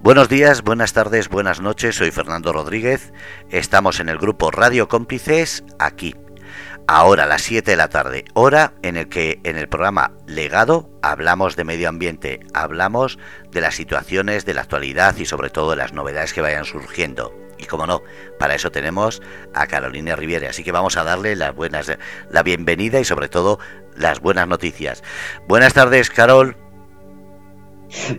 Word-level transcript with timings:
Buenos 0.00 0.28
días, 0.28 0.62
buenas 0.62 0.92
tardes, 0.92 1.28
buenas 1.28 1.60
noches, 1.60 1.96
soy 1.96 2.12
Fernando 2.12 2.52
Rodríguez, 2.52 3.12
estamos 3.50 3.98
en 3.98 4.08
el 4.08 4.16
grupo 4.16 4.52
Radio 4.52 4.86
Cómplices 4.86 5.64
aquí, 5.80 6.14
ahora 6.86 7.24
a 7.24 7.26
las 7.26 7.42
7 7.42 7.68
de 7.68 7.76
la 7.76 7.88
tarde, 7.88 8.24
hora 8.32 8.74
en 8.82 8.96
el 8.96 9.08
que 9.08 9.40
en 9.42 9.58
el 9.58 9.68
programa 9.68 10.12
Legado 10.24 10.88
hablamos 11.02 11.56
de 11.56 11.64
medio 11.64 11.88
ambiente, 11.88 12.38
hablamos 12.54 13.18
de 13.50 13.60
las 13.60 13.74
situaciones 13.74 14.46
de 14.46 14.54
la 14.54 14.62
actualidad 14.62 15.16
y 15.16 15.26
sobre 15.26 15.50
todo 15.50 15.70
de 15.70 15.76
las 15.76 15.92
novedades 15.92 16.32
que 16.32 16.42
vayan 16.42 16.64
surgiendo. 16.64 17.34
Y 17.58 17.64
como 17.64 17.88
no, 17.88 18.02
para 18.38 18.54
eso 18.54 18.70
tenemos 18.70 19.20
a 19.52 19.66
Carolina 19.66 20.14
Riviere, 20.14 20.46
así 20.46 20.62
que 20.62 20.70
vamos 20.70 20.96
a 20.96 21.02
darle 21.02 21.34
las 21.34 21.56
buenas, 21.56 21.92
la 22.30 22.44
bienvenida 22.44 23.00
y 23.00 23.04
sobre 23.04 23.28
todo 23.28 23.58
las 23.96 24.20
buenas 24.20 24.46
noticias. 24.46 25.02
Buenas 25.48 25.74
tardes, 25.74 26.08
Carol. 26.08 26.56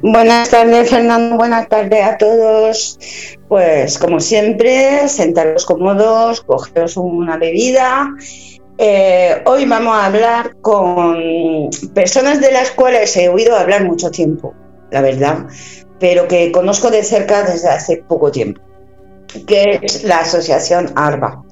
Buenas 0.01 0.49
tardes, 0.49 0.89
Fernando. 0.89 1.37
Buenas 1.37 1.67
tardes 1.67 2.03
a 2.03 2.17
todos. 2.17 2.99
Pues 3.47 3.97
como 3.97 4.19
siempre, 4.19 5.07
sentaros 5.07 5.65
cómodos, 5.65 6.41
cogeros 6.41 6.97
una 6.97 7.37
bebida. 7.37 8.09
Eh, 8.77 9.41
hoy 9.45 9.65
vamos 9.65 9.93
a 9.93 10.05
hablar 10.05 10.55
con 10.61 11.69
personas 11.93 12.39
de 12.39 12.51
las 12.51 12.71
cuales 12.71 13.15
he 13.17 13.27
oído 13.27 13.55
hablar 13.57 13.83
mucho 13.83 14.09
tiempo, 14.09 14.53
la 14.89 15.01
verdad, 15.01 15.47
pero 15.99 16.29
que 16.29 16.51
conozco 16.51 16.89
de 16.89 17.03
cerca 17.03 17.43
desde 17.43 17.67
hace 17.67 17.97
poco 17.97 18.31
tiempo 18.31 18.61
que 19.45 19.79
es 19.81 20.03
la 20.03 20.19
Asociación 20.19 20.91
ARBA. 20.95 21.43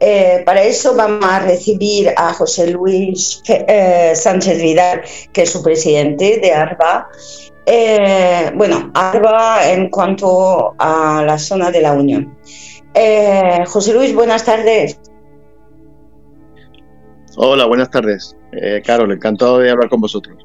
Eh, 0.00 0.42
para 0.46 0.62
eso 0.62 0.94
vamos 0.94 1.24
a 1.24 1.40
recibir 1.40 2.12
a 2.16 2.32
José 2.32 2.70
Luis 2.70 3.42
eh, 3.48 4.12
Sánchez 4.14 4.60
Vidal, 4.60 5.02
que 5.32 5.42
es 5.42 5.50
su 5.50 5.62
presidente 5.62 6.38
de 6.40 6.52
ARBA. 6.52 7.08
Eh, 7.66 8.52
bueno, 8.54 8.90
ARBA 8.94 9.70
en 9.72 9.90
cuanto 9.90 10.74
a 10.78 11.22
la 11.26 11.38
zona 11.38 11.70
de 11.70 11.82
la 11.82 11.92
Unión. 11.92 12.36
José 13.66 13.92
Luis, 13.92 14.14
buenas 14.14 14.44
tardes. 14.44 14.98
Hola, 17.36 17.66
buenas 17.66 17.90
tardes. 17.90 18.36
Carol, 18.84 19.12
encantado 19.12 19.58
de 19.58 19.70
hablar 19.70 19.88
con 19.88 20.00
vosotros. 20.00 20.36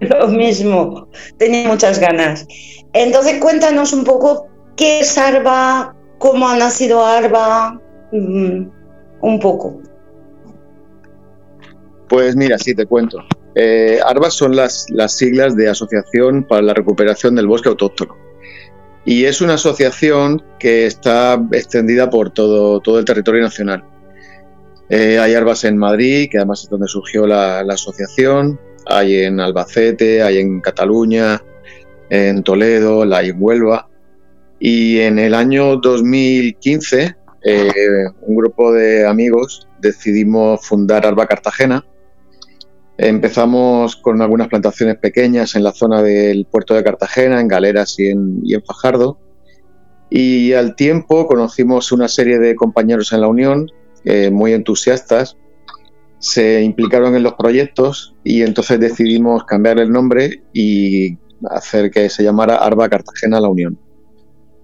Lo 0.00 0.28
mismo, 0.28 1.08
tenía 1.36 1.68
muchas 1.68 2.00
ganas. 2.00 2.46
Entonces, 2.92 3.38
cuéntanos 3.38 3.92
un 3.92 4.02
poco 4.02 4.50
¿Qué 4.80 5.00
es 5.00 5.18
ARBA? 5.18 5.94
¿Cómo 6.16 6.48
ha 6.48 6.56
nacido 6.56 7.04
ARBA? 7.04 7.78
Un 8.12 9.40
poco. 9.40 9.80
Pues 12.08 12.34
mira, 12.36 12.58
sí, 12.58 12.74
te 12.74 12.86
cuento. 12.86 13.18
Eh, 13.54 14.00
ARBA 14.04 14.30
son 14.30 14.56
las, 14.56 14.86
las 14.90 15.16
siglas 15.16 15.56
de 15.56 15.68
Asociación 15.68 16.44
para 16.44 16.62
la 16.62 16.74
Recuperación 16.74 17.34
del 17.34 17.46
Bosque 17.46 17.68
Autóctono. 17.68 18.16
Y 19.04 19.24
es 19.24 19.40
una 19.40 19.54
asociación 19.54 20.42
que 20.58 20.86
está 20.86 21.42
extendida 21.52 22.10
por 22.10 22.30
todo, 22.30 22.80
todo 22.80 22.98
el 22.98 23.04
territorio 23.04 23.42
nacional. 23.42 23.84
Eh, 24.90 25.18
hay 25.18 25.34
ARBAS 25.34 25.64
en 25.64 25.78
Madrid, 25.78 26.28
que 26.30 26.38
además 26.38 26.64
es 26.64 26.68
donde 26.68 26.88
surgió 26.88 27.26
la, 27.26 27.62
la, 27.62 27.74
asociación, 27.74 28.60
hay 28.86 29.22
en 29.22 29.38
Albacete, 29.38 30.22
hay 30.22 30.38
en 30.38 30.60
Cataluña, 30.60 31.40
en 32.10 32.42
Toledo, 32.42 33.04
la 33.04 33.18
hay 33.18 33.28
en 33.30 33.36
Huelva. 33.38 33.88
Y 34.58 34.98
en 34.98 35.18
el 35.18 35.34
año 35.34 35.76
2015, 35.76 37.16
eh, 37.42 37.70
un 38.22 38.36
grupo 38.36 38.72
de 38.72 39.06
amigos 39.06 39.68
decidimos 39.80 40.66
fundar 40.66 41.06
Alba 41.06 41.26
Cartagena. 41.26 41.84
Empezamos 42.98 43.96
con 43.96 44.20
algunas 44.20 44.48
plantaciones 44.48 44.98
pequeñas 44.98 45.54
en 45.54 45.64
la 45.64 45.72
zona 45.72 46.02
del 46.02 46.44
puerto 46.44 46.74
de 46.74 46.84
Cartagena, 46.84 47.40
en 47.40 47.48
Galeras 47.48 47.98
y 47.98 48.10
en, 48.10 48.62
Fajardo. 48.66 49.18
Y 50.10 50.52
al 50.52 50.76
tiempo 50.76 51.26
conocimos 51.26 51.92
una 51.92 52.08
serie 52.08 52.38
de 52.38 52.54
compañeros 52.54 53.12
en 53.12 53.22
la 53.22 53.28
Unión 53.28 53.70
eh, 54.04 54.30
muy 54.30 54.52
entusiastas, 54.52 55.36
se 56.18 56.62
implicaron 56.62 57.16
en 57.16 57.22
los 57.22 57.34
proyectos 57.34 58.14
y 58.24 58.42
entonces 58.42 58.78
decidimos 58.80 59.44
cambiar 59.44 59.78
el 59.78 59.90
nombre 59.90 60.42
y 60.52 61.16
hacer 61.48 61.90
que 61.90 62.10
se 62.10 62.22
llamara 62.22 62.56
Arba 62.56 62.88
Cartagena 62.88 63.40
La 63.40 63.48
Unión. 63.48 63.78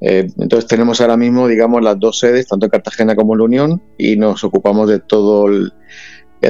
Eh, 0.01 0.29
entonces 0.39 0.69
tenemos 0.69 1.01
ahora 1.01 1.17
mismo, 1.17 1.49
digamos, 1.49 1.83
las 1.83 1.99
dos 1.99 2.19
sedes, 2.19 2.47
tanto 2.47 2.67
en 2.67 2.71
Cartagena 2.71 3.17
como 3.17 3.35
en 3.35 3.39
la 3.39 3.45
Unión, 3.45 3.83
y 3.99 4.17
nos 4.17 4.45
ocupamos 4.45 4.89
de 4.89 5.01
todo 5.01 5.47
el, 5.49 5.73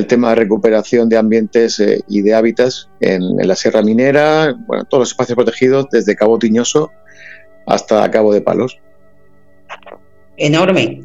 tema 0.09 0.31
de 0.31 0.35
recuperación 0.35 1.09
de 1.09 1.17
ambientes 1.17 1.81
eh, 1.81 2.03
y 2.07 2.21
de 2.21 2.35
hábitats 2.35 2.91
en, 3.01 3.37
la 3.37 3.57
Sierra 3.57 3.83
Minera, 3.83 4.55
bueno, 4.67 4.85
todos 4.85 5.03
los 5.03 5.11
espacios 5.11 5.37
protegidos, 5.37 5.87
desde 5.91 6.15
Cabo 6.17 6.39
Tiñoso 6.39 6.91
hasta 7.67 8.11
Cabo 8.11 8.35
de 8.35 8.43
Palos. 8.43 8.79
Enorme. 10.37 11.03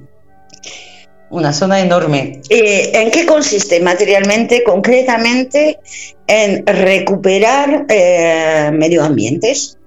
Una 1.30 1.54
zona 1.54 1.80
enorme. 1.80 2.42
Eh, 2.50 2.92
¿En 2.94 3.12
qué 3.12 3.26
consiste 3.26 3.80
materialmente, 3.80 4.64
concretamente, 4.64 5.80
en 6.28 6.66
recuperar 6.66 7.86
medio 8.74 9.04
ambientes? 9.04 9.78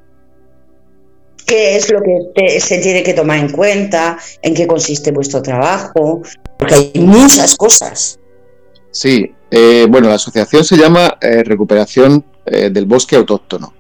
Qué 1.47 1.77
es 1.77 1.91
lo 1.91 2.01
que 2.03 2.61
se 2.61 2.79
tiene 2.79 3.03
que 3.03 3.15
tomar 3.15 3.39
en 3.39 3.51
cuenta, 3.51 4.19
en 4.43 4.55
qué 4.55 4.67
consiste 4.67 5.13
vuestro 5.13 5.43
trabajo, 5.43 6.23
porque 6.59 6.75
hay 6.75 6.93
muchas 6.97 7.57
cosas. 7.57 8.19
Sí, 8.91 9.35
eh, 9.51 9.87
bueno, 9.89 10.09
la 10.09 10.15
asociación 10.15 10.65
se 10.65 10.77
llama 10.77 11.19
eh, 11.21 11.43
Recuperación 11.43 12.25
eh, 12.47 12.71
del 12.71 12.87
Bosque 12.87 13.17
Autóctono, 13.17 13.75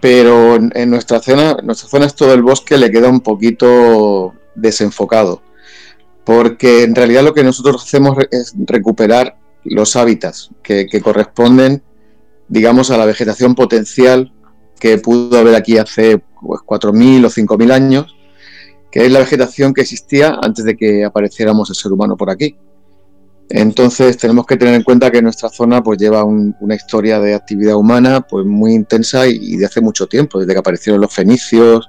pero 0.00 0.56
en, 0.56 0.90
nuestra 0.90 1.20
zona, 1.20 1.56
nuestra 1.62 1.88
zona 1.88 2.08
todo 2.08 2.34
el 2.34 2.42
bosque, 2.42 2.76
le 2.76 2.90
queda 2.90 3.08
un 3.08 3.20
poquito 3.20 4.34
desenfocado, 4.54 5.42
porque 6.24 6.82
en 6.82 6.94
realidad 6.94 7.22
lo 7.22 7.34
que 7.34 7.44
nosotros 7.44 7.82
hacemos 7.82 8.16
es 8.30 8.54
recuperar 8.66 9.36
los 9.64 9.96
hábitats 9.96 10.50
que 10.62 11.00
corresponden, 11.02 11.82
digamos, 12.48 12.90
a 12.90 12.98
la 12.98 13.06
vegetación 13.06 13.54
potencial 13.54 14.30
que 14.78 14.98
pudo 14.98 15.38
haber 15.38 15.54
aquí 15.54 15.78
hace 15.78 16.22
pues, 16.46 16.60
4.000 16.62 17.24
o 17.24 17.30
5.000 17.30 17.72
años, 17.72 18.16
que 18.90 19.04
es 19.04 19.10
la 19.10 19.20
vegetación 19.20 19.74
que 19.74 19.82
existía 19.82 20.38
antes 20.40 20.64
de 20.64 20.76
que 20.76 21.04
apareciéramos 21.04 21.68
el 21.70 21.76
ser 21.76 21.92
humano 21.92 22.16
por 22.16 22.30
aquí. 22.30 22.56
Entonces 23.50 24.16
tenemos 24.16 24.46
que 24.46 24.56
tener 24.56 24.74
en 24.74 24.82
cuenta 24.82 25.10
que 25.10 25.20
nuestra 25.20 25.48
zona 25.48 25.82
pues 25.82 25.98
lleva 25.98 26.24
una 26.24 26.74
historia 26.74 27.20
de 27.20 27.34
actividad 27.34 27.76
humana 27.76 28.22
pues 28.22 28.46
muy 28.46 28.72
intensa 28.72 29.26
y, 29.26 29.56
de 29.56 29.66
hace 29.66 29.80
mucho 29.80 30.06
tiempo, 30.06 30.40
desde 30.40 30.52
que 30.52 30.58
aparecieron 30.58 31.00
los 31.00 31.12
fenicios, 31.12 31.88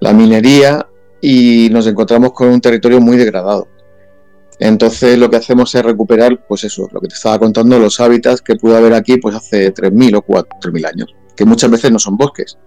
la 0.00 0.12
minería 0.12 0.86
y 1.20 1.68
nos 1.72 1.86
encontramos 1.86 2.32
con 2.32 2.48
un 2.48 2.60
territorio 2.60 3.00
muy 3.00 3.16
degradado. 3.16 3.68
Entonces 4.60 5.18
lo 5.18 5.30
que 5.30 5.36
hacemos 5.36 5.74
es 5.74 5.84
recuperar 5.84 6.46
pues 6.46 6.64
eso, 6.64 6.88
lo 6.92 7.00
que 7.00 7.08
te 7.08 7.14
estaba 7.14 7.38
contando, 7.38 7.78
los 7.78 7.98
hábitats 8.00 8.40
que 8.40 8.56
pudo 8.56 8.76
haber 8.76 8.94
aquí 8.94 9.16
pues 9.16 9.34
hace 9.34 9.72
3.000 9.72 10.16
o 10.16 10.22
4.000 10.22 10.86
años, 10.86 11.14
que 11.36 11.44
muchas 11.44 11.70
veces 11.70 11.90
no 11.92 11.98
son 11.98 12.16
bosques, 12.16 12.58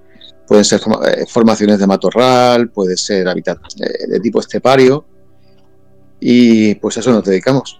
Pueden 0.51 0.65
ser 0.65 0.81
eh, 0.81 1.25
formaciones 1.29 1.79
de 1.79 1.87
matorral, 1.87 2.71
puede 2.71 2.97
ser 2.97 3.25
hábitat 3.25 3.57
eh, 3.79 4.05
de, 4.05 4.19
tipo 4.19 4.41
estepario. 4.41 5.05
Y 6.19 6.75
pues 6.75 6.97
a 6.97 6.99
eso 6.99 7.09
nos 7.09 7.23
dedicamos. 7.23 7.79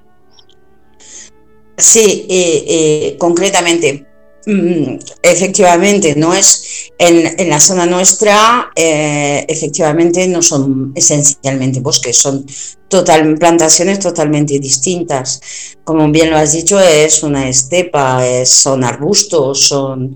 Sí, 1.76 2.26
eh, 2.30 3.18
concretamente, 3.20 4.06
mm, 4.46 5.00
efectivamente, 5.22 6.16
no 6.16 6.34
es 6.34 6.94
en, 6.98 7.50
la 7.50 7.60
zona 7.60 7.86
nuestra, 7.86 8.72
efectivamente 8.74 10.26
no 10.30 10.42
son 10.42 10.94
esencialmente 10.96 11.82
bosques, 11.82 12.18
son 12.18 12.46
total, 12.88 13.38
plantaciones 13.38 14.00
totalmente 14.00 14.58
distintas. 14.60 15.42
Como 15.84 16.10
bien 16.10 16.30
lo 16.30 16.38
has 16.38 16.54
dicho, 16.54 16.80
es 16.80 17.22
una 17.22 17.50
estepa, 17.50 18.24
son 18.46 18.86
arbustos, 18.86 19.68
son 19.68 20.16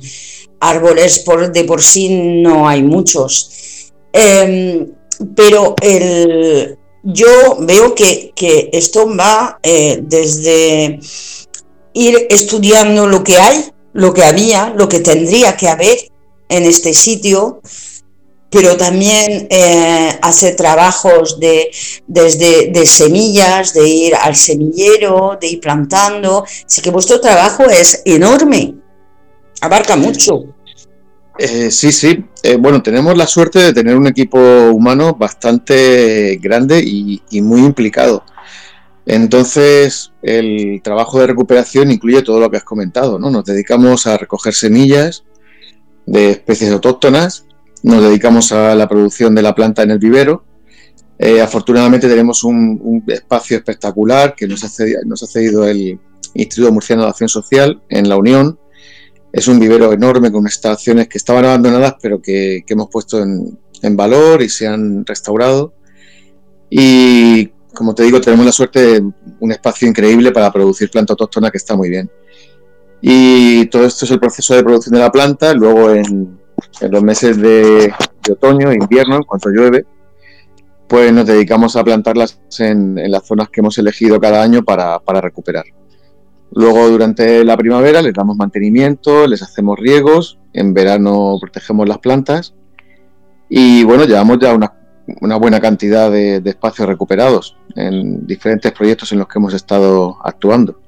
árboles 0.59 1.19
por, 1.19 1.52
de 1.52 1.63
por 1.63 1.81
sí 1.81 2.09
no 2.09 2.67
hay 2.67 2.84
muchos. 2.84 3.91
Em, 4.11 4.91
pero 5.35 5.75
el, 5.81 6.78
yo 7.03 7.57
veo 7.59 7.93
que, 7.93 8.34
esto 8.73 9.16
va 9.16 9.59
eh, 9.61 9.99
desde 10.02 10.99
ir 11.93 12.28
estudiando 12.29 13.07
lo 13.07 13.23
que 13.23 13.37
hay, 13.37 13.66
lo 13.93 14.13
que 14.13 14.23
había, 14.23 14.73
lo 14.75 14.90
que 14.90 14.99
tendría 14.99 15.55
que 15.55 15.69
haber 15.69 15.97
en 16.49 16.63
este 16.63 16.93
sitio, 16.93 17.61
pero 18.49 18.75
también 18.75 19.47
eh, 19.49 20.17
hacer 20.22 20.55
trabajos 20.55 21.40
de, 21.40 21.69
desde 22.08 22.72
de 22.72 22.85
semillas, 22.85 23.73
de 23.73 23.87
ir 23.87 24.16
al 24.16 24.35
semillero, 24.35 25.37
de 25.40 25.47
ir 25.47 25.59
plantando. 25.59 26.43
Así 26.66 26.81
que 26.81 26.90
vuestro 26.90 27.19
trabajo 27.19 27.63
es 27.63 28.01
enorme 28.05 28.75
abarca 29.66 29.96
mucho. 29.96 30.56
Eh, 31.38 31.70
sí, 31.70 31.91
sí. 31.91 32.26
Eh, 32.44 32.56
bueno, 32.56 32.82
tenemos 32.82 33.17
la 33.17 33.28
suerte 33.28 33.59
de 33.59 33.73
tener 33.73 33.96
un 33.97 34.08
equipo 34.08 34.40
humano 34.72 35.16
bastante 35.16 36.40
grande 36.41 36.79
y, 36.79 37.22
muy 37.41 37.62
implicado. 37.62 38.23
Entonces, 39.06 40.14
el 40.23 40.82
trabajo 40.84 41.20
de 41.20 41.28
recuperación 41.28 41.91
incluye 41.91 42.23
todo 42.23 42.40
lo 42.40 42.50
que 42.50 42.58
has 42.58 42.64
comentado, 42.64 43.20
¿no? 43.20 43.29
Nos 43.29 43.46
dedicamos 43.46 44.08
a 44.08 44.17
recoger 44.17 44.53
semillas 44.53 45.23
de 46.08 46.32
especies 46.32 46.72
autóctonas 46.72 47.46
nos 47.85 48.02
dedicamos 48.02 48.52
a 48.52 48.73
la 48.73 48.90
producción 48.90 49.35
de 49.35 49.44
la 49.44 49.53
planta 49.53 49.84
en 49.84 49.91
el 49.91 50.00
vivero. 50.00 50.44
Eh, 51.20 51.40
afortunadamente 51.40 52.09
tenemos 52.09 52.44
un, 52.44 53.03
espacio 53.06 53.58
espectacular 53.58 54.34
que 54.35 54.47
nos 54.47 54.64
ha, 54.64 54.70
cedido, 54.70 55.02
nos 55.06 55.22
ha 55.22 55.28
cedido 55.28 55.68
el 55.68 56.00
Instituto 56.34 56.72
Murciano 56.72 57.03
de 57.03 57.09
Acción 57.09 57.29
Social 57.29 57.84
en 57.90 58.09
la 58.09 58.18
Unión. 58.18 58.58
Es 59.35 59.49
un 59.49 59.59
vivero 59.59 59.91
enorme 59.91 60.32
con 60.32 60.43
instalaciones 60.43 61.09
que 61.09 61.17
estaban 61.17 61.43
abandonadas 61.43 61.96
pero 62.02 62.22
que, 62.22 62.64
hemos 62.67 62.87
puesto 62.90 63.22
en, 63.22 63.59
en 63.82 63.97
valor 63.97 64.41
y 64.41 64.47
se 64.47 64.66
han 64.66 65.05
restaurado. 65.05 65.73
Y 66.70 67.47
como 67.73 67.93
te 67.93 68.03
digo, 68.03 68.22
tenemos 68.22 68.46
la 68.46 68.52
suerte 68.53 68.79
de 68.79 69.11
un 69.40 69.52
espacio 69.52 69.87
increíble 69.87 70.32
para 70.32 70.52
producir 70.53 70.90
planta 70.90 71.14
autóctona 71.14 71.52
que 71.52 71.58
está 71.58 71.76
muy 71.76 71.90
bien. 71.90 72.09
Y 73.02 73.66
todo 73.66 73.85
esto 73.85 74.05
es 74.05 74.11
el 74.11 74.20
proceso 74.20 74.55
de 74.55 74.64
producción 74.64 74.93
de 74.93 75.02
la 75.02 75.11
planta. 75.11 75.53
Luego, 75.53 75.91
en, 75.91 76.40
los 76.90 77.03
meses 77.03 77.37
de, 77.37 77.93
otoño 78.32 78.72
invierno, 78.72 79.20
cuando 79.28 79.49
llueve, 79.49 79.85
pues 80.87 81.11
nos 81.11 81.28
dedicamos 81.28 81.76
a 81.76 81.84
plantarlas 81.84 82.40
en, 82.59 82.96
las 83.11 83.28
zonas 83.28 83.49
que 83.49 83.59
hemos 83.59 83.78
elegido 83.78 84.20
cada 84.20 84.41
año 84.41 84.64
para, 84.64 84.99
recuperar. 85.22 85.66
Luego, 86.52 86.88
durante 86.90 87.44
la 87.44 87.58
primavera, 87.58 88.02
les 88.02 88.14
damos 88.14 88.38
mantenimiento, 88.38 89.28
les 89.28 89.42
hacemos 89.42 89.78
riegos. 89.78 90.40
En 90.53 90.74
verano, 90.74 91.38
protegemos 91.40 91.88
las 91.88 91.97
plantas. 92.00 92.53
Y 93.50 93.84
bueno, 93.84 94.06
llevamos 94.06 94.40
ya 94.40 94.53
unas 94.53 94.72
una 95.22 95.38
buena 95.38 95.59
cantidad 95.59 96.12
de, 96.12 96.42
espacios 96.46 96.88
recuperados 96.88 97.56
en 97.76 98.26
diferentes 98.26 98.72
proyectos 98.72 99.12
en 99.12 99.20
los 99.20 99.28
que 99.28 99.40
hemos 99.40 99.53
estado 99.53 100.18
actuando. 100.24 100.80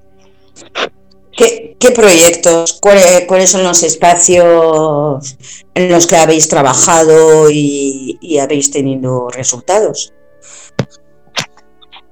¿Qué, 1.31 1.91
proyectos? 1.95 2.79
¿Cuáles, 2.81 3.49
son 3.49 3.63
los 3.63 3.83
espacios 3.83 5.37
en 5.75 5.91
los 5.91 6.07
que 6.07 6.15
habéis 6.15 6.49
trabajado 6.49 7.51
y, 7.51 8.39
habéis 8.41 8.71
tenido 8.71 9.29
resultados? 9.29 10.13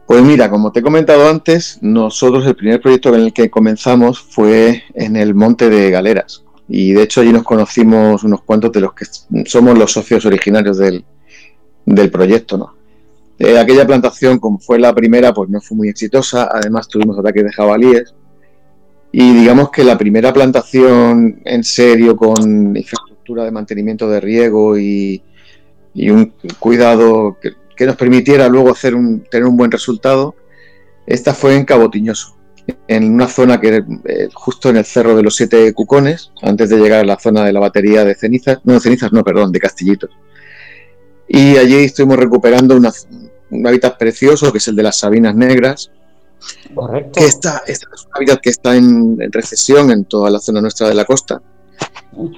Pues 0.07 0.21
mira, 0.21 0.49
como 0.49 0.71
te 0.71 0.79
he 0.79 0.83
comentado 0.83 1.27
antes, 1.27 1.79
nosotros 1.81 2.45
el 2.45 2.55
primer 2.55 2.79
proyecto 2.79 3.13
en 3.13 3.21
el 3.21 3.33
que 3.33 3.49
comenzamos 3.49 4.19
fue 4.19 4.83
en 4.93 5.15
el 5.15 5.33
Monte 5.33 5.69
de 5.69 5.89
Galeras. 5.89 6.43
Y 6.67 6.93
de 6.93 7.03
hecho 7.03 7.21
allí 7.21 7.33
nos 7.33 7.43
conocimos 7.43 8.23
unos 8.23 8.41
cuantos 8.41 8.71
de 8.71 8.81
los 8.81 8.93
que 8.93 9.05
somos 9.45 9.77
los 9.77 9.91
socios 9.91 10.25
originarios 10.25 10.77
del, 10.77 11.03
del 11.85 12.11
proyecto, 12.11 12.57
¿no? 12.57 12.75
Eh, 13.37 13.59
aquella 13.59 13.85
plantación, 13.85 14.39
como 14.39 14.59
fue 14.59 14.79
la 14.79 14.93
primera, 14.93 15.33
pues 15.33 15.49
no 15.49 15.59
fue 15.59 15.75
muy 15.75 15.89
exitosa, 15.89 16.49
además 16.51 16.87
tuvimos 16.87 17.19
ataques 17.19 17.43
de 17.43 17.51
jabalíes 17.51 18.13
y 19.11 19.33
digamos 19.33 19.71
que 19.71 19.83
la 19.83 19.97
primera 19.97 20.31
plantación 20.33 21.41
en 21.43 21.63
serio 21.63 22.15
con 22.15 22.75
infraestructura 22.75 23.43
de 23.43 23.51
mantenimiento 23.51 24.09
de 24.09 24.19
riego 24.21 24.77
y, 24.77 25.21
un 25.95 26.33
cuidado 26.59 27.37
que, 27.41 27.51
nos 27.79 27.95
permitiera 27.95 28.47
luego 28.47 28.71
hacer 28.71 28.95
un, 28.95 29.23
tener 29.29 29.45
un 29.45 29.57
buen 29.57 29.71
resultado, 29.71 30.35
esta 31.05 31.33
fue 31.33 31.55
en 31.55 31.65
Cabotiñoso, 31.65 32.37
en 32.87 33.13
una 33.13 33.27
zona 33.27 33.59
que 33.59 33.83
eh, 34.05 34.29
justo 34.33 34.69
en 34.69 34.77
el 34.77 34.85
cerro 34.85 35.15
de 35.15 35.23
los 35.23 35.35
siete 35.35 35.73
cucones, 35.73 36.31
antes 36.41 36.69
de 36.69 36.77
llegar 36.77 37.01
a 37.01 37.05
la 37.05 37.19
zona 37.19 37.43
de 37.43 37.53
la 37.53 37.59
batería 37.59 38.05
de 38.05 38.15
cenizas, 38.15 38.59
no 38.63 38.79
cenizas, 38.79 39.11
no, 39.11 39.23
perdón, 39.23 39.51
de 39.51 39.59
castillitos. 39.59 40.11
Y 41.27 41.57
allí 41.57 41.75
estuvimos 41.75 42.17
recuperando 42.17 42.77
un 42.77 43.67
hábitat 43.67 43.97
precioso 43.97 44.51
que 44.51 44.59
es 44.59 44.67
el 44.67 44.75
de 44.75 44.83
las 44.83 44.97
Sabinas 44.99 45.35
Negras. 45.35 45.91
Correcto. 46.73 47.19
Que 47.19 47.25
está, 47.25 47.63
es 47.65 47.81
un 47.83 48.11
hábitat 48.13 48.39
que 48.39 48.49
está 48.49 48.75
en, 48.75 49.17
recesión 49.31 49.91
en 49.91 50.05
toda 50.05 50.29
la 50.29 50.39
zona 50.39 50.61
nuestra 50.61 50.87
de 50.87 50.93
la 50.93 51.05
costa. 51.05 51.41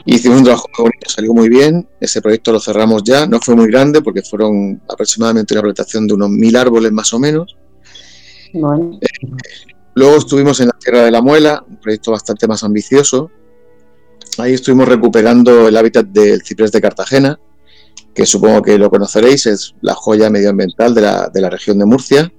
Hicimos 0.05 0.39
un 0.39 0.43
trabajo 0.43 0.67
muy 0.77 0.89
bonito, 0.89 1.09
salió 1.09 1.33
muy 1.33 1.49
bien. 1.49 1.87
Ese 1.99 2.21
proyecto 2.21 2.51
lo 2.51 2.59
cerramos 2.59 3.03
ya. 3.03 3.27
No 3.27 3.39
fue 3.39 3.55
muy 3.55 3.67
grande 3.67 4.01
porque 4.01 4.21
fueron 4.23 4.81
aproximadamente 4.89 5.53
una 5.53 5.61
plantación 5.61 6.07
de 6.07 6.13
unos 6.15 6.29
mil 6.29 6.55
árboles 6.55 6.91
más 6.91 7.13
o 7.13 7.19
menos. 7.19 7.55
Eh, 8.53 9.07
luego 9.93 10.17
estuvimos 10.17 10.59
en 10.59 10.67
la 10.67 10.77
Tierra 10.79 11.03
de 11.03 11.11
la 11.11 11.21
Muela, 11.21 11.63
un 11.67 11.77
proyecto 11.77 12.11
bastante 12.11 12.47
más 12.47 12.63
ambicioso. 12.63 13.29
Ahí 14.39 14.53
estuvimos 14.53 14.87
recuperando 14.87 15.67
el 15.67 15.77
hábitat 15.77 16.07
del 16.07 16.41
ciprés 16.43 16.71
de 16.71 16.81
Cartagena, 16.81 17.39
que 18.13 18.25
supongo 18.25 18.61
que 18.61 18.77
lo 18.77 18.89
conoceréis, 18.89 19.45
es 19.45 19.75
la 19.81 19.93
joya 19.93 20.29
medioambiental 20.29 20.93
de 20.93 21.01
la, 21.01 21.29
de 21.29 21.41
la 21.41 21.49
región 21.49 21.77
de 21.77 21.85
Murcia. 21.85 22.31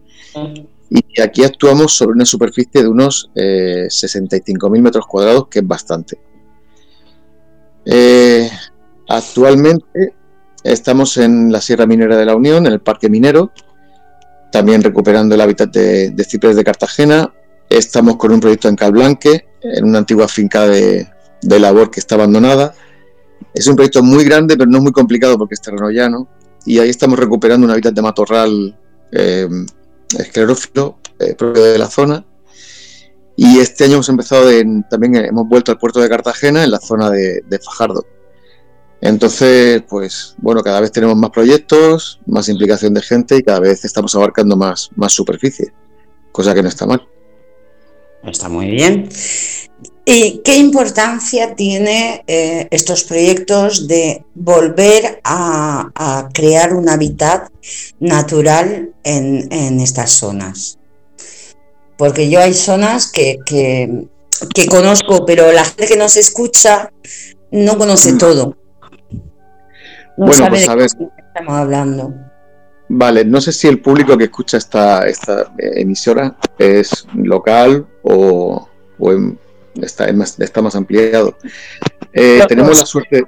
Y 0.91 1.21
aquí 1.21 1.45
actuamos 1.45 1.95
sobre 1.95 2.13
una 2.13 2.25
superficie 2.25 2.83
de 2.83 2.89
unos 2.89 3.31
eh, 3.35 3.87
65.000 3.89 4.81
metros 4.81 5.07
cuadrados, 5.07 5.49
que 5.49 5.59
es 5.59 5.67
bastante. 5.67 6.19
Eh, 7.91 8.51
actualmente 9.09 10.15
estamos 10.63 11.17
en 11.17 11.51
la 11.51 11.61
Sierra 11.61 11.87
Minera 11.87 12.17
de 12.17 12.27
la 12.27 12.37
Unión, 12.37 12.67
en 12.67 12.73
el 12.75 12.81
Parque 12.81 13.09
Minero, 13.09 13.51
también 14.53 14.83
recuperando 14.83 15.35
el 15.35 15.41
hábitat 15.41 15.71
de, 15.71 16.25
Ciprés 16.29 16.57
de 16.57 16.65
Cartagena. 16.65 17.33
Estamos 17.71 18.17
con 18.17 18.33
un 18.33 18.41
proyecto 18.41 18.69
en 18.69 18.77
Calblanque, 18.77 19.47
en 19.63 19.85
una 19.85 19.99
antigua 19.99 20.29
finca 20.29 20.67
de, 20.67 21.09
labor 21.43 21.91
que 21.91 22.01
está 22.01 22.15
abandonada 22.17 22.75
es 23.55 23.67
un 23.67 23.77
proyecto 23.77 24.03
muy 24.03 24.25
grande, 24.25 24.57
pero 24.57 24.71
no 24.71 24.81
muy 24.81 24.93
complicado 24.93 25.39
porque 25.39 25.55
es 25.55 25.61
terreno 25.61 25.91
llano. 25.91 26.29
Y 26.65 26.79
ahí 26.79 26.91
estamos 26.91 27.19
recuperando 27.19 27.67
un 27.67 27.71
hábitat 27.71 27.95
de 27.95 28.03
matorral 28.03 28.79
eh, 29.13 29.49
esclerófilo 30.19 30.99
eh, 31.19 31.35
propio 31.35 31.63
de 31.63 31.79
la 31.79 31.89
zona. 31.89 32.25
Y 33.41 33.61
este 33.61 33.85
año 33.85 33.95
hemos 33.95 34.09
empezado, 34.09 34.51
también 34.91 35.15
hemos 35.15 35.47
vuelto 35.47 35.71
al 35.71 35.79
puerto 35.79 36.01
de 36.01 36.09
Cartagena 36.09 36.65
en 36.65 36.73
la 36.73 36.81
zona 36.81 37.09
de, 37.09 37.61
Fajardo. 37.65 38.05
Entonces, 39.01 39.81
pues 39.89 40.35
bueno, 40.39 40.61
cada 40.61 40.81
vez 40.81 40.91
tenemos 40.91 41.15
más 41.15 41.31
proyectos, 41.31 42.19
más 42.27 42.49
implicación 42.49 42.95
de 42.95 43.01
gente 43.01 43.37
y 43.37 43.45
cada 43.45 43.61
vez 43.61 43.85
estamos 43.85 44.13
abarcando 44.17 44.57
más, 44.57 44.91
más 44.97 45.13
superficie, 45.13 45.73
cosa 46.33 46.53
que 46.53 46.65
no 46.65 46.69
está 46.69 46.85
mal. 46.85 47.07
Está 48.25 48.49
muy 48.49 48.73
bien. 48.73 49.09
¿Y 50.05 50.41
qué 50.45 50.57
importancia 50.57 51.55
tiene 51.55 52.25
eh, 52.27 52.67
estos 52.73 53.05
proyectos 53.05 53.87
de 53.87 54.25
volver 54.35 55.21
a, 55.23 56.29
crear 56.35 56.75
un 56.75 56.89
hábitat 56.89 57.51
natural 58.01 58.95
en, 59.05 59.81
estas 59.81 60.11
zonas? 60.11 60.78
Porque 61.99 62.31
yo 62.31 62.41
hay 62.41 62.55
zonas 62.55 63.11
que, 63.11 63.39
conozco, 64.71 65.27
pero 65.27 65.51
la 65.53 65.65
gente 65.65 65.89
que 65.89 65.97
nos 65.97 66.17
escucha 66.17 66.93
no 67.51 67.77
conoce 67.77 68.13
mm. 68.13 68.19
todo. 68.19 68.57
No 70.17 70.27
bueno, 70.27 70.35
sabe 70.35 70.51
pues 70.51 70.97
de 70.97 71.07
qué 71.07 71.23
estamos 71.27 71.55
hablando. 71.55 72.15
Vale, 72.89 73.25
no 73.25 73.41
sé 73.41 73.53
si 73.53 73.67
el 73.67 73.81
público 73.81 74.17
que 74.17 74.25
escucha 74.25 74.57
esta, 74.57 75.07
esta 75.07 75.53
emisora 75.59 76.37
es 76.57 77.07
local 77.15 77.87
o, 78.03 78.69
está, 79.83 80.11
más, 80.13 80.39
está 80.39 80.63
más 80.63 80.77
ampliado. 80.77 81.37
Eh, 82.13 82.41
tenemos 82.49 82.79
la 82.79 82.87
suerte, 82.87 83.25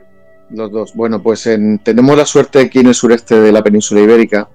los 0.49 0.71
dos, 0.71 0.95
bueno, 0.95 1.21
pues 1.23 1.43
tenemos 1.83 2.17
la 2.17 2.25
suerte 2.25 2.61
aquí 2.61 2.79
en 2.79 2.87
el 2.87 2.95
sureste 2.95 3.41
de 3.41 3.53
la 3.53 3.63
península 3.63 4.01
ibérica 4.01 4.49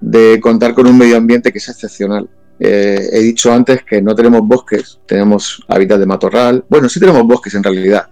de 0.00 0.40
contar 0.40 0.74
con 0.74 0.86
un 0.86 0.96
medio 0.96 1.16
ambiente 1.16 1.52
que 1.52 1.58
es 1.58 1.68
excepcional. 1.68 2.28
Eh, 2.60 3.08
he 3.12 3.20
dicho 3.20 3.52
antes 3.52 3.84
que 3.84 4.02
no 4.02 4.14
tenemos 4.14 4.40
bosques, 4.42 5.00
tenemos 5.06 5.62
hábitat 5.68 6.00
de 6.00 6.06
matorral. 6.06 6.64
Bueno, 6.68 6.88
sí 6.88 6.98
tenemos 6.98 7.22
bosques 7.24 7.54
en 7.54 7.62
realidad, 7.62 8.08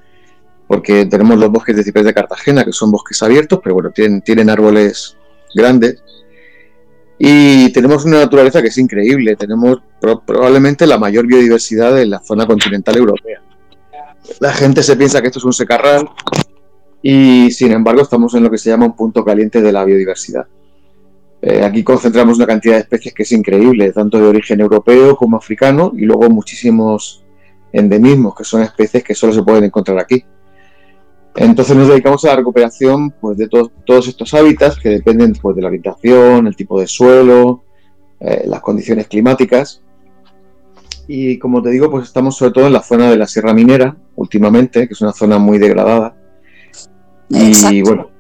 porque 0.69 1.07
tenemos 1.07 1.39
los 1.39 1.51
bosques 1.51 1.77
de 1.77 1.83
ciprés 1.83 2.05
de 2.05 2.15
Cartagena, 2.15 2.65
que 2.65 2.73
son 2.73 2.91
bosques 2.91 3.23
abiertos, 3.23 3.61
pero 3.63 3.75
bueno, 3.75 3.91
tienen, 3.91 4.51
árboles 4.51 5.17
grandes. 5.55 6.03
Y 7.19 7.73
tenemos 7.73 8.05
una 8.05 8.21
naturaleza 8.21 8.61
que 8.61 8.69
es 8.69 8.79
increíble. 8.79 9.37
Tenemos 9.37 9.79
probablemente 10.27 10.87
la 10.87 10.99
mayor 10.99 11.27
biodiversidad 11.27 11.95
de 11.95 12.07
la 12.07 12.21
zona 12.21 12.47
continental 12.47 12.97
europea. 12.97 13.41
La 14.39 14.53
gente 14.53 14.83
se 14.83 14.97
piensa 14.97 15.21
que 15.21 15.29
esto 15.29 15.39
es 15.39 15.45
un 15.45 15.53
secarral 15.53 16.09
y 17.01 17.51
sin 17.53 17.73
embargo 17.73 18.03
estamos 18.03 18.35
en 18.35 18.43
lo 18.43 18.51
que 18.51 18.59
se 18.59 18.69
llama 18.71 18.87
un 18.87 18.97
punto 18.97 19.25
caliente 19.25 19.63
de 19.63 19.73
la 19.73 19.85
biodiversidad. 19.85 20.47
Eh, 21.49 21.63
aquí 21.63 21.85
concentramos 21.85 22.39
una 22.39 22.47
cantidad 22.49 22.75
de 22.75 22.81
especies 22.81 23.15
que 23.15 23.23
es 23.23 23.31
increíble, 23.31 23.93
tanto 23.93 24.19
de 24.19 24.27
origen 24.27 24.61
europeo 24.61 25.17
como 25.17 25.37
africano 25.37 25.93
y 25.97 26.01
luego 26.05 26.29
muchísimos 26.29 27.25
endemismos, 27.73 28.35
que 28.35 28.43
son 28.43 28.63
especies 28.63 29.05
que 29.05 29.15
solo 29.15 29.33
se 29.33 29.45
pueden 29.45 29.63
encontrar 29.63 29.97
aquí. 30.01 30.25
Entonces 31.37 31.77
nos 31.77 31.87
dedicamos 31.87 32.25
a 32.25 32.31
la 32.31 32.37
recuperación 32.37 33.13
pues, 33.13 33.39
de 33.39 33.47
todos 33.47 34.09
estos 34.09 34.35
hábitats 34.35 34.77
que 34.81 34.89
dependen 34.89 35.35
pues, 35.35 35.55
de 35.55 35.63
la 35.63 35.69
habitación, 35.69 36.49
el 36.49 36.57
tipo 36.57 36.81
de 36.81 36.89
suelo, 36.89 37.63
eh, 38.19 38.43
las 38.47 38.61
condiciones 38.61 39.07
climáticas. 39.07 39.85
Y 41.07 41.39
como 41.39 41.63
te 41.63 41.71
digo, 41.71 41.89
pues 41.89 42.09
estamos 42.09 42.37
sobre 42.37 42.55
todo 42.55 42.67
en 42.67 42.73
la 42.73 42.83
zona 42.83 43.09
de 43.09 43.19
la 43.19 43.29
Sierra 43.29 43.55
Minera 43.55 43.97
últimamente, 44.17 44.89
que 44.89 44.95
es 44.95 45.01
una 45.01 45.13
zona 45.13 45.39
muy 45.39 45.59
degradada. 45.59 46.17
Y 47.29 47.83
bueno, 47.83 48.11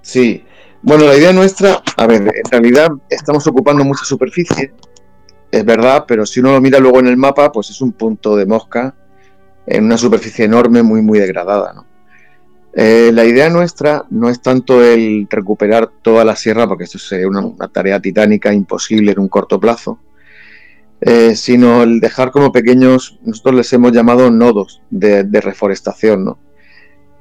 sí. 0.00 0.42
Bueno, 0.86 1.06
la 1.06 1.16
idea 1.16 1.32
nuestra, 1.32 1.82
a 1.96 2.06
ver, 2.06 2.20
en 2.22 2.50
realidad 2.50 2.90
estamos 3.08 3.46
ocupando 3.46 3.82
mucha 3.84 4.04
superficie, 4.04 4.74
es 5.50 5.64
verdad, 5.64 6.04
pero 6.06 6.26
si 6.26 6.40
uno 6.40 6.52
lo 6.52 6.60
mira 6.60 6.78
luego 6.78 7.00
en 7.00 7.06
el 7.06 7.16
mapa, 7.16 7.50
pues 7.50 7.70
es 7.70 7.80
un 7.80 7.92
punto 7.92 8.36
de 8.36 8.44
mosca 8.44 8.94
en 9.66 9.86
una 9.86 9.96
superficie 9.96 10.44
enorme, 10.44 10.82
muy, 10.82 11.00
muy 11.00 11.18
degradada, 11.18 11.72
¿no? 11.72 11.86
Eh, 12.74 13.12
la 13.14 13.24
idea 13.24 13.48
nuestra 13.48 14.04
no 14.10 14.28
es 14.28 14.42
tanto 14.42 14.84
el 14.84 15.26
recuperar 15.30 15.90
toda 16.02 16.22
la 16.22 16.36
sierra, 16.36 16.68
porque 16.68 16.84
esto 16.84 16.98
sería 16.98 17.28
una, 17.28 17.66
tarea 17.68 17.98
titánica 17.98 18.52
imposible 18.52 19.12
en 19.12 19.20
un 19.20 19.28
corto 19.28 19.58
plazo, 19.58 20.00
eh, 21.00 21.34
sino 21.34 21.82
el 21.82 21.98
dejar 21.98 22.30
como 22.30 22.52
pequeños, 22.52 23.18
nosotros 23.22 23.54
les 23.54 23.72
hemos 23.72 23.92
llamado 23.92 24.30
nodos 24.30 24.82
de, 24.90 25.24
reforestación. 25.40 26.26
¿no? 26.26 26.38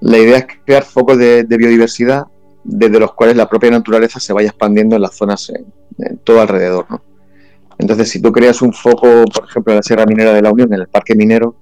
La 0.02 0.18
idea 0.18 0.40
es 0.40 0.48
crear 0.66 0.84
focos 0.84 1.18
de, 1.18 1.46
biodiversidad 1.46 2.26
desde 2.64 3.00
los 3.00 3.14
cuales 3.14 3.36
la 3.36 3.50
propia 3.50 3.72
naturaleza 3.72 4.20
se 4.20 4.34
vaya 4.34 4.50
expandiendo 4.50 4.96
en 4.96 5.02
las 5.02 5.16
zonas, 5.16 5.52
en, 5.98 6.18
todo 6.24 6.42
alrededor. 6.42 6.86
¿no? 6.90 7.02
Entonces, 7.78 8.10
si 8.10 8.22
tú 8.22 8.32
creas 8.32 8.62
un 8.62 8.74
foco, 8.74 9.26
por 9.26 9.46
ejemplo, 9.50 9.74
en 9.74 9.78
la 9.78 9.84
Sierra 9.84 10.06
Minera 10.06 10.34
de 10.34 10.42
la 10.42 10.52
Unión, 10.52 10.74
en 10.74 10.82
el 10.82 10.88
Parque 10.88 11.16
Minero, 11.16 11.56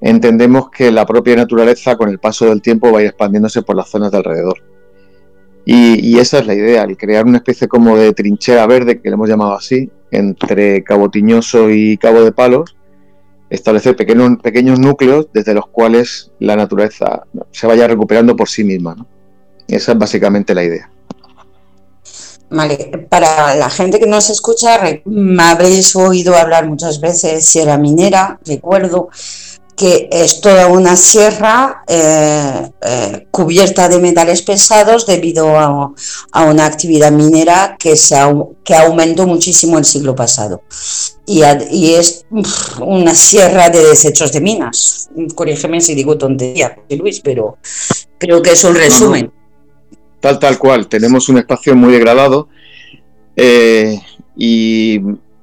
entendemos 0.00 0.70
que 0.70 0.90
la 0.90 1.06
propia 1.06 1.36
naturaleza 1.36 1.96
con 1.96 2.08
el 2.08 2.18
paso 2.18 2.46
del 2.46 2.62
tiempo 2.62 2.92
va 2.92 2.98
a 2.98 3.02
ir 3.02 3.08
expandiéndose 3.08 3.62
por 3.62 3.76
las 3.76 3.88
zonas 3.88 4.10
de 4.10 4.18
alrededor. 4.18 4.58
Y, 5.70 6.18
esa 6.18 6.38
es 6.38 6.46
la 6.46 6.54
idea, 6.54 6.84
el 6.84 6.96
crear 6.96 7.26
una 7.26 7.36
especie 7.36 7.68
como 7.68 7.94
de 7.94 8.14
trinchera 8.14 8.66
verde, 8.66 9.02
que 9.02 9.10
le 9.10 9.14
hemos 9.14 9.28
llamado 9.28 9.52
así, 9.52 9.90
entre 10.10 10.82
Cabo 10.82 11.10
Tiñoso 11.10 11.68
y 11.68 11.98
Cabo 11.98 12.24
de 12.24 12.32
Palos, 12.32 12.74
establecer 13.50 13.94
pequeños, 13.94 14.38
pequeños 14.42 14.78
núcleos 14.78 15.28
desde 15.34 15.52
los 15.52 15.66
cuales 15.66 16.32
la 16.38 16.56
naturaleza 16.56 17.24
se 17.50 17.66
vaya 17.66 17.86
recuperando 17.86 18.34
por 18.34 18.48
sí 18.48 18.64
misma. 18.64 18.96
Esa 19.68 19.92
es 19.92 19.98
básicamente 19.98 20.54
la 20.54 20.64
idea. 20.64 20.90
Vale, 22.50 23.06
para 23.10 23.54
la 23.54 23.68
gente 23.68 24.00
que 24.00 24.06
nos 24.06 24.30
escucha, 24.30 24.80
me 25.04 25.42
habréis 25.42 25.94
oído 25.94 26.34
hablar 26.34 26.66
muchas 26.66 26.98
veces 26.98 27.32
de 27.32 27.40
Sierra 27.42 27.76
Minera, 27.76 28.38
recuerdo, 28.44 29.10
que 29.78 30.08
es 30.10 30.40
toda 30.40 30.66
una 30.66 30.96
sierra 30.96 31.84
eh, 31.86 32.68
eh, 32.82 33.26
cubierta 33.30 33.88
de 33.88 34.00
metales 34.00 34.42
pesados 34.42 35.06
debido 35.06 35.56
a, 35.56 35.92
una 36.42 36.66
actividad 36.66 37.12
minera 37.12 37.76
que, 37.78 37.96
se 37.96 38.16
que 38.64 38.74
aumentó 38.74 39.26
muchísimo 39.26 39.78
el 39.78 39.84
siglo 39.84 40.16
pasado. 40.16 40.62
Y, 41.26 41.42
es 41.42 42.24
una 42.80 43.14
sierra 43.14 43.70
de 43.70 43.86
desechos 43.86 44.32
de 44.32 44.40
minas. 44.40 45.10
Corrígeme 45.34 45.80
si 45.80 45.94
digo 45.94 46.18
tontería, 46.18 46.76
Luis, 46.90 47.20
pero 47.20 47.58
creo 48.18 48.42
que 48.42 48.52
es 48.52 48.64
un 48.64 48.74
resumen. 48.74 49.37
Tal, 50.20 50.38
tal 50.38 50.58
cual. 50.58 50.88
Tenemos 50.88 51.28
un 51.28 51.38
espacio 51.38 51.76
muy 51.76 51.92
degradado 51.92 52.48
eh, 53.36 54.00
y 54.36 55.00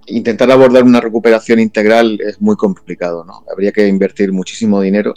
intentar 0.07 0.51
abordar 0.51 0.83
una 0.83 1.01
recuperación 1.01 1.59
integral 1.59 2.19
es 2.21 2.39
muy 2.41 2.55
complicado, 2.55 3.23
¿no? 3.23 3.43
Habría 3.51 3.71
que 3.71 3.87
invertir 3.87 4.31
muchísimo 4.31 4.81
dinero 4.81 5.13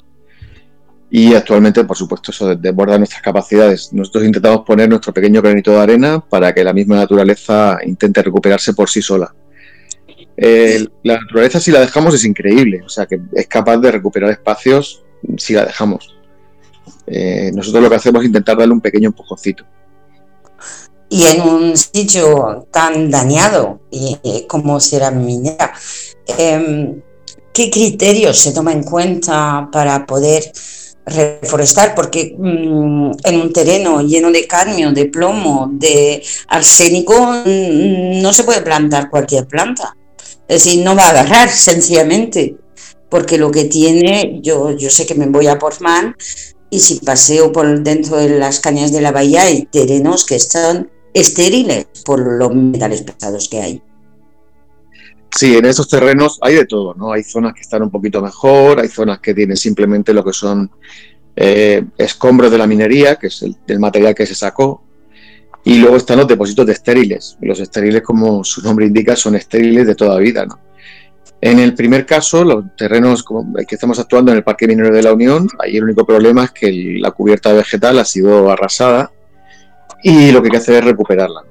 y 1.10 1.34
actualmente, 1.34 1.84
por 1.84 1.96
supuesto, 1.96 2.32
eso 2.32 2.54
desborda 2.54 2.98
nuestras 2.98 3.22
capacidades. 3.22 3.92
Nosotros 3.92 4.24
intentamos 4.24 4.64
poner 4.66 4.88
nuestro 4.88 5.12
pequeño 5.12 5.40
granito 5.40 5.70
de 5.70 5.78
arena 5.78 6.20
para 6.20 6.52
que 6.52 6.62
la 6.62 6.74
misma 6.74 6.96
naturaleza 6.96 7.78
intente 7.84 8.22
recuperarse 8.22 8.74
por 8.74 8.90
sí 8.90 9.00
sola. 9.00 9.34
la 10.36 11.18
naturaleza, 11.18 11.60
si 11.60 11.70
la 11.70 11.80
dejamos, 11.80 12.14
es 12.14 12.24
increíble, 12.24 12.82
o 12.84 12.88
sea, 12.88 13.06
que 13.06 13.20
es 13.32 13.46
capaz 13.46 13.78
de 13.78 13.90
recuperar 13.90 14.30
espacios 14.30 15.02
si 15.38 15.54
la 15.54 15.64
dejamos. 15.64 16.17
Eh, 17.10 17.50
nosotros 17.54 17.82
lo 17.82 17.88
que 17.88 17.96
hacemos 17.96 18.22
es 18.22 18.26
intentar 18.26 18.56
darle 18.56 18.74
un 18.74 18.80
pequeño 18.80 19.08
empujoncito 19.08 19.64
y 21.08 21.26
en 21.26 21.40
un 21.40 21.76
sitio 21.76 22.68
tan 22.70 23.10
dañado 23.10 23.80
y, 23.90 24.44
como 24.46 24.78
será 24.80 25.10
minera, 25.10 25.72
em, 26.26 27.00
¿qué 27.52 27.70
criterios 27.70 28.38
se 28.38 28.52
toma 28.52 28.72
en 28.72 28.82
cuenta 28.82 29.68
para 29.72 30.04
poder 30.04 30.52
reforestar? 31.06 31.94
Porque 31.94 32.34
mm, 32.36 33.12
en 33.24 33.40
un 33.40 33.52
terreno 33.52 34.02
lleno 34.02 34.30
de 34.30 34.46
cadmio, 34.46 34.92
de 34.92 35.06
plomo, 35.06 35.70
de 35.72 36.22
arsénico, 36.48 37.14
mm, 37.46 38.20
no 38.20 38.32
se 38.32 38.44
puede 38.44 38.60
plantar 38.62 39.08
cualquier 39.08 39.46
planta. 39.46 39.96
Es 40.46 40.64
decir, 40.64 40.84
no 40.84 40.94
va 40.94 41.06
a 41.06 41.10
agarrar 41.10 41.48
sencillamente, 41.48 42.56
porque 43.08 43.38
lo 43.38 43.50
que 43.50 43.64
tiene, 43.64 44.40
yo, 44.42 44.72
yo 44.72 44.90
sé 44.90 45.06
que 45.06 45.14
me 45.14 45.26
voy 45.26 45.46
a 45.46 45.58
Portman 45.58 46.14
y 46.70 46.80
si 46.80 47.00
paseo 47.00 47.52
por 47.52 47.82
dentro 47.82 48.16
de 48.16 48.38
las 48.38 48.60
cañas 48.60 48.92
de 48.92 49.00
la 49.00 49.12
bahía 49.12 49.42
hay 49.42 49.66
terrenos 49.66 50.26
que 50.26 50.36
están 50.36 50.90
estériles 51.14 51.86
por 52.04 52.20
los 52.20 52.54
metales 52.54 53.02
pesados 53.02 53.48
que 53.48 53.60
hay. 53.60 53.82
Sí, 55.30 55.56
en 55.56 55.66
esos 55.66 55.88
terrenos 55.88 56.38
hay 56.40 56.54
de 56.54 56.66
todo, 56.66 56.94
¿no? 56.94 57.12
Hay 57.12 57.22
zonas 57.22 57.54
que 57.54 57.60
están 57.60 57.82
un 57.82 57.90
poquito 57.90 58.22
mejor, 58.22 58.80
hay 58.80 58.88
zonas 58.88 59.20
que 59.20 59.34
tienen 59.34 59.56
simplemente 59.56 60.14
lo 60.14 60.24
que 60.24 60.32
son 60.32 60.70
eh, 61.36 61.84
escombros 61.96 62.50
de 62.50 62.58
la 62.58 62.66
minería, 62.66 63.16
que 63.16 63.28
es 63.28 63.44
el, 63.66 63.78
material 63.78 64.14
que 64.14 64.26
se 64.26 64.34
sacó, 64.34 64.82
y 65.64 65.78
luego 65.78 65.96
están 65.96 66.18
los 66.18 66.28
depósitos 66.28 66.66
de 66.66 66.72
estériles. 66.72 67.36
Los 67.40 67.60
estériles, 67.60 68.02
como 68.02 68.42
su 68.42 68.62
nombre 68.62 68.86
indica, 68.86 69.14
son 69.16 69.36
estériles 69.36 69.86
de 69.86 69.94
toda 69.94 70.18
vida, 70.18 70.46
¿no? 70.46 70.58
En 71.40 71.60
el 71.60 71.74
primer 71.74 72.04
caso, 72.04 72.44
los 72.44 72.64
terrenos 72.76 73.24
que 73.66 73.74
estamos 73.74 73.98
actuando 74.00 74.32
en 74.32 74.38
el 74.38 74.44
Parque 74.44 74.66
Minero 74.66 74.92
de 74.92 75.02
la 75.02 75.12
Unión, 75.12 75.48
ahí 75.60 75.76
el 75.76 75.84
único 75.84 76.04
problema 76.04 76.44
es 76.44 76.50
que 76.50 76.96
la 76.98 77.12
cubierta 77.12 77.52
vegetal 77.52 77.98
ha 78.00 78.04
sido 78.04 78.50
arrasada 78.50 79.12
y 80.02 80.32
lo 80.32 80.42
que 80.42 80.48
hay 80.48 80.50
que 80.50 80.56
hacer 80.56 80.74
es 80.76 80.84
recuperarla. 80.84 81.42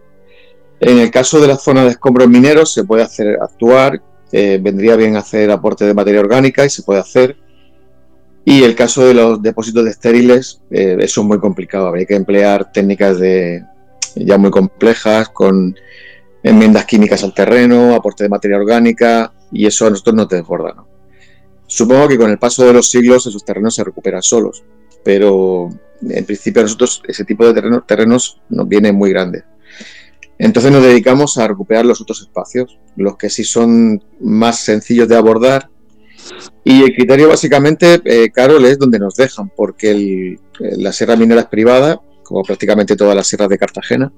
En 0.82 1.00
el 1.00 1.10
caso 1.10 1.39
de 1.39 1.48
la 1.48 1.56
zona 1.56 1.86
de 1.86 1.91
escombros 1.91 2.27
mineros 2.27 2.74
se 2.74 2.84
puede 2.84 3.03
hacer 3.03 3.39
actuar, 3.41 4.01
eh, 4.34 4.60
vendría 4.62 4.98
bien 4.98 5.15
hacer 5.15 5.50
aporte 5.51 5.86
de 5.86 5.94
materia 5.94 6.20
orgánica 6.20 6.65
y 6.65 6.70
se 6.70 6.84
puede 6.84 7.00
hacer. 7.00 7.38
Y 8.44 8.63
el 8.63 8.75
caso 8.75 9.06
de 9.06 9.13
los 9.13 9.41
depósitos 9.41 9.86
de 9.86 9.91
estériles, 9.91 10.62
eh, 10.70 10.98
eso 11.00 11.22
es 11.22 11.27
muy 11.27 11.39
complicado, 11.39 11.88
habría 11.88 12.06
que 12.06 12.15
emplear 12.15 12.72
técnicas 12.74 13.20
de, 13.20 13.63
ya 14.15 14.38
muy 14.38 14.51
complejas 14.51 15.29
con 15.29 15.75
enmiendas 16.44 16.86
químicas 16.86 17.24
al 17.24 17.34
terreno, 17.34 17.96
aporte 17.96 18.24
de 18.24 18.29
materia 18.29 18.58
orgánica 18.58 19.32
y 19.51 19.65
eso 19.65 19.87
a 19.87 19.89
nosotros 19.89 20.15
no 20.15 20.27
te 20.27 20.37
desborda. 20.37 20.75
Supongo 21.65 22.07
que 22.07 22.17
con 22.17 22.31
el 22.31 22.39
paso 22.39 22.65
de 22.65 22.73
los 22.73 22.89
siglos 22.89 23.27
esos 23.27 23.43
terrenos 23.43 23.75
se 23.75 23.83
recuperan 23.83 24.21
solos, 24.21 24.63
pero 25.03 25.69
en 26.01 26.25
principio 26.25 26.61
a 26.61 26.63
nosotros 26.63 27.01
ese 27.07 27.25
tipo 27.25 27.51
de 27.51 27.81
terrenos 27.85 28.39
nos 28.49 28.67
viene 28.67 28.91
muy 28.91 29.11
grande. 29.11 29.43
Entonces 30.39 30.71
nos 30.71 30.83
dedicamos 30.83 31.37
a 31.37 31.47
recuperar 31.47 31.85
los 31.85 31.99
otros 31.99 32.21
espacios, 32.21 32.77
los 32.95 33.17
que 33.17 33.29
sí 33.29 33.43
son 33.43 34.03
más 34.19 34.59
sencillos 34.59 35.07
de 35.07 35.15
abordar. 35.15 35.69
Y 36.63 36.83
el 36.83 36.93
criterio 36.93 37.29
básicamente, 37.29 38.01
eh, 38.05 38.29
Carol, 38.31 38.63
es 38.65 38.77
donde 38.77 38.99
nos 38.99 39.15
dejan, 39.15 39.51
porque 39.55 40.37
la 40.59 40.91
sierra 40.91 41.15
minera 41.15 41.41
es 41.41 41.47
privada, 41.47 41.99
como 42.23 42.43
prácticamente 42.43 42.95
todas 42.95 43.15
las 43.15 43.27
sierras 43.27 43.49
de 43.49 43.57
Cartagena. 43.57 44.11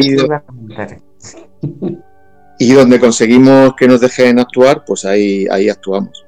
Y, 0.00 0.16
y 2.58 2.72
donde 2.72 2.98
conseguimos 2.98 3.74
que 3.76 3.88
nos 3.88 4.00
dejen 4.00 4.38
actuar, 4.38 4.84
pues 4.84 5.04
ahí, 5.04 5.46
ahí 5.50 5.68
actuamos. 5.68 6.24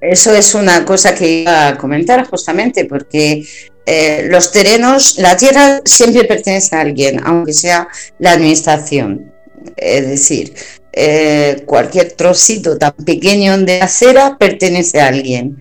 Eso 0.00 0.34
es 0.34 0.54
una 0.54 0.84
cosa 0.84 1.14
que 1.14 1.40
iba 1.40 1.68
a 1.68 1.78
comentar 1.78 2.26
justamente 2.28 2.84
porque 2.84 3.44
eh, 3.86 4.26
los 4.28 4.52
terrenos, 4.52 5.18
la 5.18 5.36
tierra 5.36 5.80
siempre 5.84 6.24
pertenece 6.24 6.76
a 6.76 6.80
alguien, 6.80 7.20
aunque 7.24 7.52
sea 7.52 7.88
la 8.18 8.32
administración. 8.32 9.32
Es 9.76 10.06
decir, 10.06 10.54
eh, 10.92 11.62
cualquier 11.66 12.12
trocito 12.12 12.76
tan 12.76 12.92
pequeño 12.92 13.56
de 13.58 13.80
acera 13.80 14.36
pertenece 14.38 15.00
a 15.00 15.08
alguien. 15.08 15.58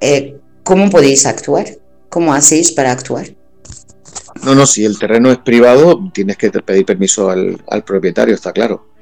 Eh, 0.00 0.36
¿Cómo 0.62 0.90
podéis 0.90 1.26
actuar? 1.26 1.66
¿Cómo 2.08 2.34
hacéis 2.34 2.72
para 2.72 2.92
actuar? 2.92 3.26
No, 4.42 4.54
no, 4.54 4.66
si 4.66 4.84
el 4.84 4.98
terreno 4.98 5.30
es 5.30 5.38
privado, 5.38 6.10
tienes 6.12 6.36
que 6.36 6.50
pedir 6.50 6.84
permiso 6.84 7.30
al, 7.30 7.62
al 7.68 7.84
propietario, 7.84 8.34
está 8.34 8.52
claro. 8.52 8.95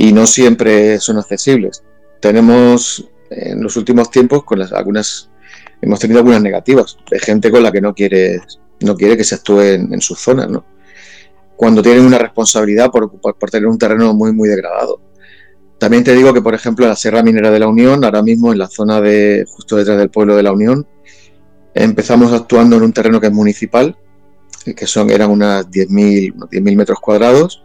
Y 0.00 0.12
no 0.12 0.28
siempre 0.28 1.00
son 1.00 1.18
accesibles. 1.18 1.82
Tenemos 2.20 3.04
en 3.30 3.60
los 3.60 3.76
últimos 3.76 4.12
tiempos 4.12 4.44
con 4.44 4.60
las 4.60 4.72
algunas 4.72 5.28
hemos 5.82 5.98
tenido 5.98 6.20
algunas 6.20 6.40
negativas 6.40 6.96
de 7.10 7.18
gente 7.18 7.50
con 7.50 7.64
la 7.64 7.72
que 7.72 7.80
no 7.80 7.94
quiere 7.94 8.40
no 8.80 8.94
quiere 8.94 9.16
que 9.16 9.24
se 9.24 9.34
actúe 9.34 9.60
en, 9.60 10.00
sus 10.00 10.18
zonas 10.18 10.48
no 10.48 10.64
cuando 11.56 11.82
tienen 11.82 12.06
una 12.06 12.18
responsabilidad 12.18 12.90
por, 12.90 13.10
por, 13.20 13.50
tener 13.50 13.66
un 13.66 13.76
terreno 13.76 14.14
muy 14.14 14.32
muy 14.32 14.48
degradado 14.48 15.00
también 15.78 16.04
te 16.04 16.14
digo 16.14 16.32
que 16.32 16.40
por 16.40 16.54
ejemplo 16.54 16.86
la 16.86 16.96
Sierra 16.96 17.22
Minera 17.22 17.50
de 17.50 17.58
la 17.58 17.68
Unión 17.68 18.04
ahora 18.04 18.22
mismo 18.22 18.52
en 18.52 18.58
la 18.58 18.68
zona 18.68 19.00
de 19.00 19.44
justo 19.46 19.76
detrás 19.76 19.98
del 19.98 20.10
pueblo 20.10 20.36
de 20.36 20.42
la 20.42 20.52
Unión 20.52 20.86
empezamos 21.74 22.32
actuando 22.32 22.76
en 22.76 22.82
un 22.82 22.92
terreno 22.92 23.20
que 23.20 23.26
es 23.26 23.32
municipal 23.32 23.96
que 24.74 24.86
son 24.86 25.10
eran 25.10 25.30
unas 25.30 25.68
10.000 25.68 26.34
10.000 26.34 26.76
metros 26.76 26.98
cuadrados 27.00 27.62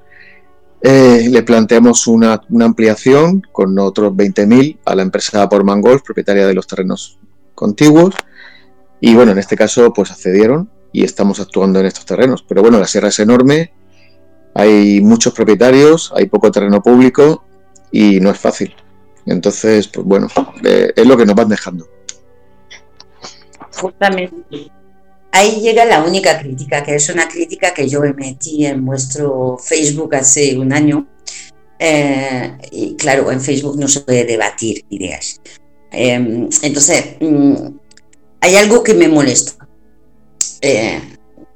eh, 0.86 1.30
le 1.30 1.44
planteamos 1.44 2.08
una, 2.08 2.42
ampliación 2.60 3.42
con 3.54 3.80
otros 3.80 4.12
20.000 4.12 4.80
a 4.84 4.96
la 4.96 5.04
empresa 5.04 5.48
Portman 5.48 5.80
Golf, 5.80 6.02
propietaria 6.04 6.46
de 6.46 6.54
los 6.54 6.68
terrenos 6.68 7.18
contiguos. 7.56 8.14
Y 9.00 9.16
bueno, 9.16 9.32
en 9.32 9.38
este 9.38 9.56
caso 9.56 9.94
pues 9.94 10.12
accedieron 10.12 10.70
y 10.92 11.06
estamos 11.06 11.40
actuando 11.40 11.80
en 11.80 11.86
estos 11.86 12.06
terrenos. 12.06 12.44
Pero 12.46 12.62
bueno, 12.62 12.80
la 12.80 12.88
sierra 12.88 13.08
es 13.08 13.20
enorme, 13.20 13.72
hay 14.54 15.00
muchos 15.00 15.34
propietarios, 15.34 16.12
hay 16.18 16.26
poco 16.26 16.52
terreno 16.52 16.84
público 16.84 17.46
y 17.90 18.20
no 18.20 18.30
es 18.30 18.38
fácil. 18.38 18.76
Entonces, 19.26 19.88
pues 19.88 20.06
bueno, 20.06 20.28
eh, 20.66 20.92
es 20.94 21.08
lo 21.08 21.16
que 21.16 21.26
nos 21.26 21.36
van 21.36 21.48
dejando. 21.48 21.88
Justamente, 23.80 24.70
ahí 25.34 25.60
llega 25.62 25.84
la 25.84 26.04
única 26.04 26.40
crítica, 26.40 26.84
que 26.84 26.96
es 26.96 27.10
una 27.10 27.28
crítica 27.28 27.74
que 27.74 27.90
yo 27.90 28.04
emití 28.04 28.66
en 28.66 28.86
vuestro 28.86 29.58
Facebook 29.58 30.16
hace 30.16 30.58
un 30.58 30.72
año. 30.72 31.08
Eh, 31.80 32.58
y 32.72 32.96
claro, 32.96 33.32
en 33.32 33.42
Facebook 33.42 33.78
no 33.78 33.88
se 33.88 34.02
puede 34.02 34.26
debatir 34.26 34.86
ideas. 34.90 35.42
Em, 35.92 36.48
entonces, 36.62 37.16
mm, 37.20 37.56
hay 38.42 38.56
algo 38.56 38.84
que 38.84 38.94
me 38.94 39.08
molesta. 39.08 39.68
Eh, 40.62 41.02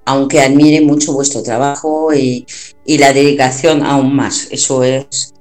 aunque 0.06 0.42
admire 0.42 0.82
mucho 0.82 1.14
vuestro 1.14 1.44
trabajo 1.44 2.14
y, 2.14 2.46
la 2.86 3.14
dedicación 3.14 3.84
aún 3.84 4.16
más. 4.16 4.48
Eso 4.50 4.84
es. 4.84 5.34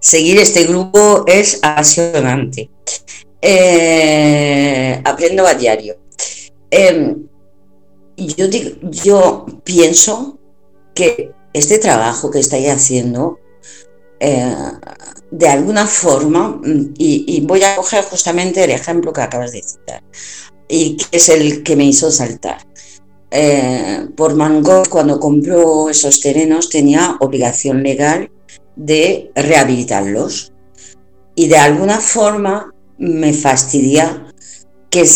Seguir 0.00 0.38
este 0.38 0.64
grupo 0.64 1.24
es 1.26 1.58
apasionante. 1.62 2.70
Eh, 3.42 5.00
aprendo 5.04 5.46
a 5.46 5.54
diario. 5.54 5.96
Em, 6.70 7.21
yo, 8.28 8.46
yo 8.82 9.46
pienso 9.64 10.38
que 10.94 11.32
este 11.52 11.78
trabajo 11.78 12.30
que 12.30 12.40
estáis 12.40 12.68
haciendo, 12.70 13.38
eh, 14.20 14.54
de 15.30 15.48
alguna 15.48 15.86
forma, 15.86 16.60
y, 16.96 17.40
voy 17.46 17.62
a 17.62 17.76
coger 17.76 18.04
justamente 18.04 18.64
el 18.64 18.70
ejemplo 18.70 19.12
que 19.12 19.22
acabas 19.22 19.52
de 19.52 19.62
citar, 19.62 20.02
y 20.68 20.96
que 20.96 21.16
es 21.16 21.28
el 21.28 21.62
que 21.62 21.76
me 21.76 21.84
hizo 21.84 22.10
saltar. 22.10 22.58
Eh, 23.30 24.08
por 24.16 24.34
Mangor, 24.34 24.88
cuando 24.88 25.18
compró 25.18 25.88
esos 25.88 26.20
terrenos, 26.20 26.68
tenía 26.68 27.16
obligación 27.20 27.82
legal 27.82 28.30
de 28.76 29.30
rehabilitarlos. 29.34 30.52
Y 31.34 31.48
de 31.48 31.56
alguna 31.56 31.98
forma 31.98 32.70
me 32.98 33.32
fastidia 33.32 34.26
que 34.90 35.06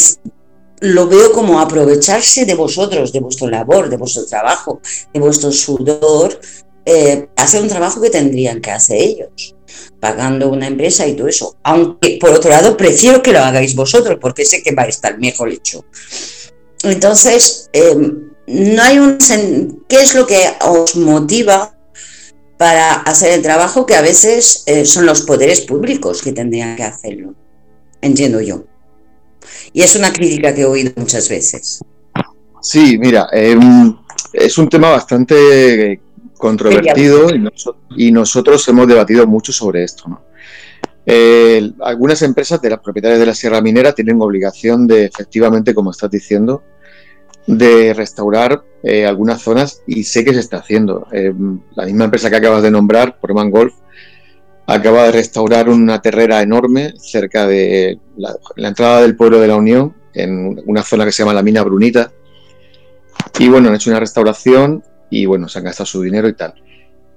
lo 0.80 1.08
veo 1.08 1.32
como 1.32 1.60
aprovecharse 1.60 2.44
de 2.44 2.54
vosotros, 2.54 3.12
de 3.12 3.20
vuestro 3.20 3.48
labor, 3.48 3.88
de 3.88 3.96
vuestro 3.96 4.26
trabajo, 4.26 4.80
de 5.12 5.20
vuestro 5.20 5.50
sudor, 5.50 6.38
eh, 6.84 7.28
hacer 7.36 7.62
un 7.62 7.68
trabajo 7.68 8.00
que 8.00 8.10
tendrían 8.10 8.60
que 8.60 8.70
hacer 8.70 8.98
ellos, 8.98 9.56
pagando 9.98 10.48
una 10.48 10.66
empresa 10.66 11.06
y 11.06 11.14
todo 11.14 11.28
eso. 11.28 11.56
Aunque, 11.62 12.18
por 12.20 12.30
otro 12.30 12.50
lado, 12.50 12.76
prefiero 12.76 13.22
que 13.22 13.32
lo 13.32 13.40
hagáis 13.40 13.74
vosotros, 13.74 14.18
porque 14.20 14.44
sé 14.44 14.62
que 14.62 14.74
va 14.74 14.84
a 14.84 14.88
estar 14.88 15.18
mejor 15.18 15.50
hecho. 15.50 15.84
Entonces, 16.82 17.68
em, 17.72 18.30
no 18.46 18.82
hay 18.82 18.98
un... 18.98 19.18
¿Qué 19.88 20.02
es 20.02 20.14
lo 20.14 20.26
que 20.26 20.40
os 20.60 20.94
motiva 20.96 21.76
para 22.58 22.94
hacer 22.94 23.32
el 23.32 23.42
trabajo 23.42 23.84
que 23.84 23.96
a 23.96 24.02
veces 24.02 24.62
eh, 24.66 24.84
son 24.84 25.06
los 25.06 25.22
poderes 25.22 25.62
públicos 25.62 26.22
que 26.22 26.32
tendrían 26.32 26.76
que 26.76 26.84
hacerlo? 26.84 27.34
Entiendo 28.00 28.40
yo. 28.40 28.64
Y 29.72 29.82
es 29.82 29.96
una 29.96 30.12
crítica 30.12 30.54
que 30.54 30.62
he 30.62 30.66
oído 30.66 30.92
muchas 30.96 31.28
veces. 31.28 31.84
Sí, 32.60 32.98
mira, 32.98 33.28
em, 33.32 33.96
es 34.32 34.58
un 34.58 34.68
tema 34.68 34.90
bastante 34.90 36.00
controvertido 36.36 37.28
y, 37.96 38.10
nosotros 38.10 38.66
hemos 38.68 38.86
debatido 38.86 39.26
mucho 39.26 39.52
sobre 39.52 39.84
esto. 39.84 40.20
algunas 41.82 42.20
empresas 42.22 42.60
de 42.60 42.70
las 42.70 42.80
propietarias 42.80 43.20
de 43.20 43.26
la 43.26 43.34
Sierra 43.34 43.60
Minera 43.60 43.92
tienen 43.92 44.20
obligación 44.20 44.86
de, 44.86 45.04
efectivamente, 45.04 45.74
como 45.74 45.92
estás 45.92 46.10
diciendo, 46.10 46.62
de 47.46 47.94
restaurar 47.94 48.64
eh, 48.82 49.06
algunas 49.06 49.40
zonas 49.40 49.82
y 49.86 50.04
sé 50.04 50.24
que 50.24 50.34
se 50.34 50.40
está 50.40 50.58
haciendo. 50.58 51.06
Em, 51.12 51.60
la 51.74 51.84
misma 51.84 52.04
empresa 52.04 52.30
que 52.30 52.36
acabas 52.36 52.62
de 52.62 52.70
nombrar, 52.70 53.18
Portman 53.20 53.50
Golf, 53.50 53.74
acaba 54.66 55.04
de 55.04 55.12
restaurar 55.12 55.68
una 55.68 56.02
terrera 56.02 56.42
enorme 56.42 56.94
cerca 56.98 57.46
de 57.46 57.98
la, 58.16 58.36
entrada 58.56 59.00
del 59.00 59.16
pueblo 59.16 59.38
de 59.38 59.48
la 59.48 59.56
Unión, 59.56 59.94
en 60.12 60.60
una 60.66 60.82
zona 60.82 61.04
que 61.04 61.12
se 61.12 61.22
llama 61.22 61.34
la 61.34 61.42
Mina 61.42 61.62
Brunita. 61.62 62.10
Y 63.38 63.48
bueno, 63.48 63.68
han 63.68 63.76
hecho 63.76 63.90
una 63.90 64.00
restauración 64.00 64.82
y 65.10 65.26
bueno, 65.26 65.48
se 65.48 65.58
han 65.58 65.64
gastado 65.64 65.86
su 65.86 66.02
dinero 66.02 66.28
y 66.28 66.34
tal. 66.34 66.54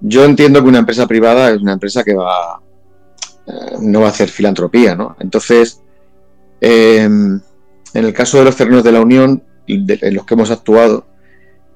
Yo 0.02 0.24
entiendo 0.26 0.62
que 0.62 0.70
una 0.70 0.80
empresa 0.80 1.08
privada 1.08 1.50
es 1.52 1.62
una 1.62 1.74
empresa 1.74 2.04
que 2.04 2.14
va 2.14 2.62
eh, 3.48 3.78
no 3.82 4.02
va 4.02 4.08
a 4.08 4.12
hacer 4.12 4.30
filantropía, 4.30 4.96
¿no? 4.96 5.16
Entonces, 5.20 5.82
em, 6.62 7.42
en 7.94 8.06
el 8.06 8.14
caso 8.14 8.38
de 8.38 8.46
los 8.46 8.56
terrenos 8.56 8.84
de 8.84 8.92
la 8.92 9.02
Unión, 9.02 9.44
en 9.68 10.16
los 10.16 10.26
que 10.26 10.34
hemos 10.36 10.52
actuado, 10.52 11.08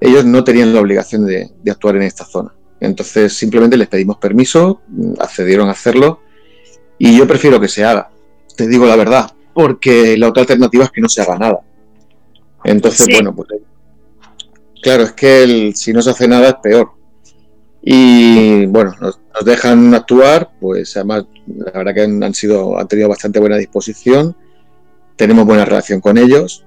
ellos 0.00 0.24
no 0.24 0.44
tenían 0.44 0.74
la 0.74 0.80
obligación 0.80 1.26
de 1.26 1.50
actuar 1.70 1.96
en 1.96 2.02
esta 2.02 2.24
zona. 2.24 2.53
Entonces 2.80 3.32
simplemente 3.32 3.76
les 3.76 3.88
pedimos 3.88 4.18
permiso, 4.18 4.82
accedieron 5.18 5.68
a 5.68 5.72
hacerlo 5.72 6.20
y 6.98 7.16
yo 7.16 7.26
prefiero 7.26 7.60
que 7.60 7.68
se 7.68 7.84
haga, 7.84 8.10
te 8.56 8.68
digo 8.68 8.86
la 8.86 8.96
verdad, 8.96 9.32
porque 9.52 10.16
la 10.16 10.28
otra 10.28 10.42
alternativa 10.42 10.84
es 10.84 10.90
que 10.90 11.00
no 11.00 11.08
se 11.08 11.22
haga 11.22 11.38
nada. 11.38 11.60
Entonces, 12.64 13.06
bueno, 13.12 13.34
pues 13.34 13.48
claro, 14.82 15.04
es 15.04 15.12
que 15.12 15.72
si 15.74 15.92
no 15.92 16.02
se 16.02 16.10
hace 16.10 16.28
nada 16.28 16.48
es 16.48 16.54
peor. 16.62 16.92
Y 17.82 18.64
bueno, 18.66 18.94
nos, 19.00 19.18
dejan 19.44 19.94
actuar, 19.94 20.52
pues 20.60 20.96
además 20.96 21.24
la 21.46 21.72
verdad 21.72 21.94
que 21.94 22.02
han, 22.02 22.34
sido, 22.34 22.78
han 22.78 22.88
tenido 22.88 23.08
bastante 23.08 23.40
buena 23.40 23.56
disposición, 23.56 24.34
tenemos 25.16 25.44
buena 25.44 25.64
relación 25.64 26.00
con 26.00 26.16
ellos 26.16 26.64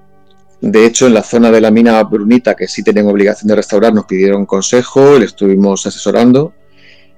de 0.61 0.85
hecho, 0.85 1.05
en 1.07 1.13
la 1.13 1.23
zona 1.23 1.51
de 1.51 1.61
la 1.61 1.69
mina 1.69 2.01
Brunita, 2.03 2.55
que 2.55 2.67
sí 2.67 2.83
tenían 2.83 3.07
obligación 3.07 3.47
de 3.47 3.55
restaurar, 3.55 3.93
nos 3.93 4.05
pidieron 4.05 4.45
consejo, 4.45 5.19
le 5.19 5.25
estuvimos 5.25 5.85
asesorando, 5.85 6.53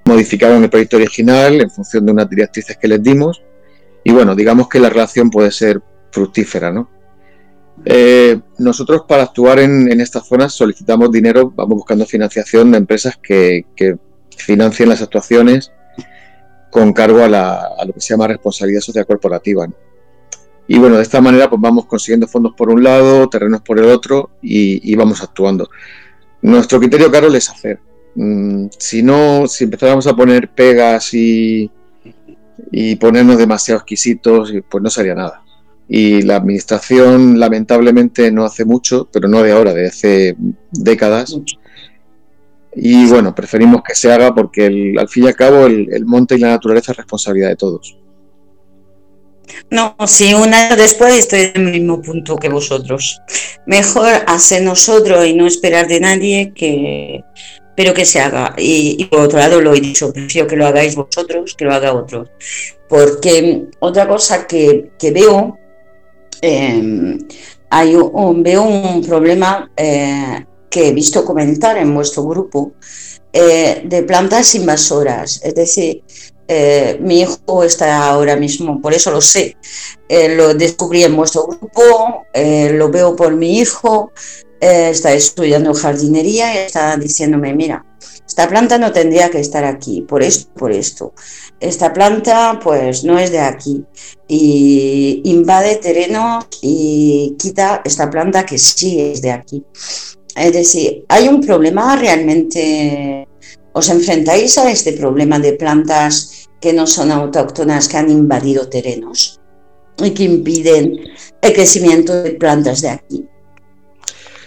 modificaron 0.04 0.62
el 0.62 0.70
proyecto 0.70 0.96
original 0.96 1.60
en 1.60 1.70
función 1.70 2.04
de 2.04 2.12
unas 2.12 2.28
directrices 2.28 2.76
que 2.76 2.88
les 2.88 3.02
dimos 3.02 3.42
y 4.04 4.12
bueno, 4.12 4.34
digamos 4.34 4.68
que 4.68 4.80
la 4.80 4.90
relación 4.90 5.30
puede 5.30 5.50
ser 5.50 5.80
fructífera, 6.10 6.70
¿no? 6.70 6.90
Eh, 7.84 8.38
nosotros 8.58 9.04
para 9.08 9.22
actuar 9.22 9.58
en, 9.58 10.00
estas 10.00 10.26
zonas 10.26 10.52
solicitamos 10.52 11.10
dinero, 11.10 11.50
vamos 11.54 11.76
buscando 11.76 12.04
financiación 12.04 12.70
de 12.72 12.78
empresas 12.78 13.18
que, 13.22 13.64
financien 14.36 14.88
las 14.88 15.02
actuaciones 15.02 15.70
con 16.70 16.92
cargo 16.92 17.20
a, 17.20 17.26
a, 17.26 17.84
lo 17.84 17.92
que 17.92 18.00
se 18.00 18.14
llama 18.14 18.26
responsabilidad 18.26 18.80
social 18.80 19.06
corporativa. 19.06 19.66
¿no? 19.66 19.74
Y 20.72 20.78
bueno, 20.78 20.98
de 20.98 21.02
esta 21.02 21.20
manera 21.20 21.50
pues 21.50 21.60
vamos 21.60 21.86
consiguiendo 21.86 22.28
fondos 22.28 22.54
por 22.56 22.70
un 22.70 22.84
lado, 22.84 23.28
terrenos 23.28 23.60
por 23.60 23.80
el 23.80 23.86
otro 23.86 24.30
y, 24.40 24.94
vamos 24.94 25.20
actuando. 25.20 25.68
Nuestro 26.42 26.78
criterio, 26.78 27.10
Carol, 27.10 27.34
es 27.34 27.50
hacer. 27.50 27.80
Mm, 28.14 28.66
si 28.78 29.02
no, 29.02 29.48
si 29.48 29.64
empezáramos 29.64 30.06
a 30.06 30.14
poner 30.14 30.48
pegas 30.48 31.12
y, 31.12 31.68
y 32.70 32.94
ponernos 32.94 33.36
demasiado 33.36 33.78
exquisitos, 33.80 34.52
pues 34.70 34.80
no 34.80 34.90
sería 34.90 35.16
nada. 35.16 35.42
Y 35.88 36.22
la 36.22 36.36
administración, 36.36 37.40
lamentablemente, 37.40 38.30
no 38.30 38.44
hace 38.44 38.64
mucho, 38.64 39.08
pero 39.12 39.26
no 39.26 39.42
de 39.42 39.50
ahora, 39.50 39.74
de 39.74 39.88
hace 39.88 40.36
décadas. 40.70 41.36
Y 42.76 43.08
bueno, 43.08 43.34
preferimos 43.34 43.82
que 43.82 43.96
se 43.96 44.12
haga 44.12 44.32
porque 44.32 44.94
al 44.96 45.08
fin 45.08 45.24
y 45.24 45.26
al 45.26 45.34
cabo 45.34 45.66
el 45.66 46.06
monte 46.06 46.36
y 46.36 46.38
la 46.38 46.50
naturaleza 46.50 46.92
es 46.92 46.98
responsabilidad 46.98 47.48
de 47.48 47.56
todos. 47.56 47.99
No, 49.70 49.96
si 50.06 50.34
un 50.34 50.52
año 50.52 50.76
después 50.76 51.14
estoy 51.14 51.52
en 51.54 51.66
el 51.68 51.72
mismo 51.72 52.00
punto 52.02 52.36
que 52.36 52.48
vosotros. 52.48 53.20
Mejor 53.66 54.10
hacer 54.26 54.62
nosotros 54.62 55.26
y 55.26 55.34
no 55.34 55.46
esperar 55.46 55.86
de 55.86 56.00
nadie 56.00 56.52
que 56.54 57.24
pero 57.80 57.94
que 57.94 58.04
se 58.04 58.20
haga. 58.20 58.54
Y, 58.58 59.06
por 59.06 59.20
otro 59.20 59.38
lado 59.38 59.58
lo 59.62 59.74
he 59.74 59.80
dicho, 59.80 60.12
prefiero 60.12 60.46
que 60.46 60.54
lo 60.54 60.66
hagáis 60.66 60.94
vosotros 60.94 61.54
que 61.56 61.64
lo 61.64 61.72
haga 61.72 61.94
otro. 61.94 62.28
Porque 62.90 63.68
otra 63.78 64.06
cosa 64.06 64.46
que, 64.46 64.90
veo, 65.00 65.56
em, 66.42 67.18
hay 67.70 67.94
un, 67.96 68.42
veo 68.42 68.64
un 68.64 69.02
problema 69.02 69.70
eh, 69.74 70.44
que 70.68 70.88
he 70.88 70.92
visto 70.92 71.24
comentar 71.24 71.78
en 71.78 71.94
vuestro 71.94 72.24
grupo 72.24 72.72
eh, 73.32 73.82
de 73.84 74.02
plantas 74.02 74.54
invasoras. 74.54 75.40
Es 75.42 75.54
decir, 75.54 76.02
eh, 76.52 76.98
mi 77.00 77.20
hijo 77.20 77.62
está 77.62 78.08
ahora 78.08 78.34
mismo, 78.34 78.80
por 78.80 78.92
eso 78.92 79.12
lo 79.12 79.20
sé, 79.20 79.56
eh, 80.08 80.34
lo 80.34 80.52
descubrí 80.52 81.04
en 81.04 81.14
vuestro 81.14 81.46
grupo, 81.46 82.26
eh, 82.34 82.72
lo 82.72 82.90
veo 82.90 83.14
por 83.14 83.36
mi 83.36 83.60
hijo, 83.60 84.10
está 84.60 85.12
estudiando 85.12 85.72
jardinería 85.72 86.52
y 86.52 86.66
está 86.66 86.96
diciéndome, 86.96 87.54
mira, 87.54 87.86
esta 88.26 88.48
planta 88.48 88.78
no 88.78 88.90
tendría 88.90 89.30
que 89.30 89.38
estar 89.38 89.64
aquí, 89.64 90.02
por 90.02 90.24
esto, 90.24 90.52
por 90.54 90.72
esto. 90.72 91.14
Esta 91.60 91.92
planta 91.92 92.58
pues 92.60 93.04
no 93.04 93.16
es 93.16 93.30
de 93.30 93.38
aquí 93.38 93.84
y 94.26 95.22
invade 95.26 95.76
terrenos 95.76 96.46
y 96.62 97.36
quita 97.38 97.80
esta 97.84 98.10
planta 98.10 98.44
que 98.44 98.58
sí 98.58 99.00
es 99.00 99.22
de 99.22 99.30
aquí. 99.30 99.64
Es 100.34 100.52
decir, 100.52 101.04
hay 101.08 101.28
un 101.28 101.40
problema 101.40 101.94
realmente 101.94 103.28
¿Os 103.72 103.88
enfrentáis 103.88 104.58
a 104.58 104.70
este 104.70 104.92
problema 104.92 105.38
de 105.38 105.52
plantas 105.52 106.48
que 106.60 106.72
no 106.72 106.86
son 106.86 107.10
autóctonas, 107.10 107.88
que 107.88 107.96
han 107.96 108.10
invadido 108.10 108.68
terrenos 108.68 109.40
y 109.98 110.10
que 110.10 110.24
impiden 110.24 110.98
el 111.40 111.52
crecimiento 111.52 112.22
de 112.22 112.32
plantas 112.32 112.82
de 112.82 112.90
aquí. 112.90 113.26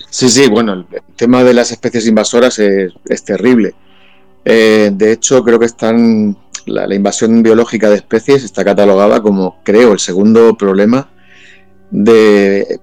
Sí, 0.09 0.29
sí, 0.29 0.47
bueno, 0.47 0.73
el 0.73 0.85
tema 1.15 1.43
de 1.43 1.53
las 1.53 1.71
especies 1.71 2.07
invasoras 2.07 2.59
es, 2.59 3.23
terrible. 3.23 3.73
Eh, 4.45 4.91
de 4.93 5.11
hecho, 5.11 5.43
creo 5.43 5.57
que 5.57 5.65
están 5.65 6.37
la, 6.65 6.93
invasión 6.93 7.41
biológica 7.41 7.89
de 7.89 7.95
especies 7.95 8.43
está 8.43 8.63
catalogada 8.63 9.21
como, 9.21 9.61
creo, 9.63 9.93
el 9.93 9.99
segundo 9.99 10.55
problema 10.55 11.09
de 11.89 12.79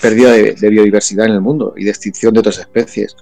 pérdida 0.00 0.32
de, 0.32 0.68
biodiversidad 0.68 1.26
en 1.26 1.32
el 1.32 1.40
mundo 1.40 1.74
y 1.76 1.84
de 1.84 1.90
extinción 1.90 2.34
de 2.34 2.40
otras 2.40 2.58
especies. 2.58 3.16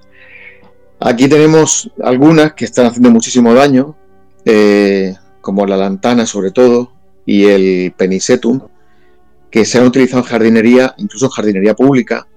Aquí 1.05 1.29
tenemos 1.29 1.91
algunas 2.01 2.53
que 2.53 2.65
están 2.65 2.87
haciendo 2.87 3.11
muchísimo 3.11 3.53
daño, 3.55 3.97
eh, 4.45 5.15
como 5.41 5.67
la 5.67 5.77
lantana 5.77 6.27
sobre 6.27 6.53
todo 6.53 6.93
y 7.27 7.47
el 7.47 7.93
penisetum, 7.97 8.61
que 9.51 9.65
se 9.65 9.79
han 9.79 9.87
utilizado 9.87 10.23
en 10.23 10.29
jardinería, 10.29 10.95
incluso 10.99 11.27
en 11.27 11.31
jardinería 11.33 11.75
pública, 11.75 12.29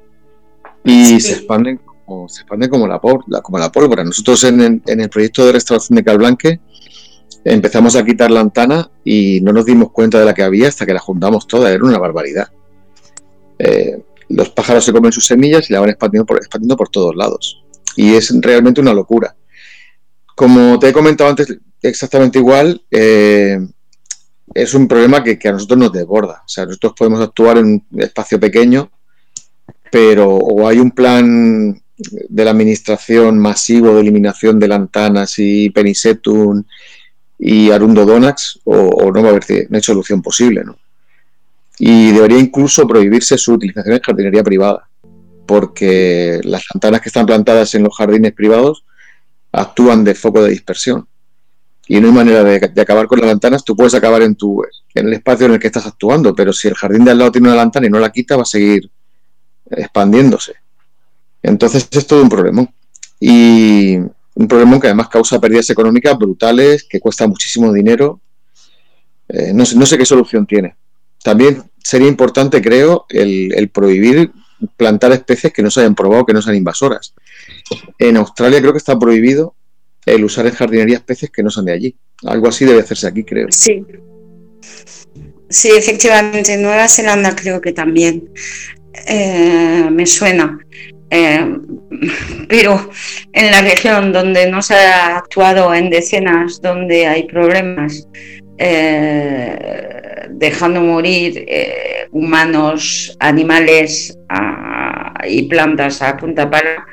y 0.83 1.19
se 1.19 1.33
expanden 1.33 1.77
como, 1.77 2.27
se 2.27 2.41
expanden 2.41 2.69
como 2.71 2.87
la, 2.87 2.99
como 2.99 3.59
la 3.59 3.71
pólvora. 3.71 4.03
Nosotros 4.03 4.43
en, 4.43 4.81
el 4.83 5.09
proyecto 5.09 5.45
de 5.45 5.51
restauración 5.51 5.97
de 5.97 6.03
Calblanque 6.03 6.59
empezamos 7.43 7.95
a 7.95 8.03
quitar 8.03 8.31
lantana 8.31 8.89
y 9.03 9.41
no 9.41 9.53
nos 9.53 9.65
dimos 9.65 9.91
cuenta 9.91 10.19
de 10.19 10.25
la 10.25 10.33
que 10.33 10.41
había 10.41 10.69
hasta 10.69 10.87
que 10.87 10.93
la 10.93 10.99
juntamos 10.99 11.45
toda, 11.45 11.71
era 11.71 11.83
una 11.83 11.99
barbaridad. 11.99 12.47
Eh, 13.59 14.01
los 14.29 14.49
pájaros 14.49 14.83
se 14.83 14.91
comen 14.91 15.11
sus 15.11 15.27
semillas 15.27 15.69
y 15.69 15.73
la 15.73 15.81
van 15.81 15.89
expandiendo 15.89 16.25
por, 16.25 16.37
expandiendo 16.37 16.75
por 16.75 16.89
todos 16.89 17.15
lados. 17.15 17.61
Y 17.95 18.15
es 18.15 18.33
realmente 18.41 18.81
una 18.81 18.93
locura. 18.93 19.35
Como 20.35 20.77
te 20.79 20.89
he 20.89 20.93
comentado 20.93 21.29
antes, 21.29 21.57
exactamente 21.81 22.39
igual, 22.39 22.81
eh, 22.91 23.59
es 24.53 24.73
un 24.73 24.87
problema 24.87 25.23
que, 25.23 25.39
a 25.47 25.51
nosotros 25.51 25.79
nos 25.79 25.91
desborda. 25.91 26.43
O 26.45 26.49
sea, 26.49 26.65
nosotros 26.65 26.93
podemos 26.97 27.21
actuar 27.21 27.57
en 27.57 27.85
un 27.89 28.01
espacio 28.01 28.39
pequeño, 28.39 28.91
pero 29.91 30.35
o 30.35 30.67
hay 30.67 30.79
un 30.79 30.91
plan 30.91 31.81
de 31.97 32.45
la 32.45 32.51
administración 32.51 33.39
masivo 33.39 33.93
de 33.93 34.01
eliminación 34.01 34.59
de 34.59 34.67
lantanas 34.67 35.35
y 35.37 35.69
penisetum 35.69 36.63
y 37.39 37.71
arundo 37.71 38.05
donax, 38.05 38.59
o, 38.65 39.11
no 39.11 39.21
va 39.21 39.29
a 39.29 39.31
haber 39.31 39.67
no 39.69 39.77
hay 39.77 39.83
solución 39.83 40.21
posible, 40.21 40.63
¿no? 40.63 40.77
Y 41.77 42.11
debería 42.11 42.39
incluso 42.39 42.87
prohibirse 42.87 43.37
su 43.37 43.53
utilización 43.53 43.95
en 43.95 44.01
jardinería 44.01 44.43
privada, 44.43 44.87
porque 45.45 46.39
las 46.43 46.63
lantanas 46.73 47.01
que 47.01 47.09
están 47.09 47.25
plantadas 47.25 47.75
en 47.75 47.83
los 47.83 47.95
jardines 47.95 48.33
privados 48.33 48.83
actúan 49.51 50.03
de 50.03 50.15
foco 50.15 50.43
de 50.43 50.51
dispersión 50.51 51.07
y 51.87 51.99
no 51.99 52.07
hay 52.07 52.13
manera 52.13 52.43
de, 52.43 52.81
acabar 52.81 53.05
con 53.07 53.19
las 53.19 53.29
ventanas, 53.29 53.63
tú 53.63 53.75
puedes 53.75 53.93
acabar 53.93 54.23
en, 54.23 54.35
tu, 54.35 54.63
en 54.93 55.07
el 55.07 55.13
espacio 55.13 55.45
en 55.45 55.53
el 55.53 55.59
que 55.59 55.67
estás 55.67 55.85
actuando, 55.85 56.33
pero 56.33 56.51
si 56.51 56.67
el 56.67 56.73
jardín 56.73 57.05
de 57.05 57.11
al 57.11 57.19
lado 57.19 57.31
tiene 57.31 57.47
una 57.47 57.57
lantana 57.57 57.85
y 57.85 57.89
no 57.89 57.99
la 57.99 58.11
quita, 58.11 58.35
va 58.35 58.41
a 58.41 58.45
seguir 58.45 58.89
expandiéndose. 59.69 60.53
Entonces 61.43 61.87
es 61.91 62.07
todo 62.07 62.23
un 62.23 62.29
problema. 62.29 62.67
Y 63.19 63.97
un 63.97 64.47
problema 64.47 64.79
que 64.79 64.87
además 64.87 65.09
causa 65.09 65.39
pérdidas 65.39 65.69
económicas 65.69 66.17
brutales, 66.17 66.83
que 66.89 66.99
cuesta 66.99 67.27
muchísimo 67.27 67.71
dinero. 67.71 68.19
Eh, 69.29 69.51
no, 69.53 69.63
sé, 69.63 69.75
no, 69.75 69.85
sé, 69.85 69.97
qué 69.97 70.05
solución 70.05 70.47
tiene. 70.47 70.75
También 71.23 71.63
sería 71.83 72.07
importante, 72.07 72.63
creo, 72.63 73.05
el, 73.09 73.53
el 73.55 73.69
prohibir 73.69 74.31
plantar 74.77 75.11
especies 75.11 75.53
que 75.53 75.61
no 75.61 75.69
se 75.69 75.81
hayan 75.81 75.95
probado, 75.95 76.25
que 76.25 76.33
no 76.33 76.41
sean 76.41 76.55
invasoras. 76.55 77.13
En 77.97 78.17
Australia 78.17 78.59
creo 78.59 78.71
que 78.71 78.79
está 78.79 78.97
prohibido 78.97 79.55
el 80.05 80.23
usar 80.23 80.45
en 80.45 80.53
jardinería 80.53 80.97
especies 80.97 81.31
que 81.31 81.43
no 81.43 81.49
son 81.49 81.65
de 81.65 81.73
allí. 81.73 81.95
Algo 82.25 82.47
así 82.47 82.65
debe 82.65 82.81
hacerse 82.81 83.07
aquí, 83.07 83.23
creo. 83.23 83.47
Sí. 83.49 83.83
Sí, 85.49 85.69
efectivamente, 85.75 86.53
en 86.53 86.61
Nueva 86.61 86.87
Zelanda 86.87 87.35
creo 87.35 87.61
que 87.61 87.71
también 87.71 88.29
eh, 89.07 89.87
me 89.91 90.05
suena. 90.05 90.57
Eh, 91.09 91.57
pero 92.49 92.89
en 93.31 93.51
la 93.51 93.61
región 93.61 94.11
donde 94.11 94.49
no 94.49 94.61
se 94.61 94.73
ha 94.73 95.17
actuado 95.17 95.73
en 95.73 95.89
decenas, 95.89 96.61
donde 96.61 97.05
hay 97.05 97.23
problemas, 97.27 98.07
eh, 98.57 100.27
dejando 100.29 100.81
morir 100.81 101.45
humanos, 102.11 103.15
animales 103.19 104.17
y 105.27 105.43
plantas 105.43 106.01
a 106.01 106.17
punta 106.17 106.49
pala, 106.49 106.85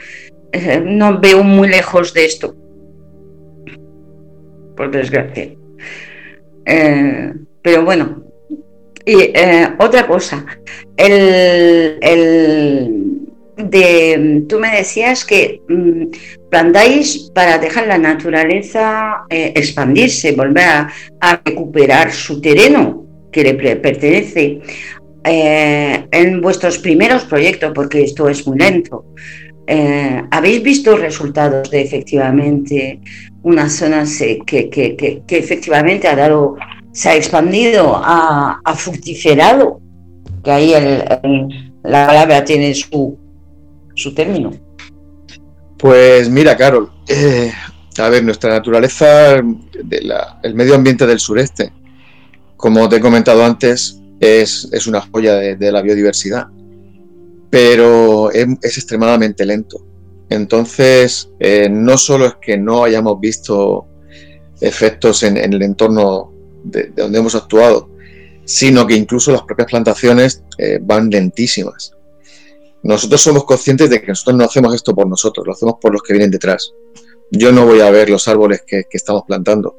no 0.84 1.20
veo 1.20 1.42
muy 1.42 1.68
lejos 1.68 2.12
de 2.14 2.24
esto 2.24 2.56
por 4.76 4.90
desgracia. 4.90 5.54
Eh, 6.64 7.32
pero 7.62 7.84
bueno, 7.84 8.24
y 9.04 9.14
eh, 9.34 9.68
otra 9.78 10.06
cosa, 10.06 10.44
el, 10.96 11.98
de, 13.56 14.44
tú 14.48 14.58
me 14.58 14.76
decías 14.76 15.24
que 15.24 15.60
mm, 15.68 16.06
plantáis 16.52 17.30
para 17.34 17.56
dejar 17.56 17.86
la 17.86 17.96
naturaleza 17.96 19.24
eh, 19.30 19.54
expandirse, 19.56 20.32
volver 20.32 20.64
a, 21.18 21.40
recuperar 21.46 22.12
su 22.12 22.42
terreno 22.42 23.06
que 23.32 23.42
le 23.42 23.54
pertenece. 23.76 24.60
en 25.24 26.40
vuestros 26.42 26.76
primeros 26.78 27.24
proyectos, 27.24 27.72
porque 27.74 28.02
esto 28.02 28.28
es 28.28 28.46
muy 28.46 28.58
lento, 28.58 29.06
¿habéis 30.30 30.62
visto 30.62 30.96
resultados 30.96 31.70
de 31.70 31.80
efectivamente 31.80 33.00
una 33.42 33.70
zona 33.70 34.04
que, 34.44 35.22
efectivamente 35.26 36.06
ha 36.06 36.16
dado, 36.16 36.56
se 36.92 37.08
ha 37.08 37.16
expandido, 37.16 37.98
ha, 38.04 38.74
fructiferado, 38.76 39.80
que 40.44 40.50
ahí 40.50 40.74
la 41.82 42.06
palabra 42.06 42.44
tiene 42.44 42.74
su 42.74 43.16
término. 44.14 44.50
Pues 45.82 46.30
mira, 46.30 46.56
Carol, 46.56 46.92
eh, 47.08 47.52
a 47.98 48.08
ver, 48.08 48.22
nuestra 48.22 48.50
naturaleza, 48.50 49.34
el 49.34 50.54
medio 50.54 50.76
ambiente 50.76 51.08
del 51.08 51.18
sureste, 51.18 51.72
como 52.56 52.88
te 52.88 52.96
he 52.96 53.00
comentado 53.00 53.44
antes, 53.44 53.98
es, 54.20 54.68
es 54.70 54.86
una 54.86 55.00
joya 55.00 55.34
de, 55.34 55.72
la 55.72 55.82
biodiversidad, 55.82 56.46
pero 57.50 58.30
es 58.30 58.78
extremadamente 58.78 59.44
lento. 59.44 59.84
Entonces, 60.30 61.28
eh, 61.40 61.68
no 61.68 61.98
solo 61.98 62.26
es 62.26 62.34
que 62.40 62.56
no 62.56 62.84
hayamos 62.84 63.18
visto 63.18 63.88
efectos 64.60 65.24
en, 65.24 65.36
el 65.36 65.60
entorno 65.62 66.32
de, 66.62 66.92
donde 66.94 67.18
hemos 67.18 67.34
actuado, 67.34 67.90
sino 68.44 68.86
que 68.86 68.94
incluso 68.94 69.32
las 69.32 69.42
propias 69.42 69.66
plantaciones 69.66 70.44
eh, 70.58 70.78
van 70.80 71.10
lentísimas. 71.10 71.92
Nosotros 72.82 73.20
somos 73.20 73.44
conscientes 73.44 73.88
de 73.90 74.00
que 74.00 74.08
nosotros 74.08 74.36
no 74.36 74.44
hacemos 74.44 74.74
esto 74.74 74.94
por 74.94 75.06
nosotros, 75.06 75.46
lo 75.46 75.52
hacemos 75.52 75.74
por 75.80 75.92
los 75.92 76.02
que 76.02 76.12
vienen 76.12 76.30
detrás. 76.30 76.72
Yo 77.30 77.52
no 77.52 77.64
voy 77.64 77.80
a 77.80 77.90
ver 77.90 78.10
los 78.10 78.28
árboles 78.28 78.62
que, 78.66 78.84
estamos 78.90 79.22
plantando, 79.26 79.78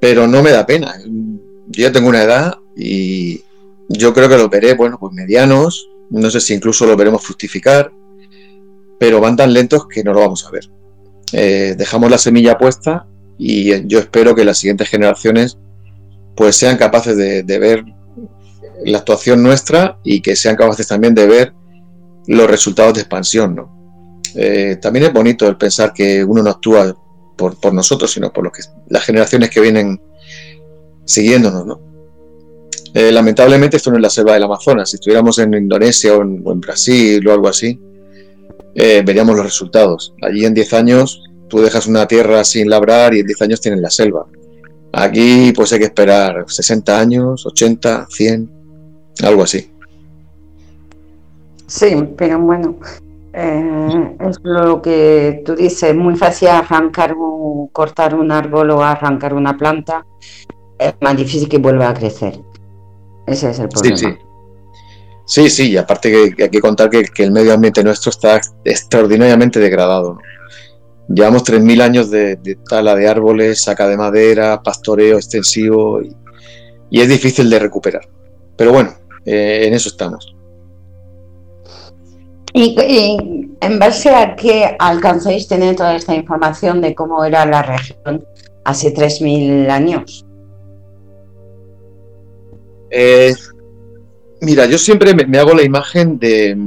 pero 0.00 0.26
no 0.26 0.42
me 0.42 0.50
da 0.50 0.64
pena. 0.64 0.94
Yo 1.04 1.82
ya 1.82 1.92
tengo 1.92 2.08
una 2.08 2.22
edad 2.22 2.54
y 2.76 3.42
yo 3.88 4.14
creo 4.14 4.28
que 4.28 4.38
los 4.38 4.48
veré, 4.48 4.74
bueno, 4.74 4.98
pues 4.98 5.12
medianos, 5.12 5.88
no 6.10 6.30
sé 6.30 6.40
si 6.40 6.54
incluso 6.54 6.86
lo 6.86 6.96
veremos 6.96 7.22
fructificar, 7.22 7.92
pero 8.98 9.20
van 9.20 9.36
tan 9.36 9.52
lentos 9.52 9.86
que 9.86 10.04
no 10.04 10.12
lo 10.12 10.20
vamos 10.20 10.46
a 10.46 10.50
ver. 10.50 10.70
Eh, 11.32 11.74
dejamos 11.76 12.10
la 12.10 12.18
semilla 12.18 12.58
puesta 12.58 13.06
y 13.38 13.86
yo 13.86 13.98
espero 13.98 14.34
que 14.34 14.44
las 14.44 14.58
siguientes 14.58 14.88
generaciones 14.88 15.58
pues 16.36 16.56
sean 16.56 16.76
capaces 16.76 17.16
de, 17.16 17.58
ver 17.58 17.84
la 18.84 18.98
actuación 18.98 19.42
nuestra 19.42 19.98
y 20.04 20.22
que 20.22 20.36
sean 20.36 20.56
capaces 20.56 20.86
también 20.88 21.14
de 21.14 21.26
ver 21.26 21.52
los 22.26 22.50
resultados 22.50 22.94
de 22.94 23.00
expansión. 23.00 23.54
¿no? 23.54 24.22
Eh, 24.34 24.78
también 24.80 25.06
es 25.06 25.12
bonito 25.12 25.46
el 25.46 25.56
pensar 25.56 25.92
que 25.92 26.24
uno 26.24 26.42
no 26.42 26.50
actúa 26.50 26.96
por, 27.36 27.74
nosotros, 27.74 28.10
sino 28.12 28.32
por 28.32 28.50
que, 28.52 28.62
las 28.88 29.04
generaciones 29.04 29.50
que 29.50 29.60
vienen 29.60 30.00
siguiéndonos. 31.04 31.66
¿no? 31.66 31.80
Eh, 32.94 33.10
lamentablemente 33.10 33.76
esto 33.76 33.90
no 33.90 33.96
es 33.96 34.02
la 34.02 34.10
selva 34.10 34.34
del 34.34 34.44
Amazonas. 34.44 34.90
Si 34.90 34.96
estuviéramos 34.96 35.38
en 35.38 35.54
Indonesia 35.54 36.16
o 36.16 36.22
en 36.22 36.60
Brasil 36.60 37.26
o 37.26 37.32
algo 37.32 37.48
así, 37.48 37.80
eh, 38.74 39.02
veríamos 39.04 39.36
los 39.36 39.44
resultados. 39.44 40.14
Allí 40.22 40.44
en 40.44 40.54
10 40.54 40.72
años 40.74 41.22
tú 41.48 41.60
dejas 41.60 41.86
una 41.86 42.06
tierra 42.06 42.44
sin 42.44 42.70
labrar 42.70 43.14
y 43.14 43.20
en 43.20 43.26
10 43.26 43.42
años 43.42 43.60
tienes 43.60 43.80
la 43.80 43.90
selva. 43.90 44.26
Aquí 44.92 45.52
pues 45.54 45.72
hay 45.72 45.80
que 45.80 45.86
esperar 45.86 46.44
60 46.46 46.98
años, 46.98 47.46
80, 47.46 48.06
100, 48.10 48.50
algo 49.22 49.42
así. 49.42 49.71
Sí, 51.72 52.06
pero 52.18 52.38
bueno, 52.38 52.76
eh, 53.32 54.16
es 54.20 54.38
lo 54.42 54.82
que 54.82 55.42
tú 55.42 55.54
dices, 55.54 55.94
muy 55.94 56.16
fácil 56.16 56.48
arrancar 56.48 57.14
o 57.18 57.70
cortar 57.72 58.14
un 58.14 58.30
árbol 58.30 58.72
o 58.72 58.82
arrancar 58.82 59.32
una 59.32 59.56
planta, 59.56 60.04
es 60.78 60.92
más 61.00 61.16
difícil 61.16 61.48
que 61.48 61.56
vuelva 61.56 61.88
a 61.88 61.94
crecer. 61.94 62.38
Ese 63.26 63.50
es 63.50 63.58
el 63.58 63.70
problema. 63.70 63.96
Sí, 63.96 64.04
sí. 64.04 64.18
Sí, 65.24 65.48
sí, 65.48 65.70
y 65.70 65.78
aparte 65.78 66.10
que, 66.10 66.42
hay 66.42 66.50
que 66.50 66.60
contar 66.60 66.90
que, 66.90 67.06
el 67.22 67.32
medio 67.32 67.54
ambiente 67.54 67.82
nuestro 67.82 68.10
está 68.10 68.38
extraordinariamente 68.66 69.58
degradado. 69.58 70.18
Llevamos 71.08 71.42
3.000 71.42 71.80
años 71.80 72.10
de, 72.10 72.36
tala 72.68 72.94
de 72.94 73.08
árboles, 73.08 73.62
saca 73.62 73.88
de 73.88 73.96
madera, 73.96 74.62
pastoreo 74.62 75.16
extensivo 75.16 76.02
y, 76.02 77.00
es 77.00 77.08
difícil 77.08 77.48
de 77.48 77.58
recuperar. 77.58 78.06
Pero 78.58 78.72
bueno, 78.72 78.92
eh, 79.24 79.62
en 79.66 79.72
eso 79.72 79.88
estamos. 79.88 80.31
¿Y, 82.54 83.48
en 83.60 83.78
base 83.78 84.10
a 84.10 84.34
qué 84.36 84.76
alcanzáis 84.78 85.48
tener 85.48 85.76
toda 85.76 85.96
esta 85.96 86.14
información 86.14 86.80
de 86.80 86.94
cómo 86.94 87.24
era 87.24 87.46
la 87.46 87.62
región 87.62 88.26
hace 88.64 88.92
3.000 88.92 89.70
años? 89.70 90.26
Eh, 92.90 93.32
Mira, 94.42 94.66
yo 94.66 94.76
siempre 94.76 95.14
me, 95.14 95.38
hago 95.38 95.54
la 95.54 95.62
imagen 95.62 96.18
de 96.18 96.58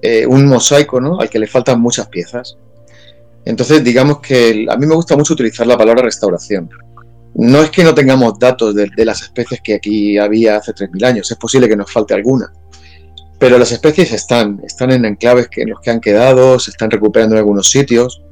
eh, 0.00 0.26
un 0.26 0.46
mosaico, 0.46 1.02
¿no? 1.02 1.20
Al 1.20 1.28
que 1.28 1.38
le 1.38 1.46
faltan 1.46 1.78
muchas 1.78 2.08
piezas. 2.08 2.56
Entonces, 3.44 3.84
digamos 3.84 4.20
que 4.20 4.66
a 4.66 4.76
mí 4.78 4.86
me 4.86 4.94
gusta 4.94 5.18
mucho 5.18 5.34
utilizar 5.34 5.66
la 5.66 5.76
palabra 5.76 6.02
restauración. 6.02 6.70
No 7.34 7.60
es 7.60 7.68
que 7.68 7.84
no 7.84 7.94
tengamos 7.94 8.38
datos 8.38 8.74
de, 8.74 9.04
las 9.04 9.20
especies 9.20 9.60
que 9.62 9.74
aquí 9.74 10.16
había 10.16 10.56
hace 10.56 10.72
3.000 10.72 11.04
años, 11.04 11.30
es 11.30 11.36
posible 11.36 11.68
que 11.68 11.76
nos 11.76 11.92
falte 11.92 12.14
alguna. 12.14 12.50
Pero 13.40 13.58
las 13.58 13.72
especies 13.72 14.12
están, 14.12 14.60
están 14.64 14.92
en 14.92 15.04
enclaves 15.04 15.48
que, 15.48 15.62
en 15.62 15.70
los 15.70 15.80
que 15.80 15.90
han 15.90 16.00
quedado, 16.00 16.60
se 16.60 16.70
están 16.70 16.90
recuperando 16.90 17.34
en 17.34 17.40
algunos 17.40 17.68
sitios. 17.68 18.22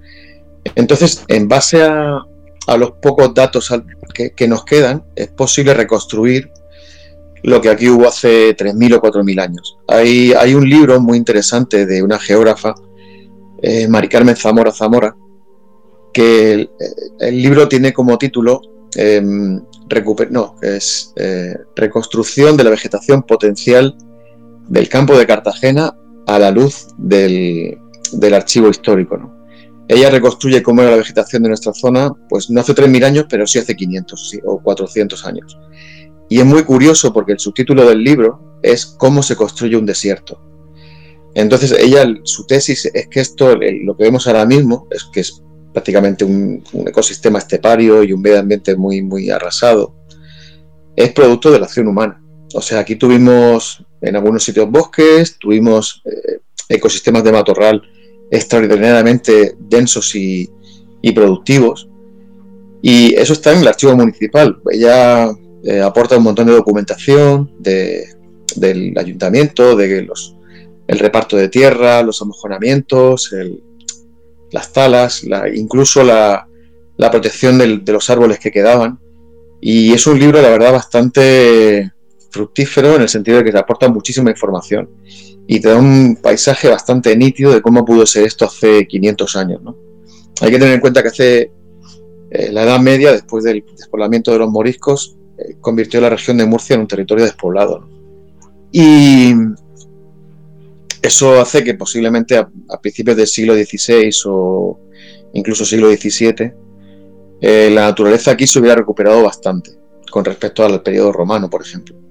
Entonces, 0.77 1.25
en 1.27 1.49
base 1.49 1.83
a, 1.83 2.25
los 2.79 2.92
pocos 3.03 3.33
datos 3.35 3.73
que, 4.12 4.49
nos 4.49 4.64
quedan, 4.64 5.03
es 5.16 5.29
posible 5.29 5.73
reconstruir 5.73 6.53
lo 7.42 7.61
que 7.61 7.71
aquí 7.71 7.88
hubo 7.88 8.07
hace 8.07 8.55
3.000 8.55 8.97
o 8.97 9.03
4.000 9.03 9.40
años. 9.40 9.79
Hay, 9.88 10.35
hay 10.35 10.55
un 10.55 10.68
libro 10.68 11.01
muy 11.01 11.16
interesante 11.16 11.87
de 11.87 12.03
una 12.03 12.18
geógrafa, 12.18 12.75
eh, 13.62 13.88
Mari 13.88 14.09
Carmen 14.09 14.37
Zamora 14.37 14.71
Zamora, 14.71 15.16
que 16.12 16.68
el 17.21 17.42
libro 17.42 17.66
tiene 17.66 17.94
como 17.94 18.18
título 18.18 18.61
Em, 18.97 19.61
no, 20.31 20.57
es 20.62 21.12
eh, 21.16 21.55
reconstrucción 21.77 22.57
de 22.57 22.64
la 22.64 22.71
vegetación 22.71 23.23
potencial 23.23 23.97
del 24.68 24.88
campo 24.88 25.16
de 25.18 25.26
Cartagena 25.26 25.94
a 26.26 26.38
la 26.38 26.50
luz 26.50 26.88
del, 26.98 27.78
archivo 28.33 28.68
histórico. 28.68 29.18
Ella 29.88 30.11
reconstruye 30.11 30.62
cómo 30.62 30.83
era 30.83 30.90
la 30.90 30.98
vegetación 30.98 31.42
de 31.42 31.48
nuestra 31.48 31.72
zona, 31.72 32.12
pues 32.28 32.50
no 32.50 32.61
hace 32.61 32.74
3.000 32.74 33.04
años, 33.04 33.26
pero 33.28 33.46
sí 33.46 33.59
hace 33.59 33.74
500 33.74 34.40
o 34.44 34.61
400 34.62 35.26
años. 35.26 35.59
Y 36.28 36.40
es 36.40 36.44
muy 36.44 36.62
curioso 36.62 37.12
porque 37.12 37.33
el 37.33 37.38
subtítulo 37.38 37.88
del 37.88 38.04
libro 38.04 38.59
es 38.62 38.85
Cómo 38.85 39.22
se 39.22 39.37
construye 39.37 39.76
un 39.76 39.87
desierto. 39.87 40.40
Entonces 41.35 41.72
ella, 41.72 42.07
su 42.24 42.46
tesis 42.46 42.90
es 42.92 43.09
que 43.09 43.20
esto, 43.20 43.57
lo 43.57 43.96
que 43.96 44.04
vemos 44.04 44.26
ahora 44.26 44.44
mismo, 44.44 44.87
es 44.90 45.04
que 45.12 45.20
es 45.20 45.42
prácticamente 45.72 46.24
un, 46.24 46.62
ecosistema 46.87 47.38
estepario 47.38 48.02
y 48.02 48.12
un 48.12 48.20
medio 48.20 48.40
ambiente 48.40 48.76
muy, 48.76 49.02
muy 49.02 49.31
arrasado, 49.31 49.94
es 50.96 51.12
producto 51.12 51.50
de 51.50 51.61
la 51.61 51.66
acción 51.66 51.87
humana. 51.87 52.22
O 52.54 52.61
sea, 52.61 52.81
aquí 52.81 52.96
tuvimos 52.96 53.85
en 54.00 54.16
algunos 54.16 54.44
sitios 54.44 54.70
bosques, 54.70 55.38
tuvimos 55.38 56.02
eh, 56.04 56.40
ecosistemas 56.68 57.24
de 57.24 57.32
matorral 57.32 57.82
extraordinariamente 58.30 59.54
densos 59.58 60.14
y, 60.14 60.50
productivos. 61.14 61.88
Y 62.82 63.14
eso 63.14 63.32
está 63.32 63.54
en 63.54 63.61
el 63.61 63.68
archivo 63.68 63.96
municipal. 63.96 64.61
Ella 64.70 65.30
eh, 65.64 65.80
aporta 65.80 66.18
un 66.18 66.24
montón 66.24 66.46
de 66.46 66.52
documentación 66.52 67.50
del 67.61 68.94
ayuntamiento, 68.98 69.74
de 69.74 70.02
los, 70.02 70.37
el 70.87 70.98
reparto 70.98 71.38
de 71.38 71.48
tierra, 71.48 72.02
los 72.02 72.20
amojonamientos, 72.20 73.34
las 74.50 74.72
talas, 74.74 75.24
incluso 75.54 76.04
la, 76.04 76.46
protección 77.11 77.56
de 77.58 77.92
los 77.92 78.11
árboles 78.11 78.38
que 78.38 78.50
quedaban. 78.50 78.98
Y 79.61 79.92
es 79.92 80.06
un 80.06 80.18
libro, 80.18 80.42
la 80.42 80.50
verdad, 80.50 80.72
bastante 80.72 81.92
fructífero 82.38 82.94
en 82.94 83.03
el 83.03 83.09
sentido 83.09 83.38
de 83.38 83.44
que 83.44 83.53
te 83.53 83.59
aporta 83.59 83.88
muchísima 83.88 84.31
información 84.31 84.88
y 85.46 85.61
te 85.61 85.68
da 85.68 85.77
un 85.77 86.18
paisaje 86.22 86.68
bastante 86.68 87.16
nítido 87.16 87.53
de 87.53 87.61
cómo 87.61 87.85
pudo 87.85 88.07
ser 88.07 88.24
esto 88.24 88.44
hace 88.44 88.87
500 88.87 89.37
años. 89.37 89.61
Hay 90.40 90.51
que 90.51 90.59
tener 90.59 90.74
en 90.74 90.81
cuenta 90.81 91.03
que 91.03 91.09
hace 91.09 91.53
eh, 92.31 92.53
la 92.53 92.62
Edad 92.62 92.79
Media, 92.79 93.11
después 93.11 93.42
del 93.42 93.64
despoblamiento 93.77 94.31
de 94.31 94.38
los 94.38 94.51
moriscos, 94.51 95.16
eh, 95.37 95.57
convirtió 95.61 96.01
la 96.01 96.11
región 96.11 96.37
de 96.37 96.46
Murcia 96.46 96.74
en 96.74 96.83
un 96.83 96.87
territorio 96.87 97.24
despoblado. 97.24 97.88
Y 98.70 99.33
eso 101.03 101.40
hace 101.40 101.64
que 101.64 101.74
posiblemente 101.74 102.37
a, 102.37 102.48
principios 102.81 103.16
del 103.16 103.27
siglo 103.27 103.55
XVI 103.55 104.11
o 104.27 104.79
incluso 105.33 105.64
siglo 105.64 105.90
XVII, 105.90 106.53
eh, 107.40 107.70
la 107.72 107.87
naturaleza 107.87 108.31
aquí 108.31 108.46
se 108.46 108.61
hubiera 108.61 108.77
recuperado 108.77 109.24
bastante 109.24 109.72
con 110.11 110.24
respecto 110.24 110.64
al 110.64 110.83
periodo 110.83 111.12
romano, 111.12 111.51
por 111.51 111.62
ejemplo. 111.62 112.08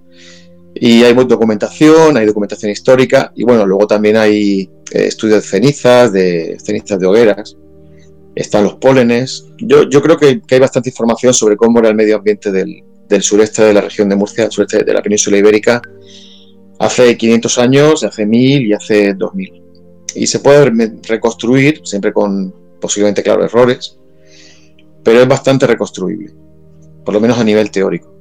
Y 0.79 1.03
hay 1.03 1.13
documentación, 1.13 2.17
hay 2.17 2.25
documentación 2.25 2.71
histórica 2.71 3.31
y 3.35 3.43
bueno, 3.43 3.65
luego 3.65 3.87
también 3.87 4.17
hay 4.17 4.69
eh, 4.91 5.05
estudios 5.05 5.43
de 5.43 5.47
cenizas, 5.47 6.11
de 6.11 6.57
cenizas 6.63 6.99
de 6.99 7.07
hogueras, 7.07 7.55
están 8.35 8.63
los 8.63 8.75
pólenes. 8.75 9.45
Yo, 9.57 9.89
yo 9.89 10.01
creo 10.01 10.17
que, 10.17 10.41
hay 10.49 10.59
bastante 10.59 10.89
información 10.89 11.33
sobre 11.33 11.57
cómo 11.57 11.79
era 11.79 11.89
el 11.89 11.95
medio 11.95 12.17
ambiente 12.17 12.51
del, 12.51 12.83
sureste 13.21 13.63
de 13.63 13.73
la 13.73 13.81
región 13.81 14.09
de 14.09 14.15
Murcia, 14.15 14.51
sureste 14.51 14.83
de 14.83 14.93
la 14.93 15.01
península 15.01 15.37
ibérica, 15.37 15.81
hace 16.79 17.17
500 17.17 17.57
años, 17.57 18.03
hace 18.03 18.25
1000 18.25 18.67
y 18.67 18.73
hace 18.73 19.13
2000. 19.13 19.63
Y 20.15 20.27
se 20.27 20.39
puede 20.39 20.71
reconstruir, 21.07 21.81
siempre 21.83 22.13
con 22.13 22.53
posiblemente, 22.79 23.23
claro, 23.23 23.43
errores, 23.43 23.97
pero 25.03 25.21
es 25.21 25.27
bastante 25.27 25.65
reconstruible, 25.65 26.33
por 27.03 27.13
lo 27.13 27.19
menos 27.19 27.39
a 27.39 27.43
nivel 27.43 27.71
teórico. 27.71 28.13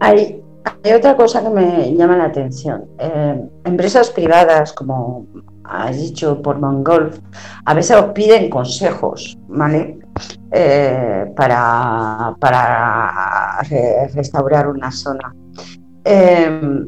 Hay, 0.00 0.42
hay 0.82 0.92
otra 0.92 1.16
cosa 1.16 1.42
que 1.42 1.50
me 1.50 1.94
llama 1.94 2.16
la 2.16 2.24
atención. 2.26 2.84
Eh, 2.98 3.40
empresas 3.64 4.10
privadas, 4.10 4.72
como 4.72 5.26
has 5.64 5.96
dicho 5.96 6.40
por 6.42 6.58
Mongolf, 6.58 7.18
a 7.64 7.74
veces 7.74 7.96
os 7.96 8.12
piden 8.12 8.50
consejos, 8.50 9.38
¿vale? 9.48 9.98
Eh, 10.52 11.32
para, 11.36 12.34
para 12.38 13.60
restaurar 14.14 14.68
una 14.68 14.90
zona. 14.90 15.34
Eh, 16.04 16.86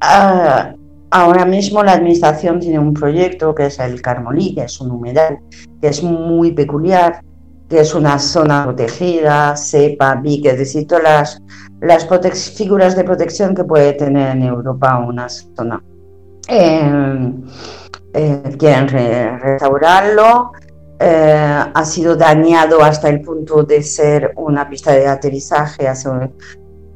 Ah, 0.00 0.74
ahora 1.10 1.44
mismo 1.44 1.82
la 1.82 1.92
administración 1.92 2.60
tiene 2.60 2.78
un 2.78 2.94
proyecto 2.94 3.54
que 3.54 3.66
es 3.66 3.78
el 3.78 4.00
Carmolí, 4.00 4.54
que 4.54 4.62
es 4.62 4.80
un 4.80 4.92
humedal, 4.92 5.38
que 5.80 5.88
es 5.88 6.02
muy 6.02 6.52
peculiar, 6.52 7.22
que 7.68 7.80
es 7.80 7.94
una 7.94 8.18
zona 8.18 8.64
protegida, 8.64 9.56
cepa, 9.56 10.14
BIC, 10.14 10.46
es 10.46 10.58
decir, 10.58 10.86
todas 10.86 11.40
las, 11.80 12.08
figuras 12.56 12.96
de 12.96 13.04
protección 13.04 13.54
que 13.54 13.64
puede 13.64 13.92
tener 13.92 14.36
en 14.36 14.42
Europa 14.42 14.98
una 14.98 15.28
zona. 15.28 15.82
Eh, 16.48 17.32
eh, 18.14 18.42
quieren 18.58 18.88
restaurarlo, 18.88 20.52
eh, 20.98 21.64
ha 21.74 21.84
sido 21.84 22.16
dañado 22.16 22.82
hasta 22.82 23.08
el 23.08 23.20
punto 23.20 23.62
de 23.62 23.82
ser 23.82 24.32
una 24.36 24.68
pista 24.68 24.92
de 24.92 25.06
aterrizaje 25.06 25.86
hace 25.86 26.08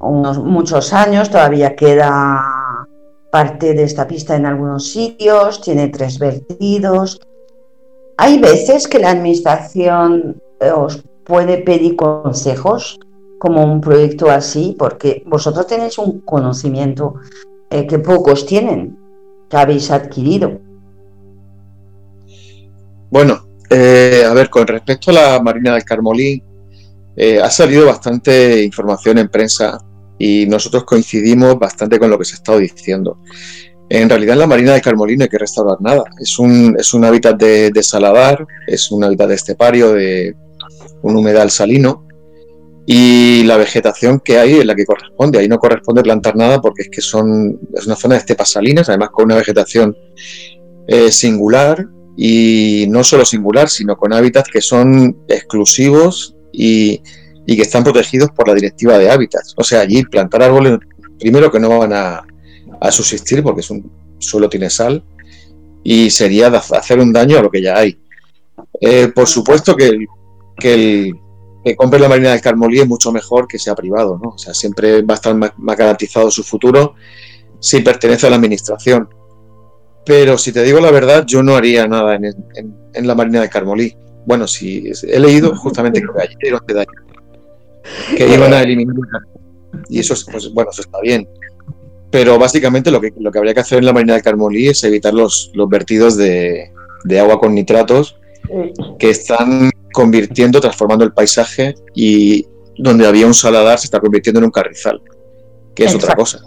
unos 0.00 0.38
muchos 0.38 0.92
años, 0.92 1.30
todavía 1.30 1.76
queda 1.76 2.42
parte 3.30 3.74
de 3.74 3.84
esta 3.84 4.06
pista 4.08 4.34
en 4.36 4.46
algunos 4.46 4.90
sitios, 4.90 5.60
tiene 5.60 5.88
tres 5.88 6.18
vertidos. 6.18 7.20
Hay 8.16 8.38
veces 8.38 8.88
que 8.88 8.98
la 8.98 9.10
administración 9.10 10.42
os 10.70 11.02
puede 11.24 11.58
pedir 11.58 11.96
consejos 11.96 13.00
como 13.38 13.64
un 13.64 13.80
proyecto 13.80 14.30
así, 14.30 14.76
porque 14.78 15.24
vosotros 15.26 15.66
tenéis 15.66 15.98
un 15.98 16.20
conocimiento 16.20 17.14
eh, 17.70 17.86
que 17.86 17.98
pocos 17.98 18.46
tienen, 18.46 18.96
que 19.48 19.56
habéis 19.56 19.90
adquirido. 19.90 20.60
Bueno, 23.10 23.48
eh, 23.68 24.24
a 24.28 24.32
ver, 24.32 24.48
con 24.48 24.66
respecto 24.66 25.10
a 25.10 25.14
la 25.14 25.42
Marina 25.42 25.74
del 25.74 25.84
Carmolí, 25.84 26.42
ha 27.42 27.50
salido 27.50 27.84
bastante 27.84 28.62
información 28.62 29.18
en 29.18 29.28
prensa 29.28 29.78
y 30.18 30.46
nosotros 30.46 30.84
coincidimos 30.84 31.58
bastante 31.58 31.98
con 31.98 32.08
lo 32.08 32.16
que 32.18 32.24
se 32.24 32.34
ha 32.34 32.36
estado 32.36 32.58
diciendo. 32.58 33.18
En 33.88 34.08
realidad 34.08 34.36
la 34.36 34.46
Marina 34.46 34.72
de 34.72 34.80
Carmolín 34.80 35.18
no 35.18 35.24
hay 35.24 35.28
que 35.28 35.36
restaurar 35.36 35.78
nada, 35.80 36.04
es 36.18 36.38
un, 36.38 36.76
es 36.78 36.94
un 36.94 37.04
hábitat 37.04 37.36
de, 37.36 37.82
saladar, 37.82 38.46
es 38.66 38.90
un 38.90 39.04
hábitat 39.04 39.28
de 39.28 39.34
estepario, 39.34 39.92
de 39.92 40.34
un 41.02 41.16
humedal 41.16 41.50
salino, 41.50 42.06
y 42.86 43.44
la 43.44 43.56
vegetación 43.56 44.20
que 44.20 44.38
hay 44.38 44.54
es 44.54 44.66
la 44.66 44.74
que 44.74 44.84
corresponde. 44.84 45.38
Ahí 45.38 45.48
no 45.48 45.58
corresponde 45.58 46.02
plantar 46.02 46.34
nada 46.36 46.60
porque 46.60 46.82
es 46.82 46.88
que 46.88 47.00
son, 47.00 47.60
es 47.74 47.86
una 47.86 47.96
zona 47.96 48.14
de 48.14 48.20
estepas 48.20 48.50
salinas, 48.50 48.88
además 48.88 49.10
con 49.10 49.26
una 49.26 49.36
vegetación 49.36 49.96
eh, 50.88 51.12
singular 51.12 51.86
y 52.16 52.86
no 52.88 53.04
solo 53.04 53.24
singular, 53.24 53.68
sino 53.68 53.96
con 53.96 54.12
hábitats 54.12 54.50
que 54.50 54.60
son 54.60 55.16
exclusivos 55.28 56.34
y, 56.52 57.00
y 57.46 57.56
que 57.56 57.62
están 57.62 57.84
protegidos 57.84 58.30
por 58.30 58.48
la 58.48 58.54
directiva 58.54 58.98
de 58.98 59.10
hábitats. 59.10 59.54
O 59.56 59.64
sea, 59.64 59.80
allí 59.80 60.04
plantar 60.04 60.42
árboles, 60.42 60.78
primero 61.18 61.50
que 61.50 61.60
no 61.60 61.78
van 61.78 61.92
a, 61.92 62.26
subsistir 62.90 63.44
porque 63.44 63.60
es 63.60 63.70
un 63.70 63.88
suelo 64.18 64.48
tiene 64.48 64.68
sal 64.68 65.04
y 65.84 66.10
sería 66.10 66.48
hacer 66.48 66.98
un 66.98 67.12
daño 67.12 67.38
a 67.38 67.42
lo 67.42 67.50
que 67.50 67.62
ya 67.62 67.78
hay. 67.78 67.96
Eh, 68.80 69.12
por 69.14 69.28
supuesto 69.28 69.76
que, 69.76 70.04
que 70.56 70.74
el 70.74 71.14
que 71.64 71.76
compre 71.76 72.00
la 72.00 72.08
Marina 72.08 72.30
del 72.30 72.40
Carmolí 72.40 72.80
es 72.80 72.88
mucho 72.88 73.12
mejor 73.12 73.46
que 73.46 73.58
sea 73.58 73.74
privado, 73.74 74.18
¿no? 74.22 74.30
O 74.30 74.38
sea, 74.38 74.52
siempre 74.52 75.02
va 75.02 75.14
a 75.14 75.16
estar 75.16 75.34
más, 75.34 75.52
garantizado 75.56 76.30
su 76.30 76.42
futuro 76.42 76.94
si 77.60 77.80
pertenece 77.80 78.26
a 78.26 78.30
la 78.30 78.36
administración. 78.36 79.08
Pero 80.04 80.36
si 80.36 80.50
te 80.50 80.62
digo 80.64 80.80
la 80.80 80.90
verdad, 80.90 81.24
yo 81.24 81.42
no 81.42 81.54
haría 81.54 81.86
nada 81.86 82.16
en, 82.16 82.24
en, 82.94 83.06
la 83.06 83.14
Marina 83.14 83.40
del 83.40 83.50
Carmolí. 83.50 83.96
Bueno, 84.26 84.48
si 84.48 84.90
he 85.04 85.20
leído 85.20 85.54
justamente 85.56 86.00
que 86.00 86.06
ayer 86.20 86.54
o 86.54 86.60
que 88.16 88.34
iban 88.34 88.52
a 88.52 88.62
eliminar. 88.62 88.94
Y 89.88 90.00
eso, 90.00 90.14
pues, 90.30 90.52
bueno, 90.52 90.70
eso 90.72 90.82
está 90.82 91.00
bien. 91.00 91.28
Pero 92.10 92.38
básicamente 92.38 92.90
lo 92.90 93.00
que, 93.00 93.12
lo 93.16 93.30
que 93.30 93.38
habría 93.38 93.54
que 93.54 93.60
hacer 93.60 93.78
en 93.78 93.86
la 93.86 93.92
marina 93.92 94.14
del 94.14 94.22
Carmolí 94.22 94.68
es 94.68 94.82
evitar 94.84 95.14
los, 95.14 95.50
los 95.54 95.68
vertidos 95.68 96.16
de, 96.16 96.72
de 97.04 97.20
agua 97.20 97.38
con 97.38 97.54
nitratos 97.54 98.18
que 98.98 99.10
están 99.10 99.70
convirtiendo, 99.92 100.60
transformando 100.60 101.04
el 101.04 101.12
paisaje 101.12 101.74
y 101.94 102.46
donde 102.76 103.06
había 103.06 103.26
un 103.26 103.34
saladar 103.34 103.78
se 103.78 103.86
está 103.86 104.00
convirtiendo 104.00 104.38
en 104.38 104.44
un 104.46 104.50
carrizal, 104.50 105.00
que 105.74 105.84
es 105.84 105.94
otra 105.94 106.14
cosa. 106.14 106.40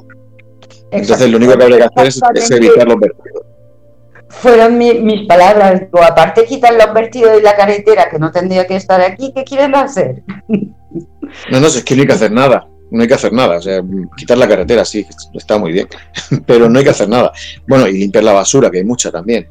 Entonces 0.92 1.30
lo 1.30 1.38
único 1.38 1.58
que 1.58 1.64
habría 1.64 1.78
que 1.78 2.02
hacer 2.02 2.36
es, 2.36 2.52
evitar 2.52 2.88
los 2.88 3.00
vertidos. 3.00 3.44
Fueron 4.30 4.78
mis 4.78 5.28
palabras. 5.28 5.84
o 5.92 6.04
aparte 6.04 6.46
quitar 6.46 6.74
los 6.74 6.94
vertidos 6.94 7.34
de 7.34 7.42
la 7.42 7.56
carretera, 7.56 8.10
que 8.10 8.20
no 8.20 8.32
tendría 8.32 8.66
que 8.68 8.76
estar 8.76 9.00
aquí, 9.02 9.32
¿qué 9.36 9.44
quieren 9.44 9.76
hacer? 9.76 10.24
No, 11.52 11.60
no, 11.60 11.68
es 11.68 11.84
que 11.84 11.96
no 11.96 12.02
hay 12.02 12.08
que 12.08 12.14
hacer 12.14 12.32
nada. 12.32 12.70
No 12.92 13.02
hay 13.02 13.10
que 13.10 13.14
hacer 13.14 13.34
nada. 13.34 13.58
O 13.58 13.62
sea, 13.62 13.82
quitar 14.16 14.38
la 14.38 14.48
carretera, 14.48 14.86
sí, 14.86 15.06
está 15.34 15.58
muy 15.58 15.74
bien. 15.74 15.88
Pero 16.46 16.70
no 16.70 16.80
hay 16.80 16.86
que 16.86 16.92
hacer 16.92 17.10
nada. 17.10 17.34
Bueno, 17.68 17.88
y 17.88 17.98
limpiar 17.98 18.24
la 18.24 18.32
basura, 18.32 18.72
que 18.72 18.78
hay 18.78 18.86
mucha 18.86 19.12
también. 19.12 19.50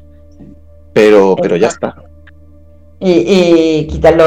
Pero, 0.93 1.35
pero 1.35 1.57
ya 1.57 1.67
está 1.67 2.04
y, 2.99 3.87
quitarlo. 3.87 4.25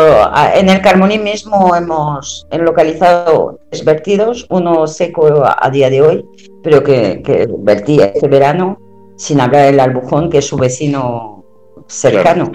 En 0.55 0.69
el 0.69 0.81
Carmoni 0.81 1.19
mismo 1.19 1.75
hemos 1.75 2.47
localizado 2.51 3.59
tres 3.71 3.85
vertidos, 3.85 4.47
uno 4.51 4.87
seco 4.87 5.43
a, 5.45 5.71
día 5.71 5.91
de 5.91 6.03
hoy, 6.03 6.25
pero 6.63 6.83
que, 6.83 7.23
que, 7.23 7.49
vertía 7.59 8.07
este 8.07 8.29
verano, 8.29 8.79
sin 9.17 9.41
hablar 9.41 9.67
del 9.67 9.81
Albujón, 9.81 10.31
que 10.31 10.39
es 10.39 10.47
su 10.47 10.57
vecino 10.57 11.45
cercano. 11.87 12.53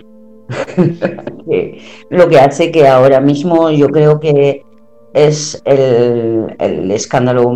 Lo 2.09 2.27
que 2.29 2.39
hace 2.39 2.71
que 2.71 2.87
ahora 2.87 3.19
mismo 3.19 3.71
yo 3.71 3.87
creo 3.89 4.19
que 4.19 4.63
es 5.13 5.61
el, 5.65 6.55
el 6.59 6.91
escándalo 6.91 7.53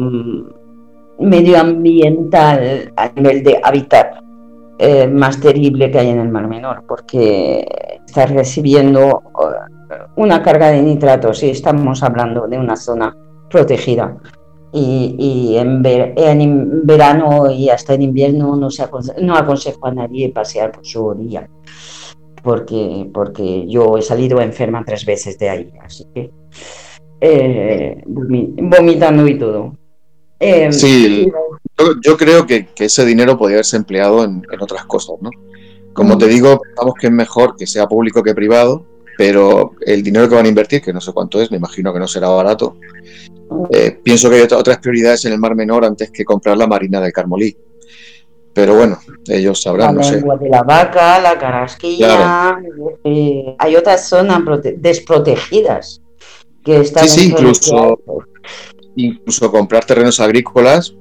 medioambiental 1.20 2.94
a 2.96 3.10
nivel 3.10 3.44
de 3.44 3.60
hábitat 3.64 4.27
eh, 4.80 5.08
más 5.08 5.40
terrible 5.40 5.90
que 5.90 5.98
hay 5.98 6.10
en 6.10 6.20
el 6.20 6.30
Mar 6.30 6.48
Menor, 6.48 6.84
porque 6.88 7.66
está 8.06 8.28
recibiendo 8.28 9.24
eh, 9.90 9.96
una 10.18 10.44
carga 10.44 10.70
de 10.70 10.84
nitratos 10.84 11.42
y 11.42 11.50
estamos 11.50 12.04
hablando 12.04 12.48
de 12.48 12.60
una 12.60 12.76
zona 12.76 13.16
protegida. 13.50 14.18
Y, 14.72 15.56
en, 15.58 15.82
verano 15.82 17.50
y 17.50 17.70
hasta 17.70 17.96
en 17.96 18.04
invierno 18.04 18.56
no, 18.56 18.70
se 18.70 18.86
no 19.22 19.36
aconsejo 19.36 19.88
a 19.88 19.92
nadie 19.92 20.30
pasear 20.30 20.72
por 20.72 20.86
su 20.86 21.04
orilla, 21.04 21.50
porque, 22.44 23.10
porque 23.12 23.66
yo 23.68 23.98
he 23.98 24.04
salido 24.04 24.40
enferma 24.40 24.84
tres 24.86 25.04
veces 25.04 25.40
de 25.40 25.50
ahí, 25.50 25.74
así 25.84 26.06
que 26.14 26.30
eh, 27.22 28.04
vomitando 28.06 29.28
y 29.28 29.40
todo. 29.40 29.74
sí, 30.70 31.32
yo, 32.02 32.18
creo 32.18 32.46
que, 32.46 32.68
ese 32.78 33.06
dinero 33.06 33.38
podría 33.38 33.58
haberse 33.58 33.78
empleado 33.78 34.24
en, 34.24 34.44
otras 34.60 34.86
cosas, 34.86 35.16
¿no? 35.22 35.30
Como 35.94 36.18
te 36.18 36.28
digo, 36.28 36.60
pensamos 36.60 36.94
que 37.00 37.08
es 37.08 37.14
mejor 37.14 37.56
que 37.56 37.66
sea 37.66 37.88
público 37.88 38.22
que 38.22 38.36
privado, 38.36 38.86
pero 39.18 39.74
el 39.82 40.04
dinero 40.04 40.30
que 40.30 40.36
van 40.36 40.46
a 40.46 40.50
invertir, 40.50 40.82
que 40.82 40.94
no 40.94 41.02
sé 41.02 41.12
cuánto 41.12 41.42
es, 41.42 41.50
me 41.50 41.58
imagino 41.58 41.92
que 41.92 42.00
no 42.00 42.08
será 42.08 42.30
barato, 42.30 42.78
eh, 43.72 44.00
pienso 44.04 44.30
que 44.30 44.36
hay 44.36 44.42
otras 44.42 44.78
prioridades 44.78 45.26
en 45.26 45.34
el 45.34 45.40
Mar 45.40 45.56
Menor 45.56 45.86
antes 45.86 46.12
que 46.12 46.24
comprar 46.24 46.58
la 46.58 46.68
Marina 46.68 47.02
del 47.02 47.12
Carmolí. 47.12 47.58
Pero 48.54 48.76
bueno, 48.76 49.00
ellos 49.28 49.62
sabrán, 49.62 49.96
la 49.96 50.02
no 50.02 50.04
sé. 50.04 50.16
de 50.18 50.50
la 50.50 50.64
vaca, 50.64 51.20
la 51.20 51.38
carasquilla, 51.38 52.60
eh, 53.04 53.56
hay 53.58 53.76
otras 53.76 54.08
zonas 54.08 54.42
desprotegidas 54.78 56.02
que 56.64 56.82
están... 56.82 57.08
Sí, 57.08 57.20
sí, 57.20 57.30
incluso, 57.30 58.00
incluso 58.96 59.52
comprar 59.52 59.86
terrenos 59.86 60.20
agrícolas 60.20 60.96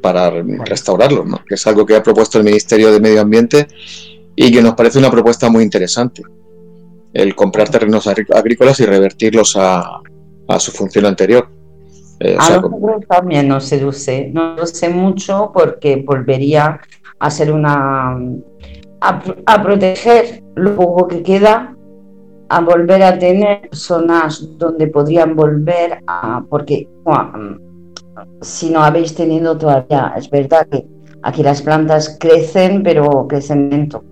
para 0.00 0.30
restaurarlos, 0.64 1.26
¿no? 1.26 1.44
que 1.44 1.54
es 1.54 1.66
algo 1.66 1.86
que 1.86 1.96
ha 1.96 2.02
propuesto 2.02 2.38
el 2.38 2.44
Ministerio 2.44 2.92
de 2.92 3.00
Medio 3.00 3.20
Ambiente 3.20 3.66
y 4.34 4.52
que 4.52 4.62
nos 4.62 4.74
parece 4.74 4.98
una 4.98 5.10
propuesta 5.10 5.48
muy 5.48 5.64
interesante. 5.64 6.22
El 7.12 7.34
comprar 7.34 7.68
terrenos 7.70 8.06
agrícolas 8.06 8.78
y 8.80 8.86
revertirlos 8.86 9.56
a, 9.58 10.00
su 10.58 10.70
función 10.72 11.06
anterior. 11.06 11.48
Eh, 12.20 12.36
a 12.38 12.60
nosotros 12.60 13.04
también 13.08 13.48
nos 13.48 13.64
seduce, 13.64 14.30
no 14.32 14.54
lo 14.54 14.66
sé 14.66 14.88
mucho 14.88 15.50
porque 15.52 15.96
volvería 15.96 16.80
a 17.18 17.30
ser 17.30 17.52
una. 17.52 18.18
A, 19.00 19.62
proteger 19.62 20.42
lo 20.54 20.74
poco 20.74 21.06
que 21.08 21.22
queda, 21.22 21.76
a 22.48 22.60
volver 22.60 23.02
a 23.02 23.18
tener 23.18 23.68
zonas 23.72 24.46
donde 24.58 24.86
podrían 24.88 25.36
volver 25.36 26.00
a. 26.06 26.42
Porque 26.48 26.88
si 28.40 28.70
no 28.70 28.82
habéis 28.82 29.14
tenido 29.14 29.56
todavía, 29.56 30.14
es 30.16 30.30
verdad 30.30 30.66
que 30.70 30.86
aquí 31.22 31.42
las 31.42 31.62
plantas 31.62 32.16
crecen, 32.20 32.82
pero 32.82 33.26
crecen 33.28 33.70
lento. 33.70 34.04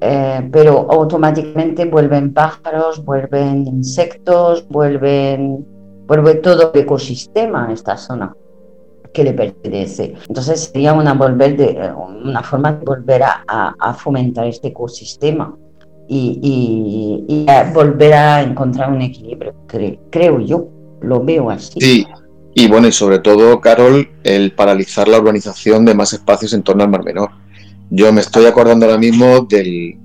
Eh, 0.00 0.48
pero 0.52 0.86
automáticamente 0.90 1.84
vuelven 1.84 2.32
pájaros, 2.32 3.04
vuelven 3.04 3.66
insectos, 3.66 4.66
vuelven, 4.68 5.66
vuelve 6.06 6.36
todo 6.36 6.70
el 6.72 6.80
ecosistema 6.80 7.68
a 7.68 7.72
esta 7.72 7.96
zona 7.96 8.32
que 9.12 9.24
le 9.24 9.32
pertenece. 9.32 10.14
Entonces 10.28 10.70
sería 10.72 10.92
una, 10.92 11.14
volver 11.14 11.56
de, 11.56 11.92
una 12.24 12.42
forma 12.42 12.72
de 12.72 12.84
volver 12.84 13.22
a, 13.24 13.94
fomentar 13.94 14.46
este 14.46 14.68
ecosistema 14.68 15.56
y, 16.06 17.26
y, 17.26 17.46
volver 17.74 18.12
a 18.14 18.42
encontrar 18.42 18.92
un 18.92 19.02
equilibrio, 19.02 19.54
creo 19.66 20.38
yo, 20.38 20.68
lo 21.00 21.24
veo 21.24 21.50
así. 21.50 21.80
Sí, 21.80 22.06
y 22.58 22.66
bueno, 22.66 22.88
y 22.88 22.92
sobre 22.92 23.20
todo, 23.20 23.60
Carol, 23.60 24.10
el 24.24 24.50
paralizar 24.50 25.06
la 25.06 25.20
urbanización 25.20 25.84
de 25.84 25.94
más 25.94 26.12
espacios 26.12 26.52
en 26.54 26.64
torno 26.64 26.82
al 26.82 26.90
Mar 26.90 27.04
Menor. 27.04 27.30
Yo 27.88 28.12
me 28.12 28.20
estoy 28.20 28.46
acordando 28.46 28.84
ahora 28.84 28.98
mismo 28.98 29.46
de 29.48 29.96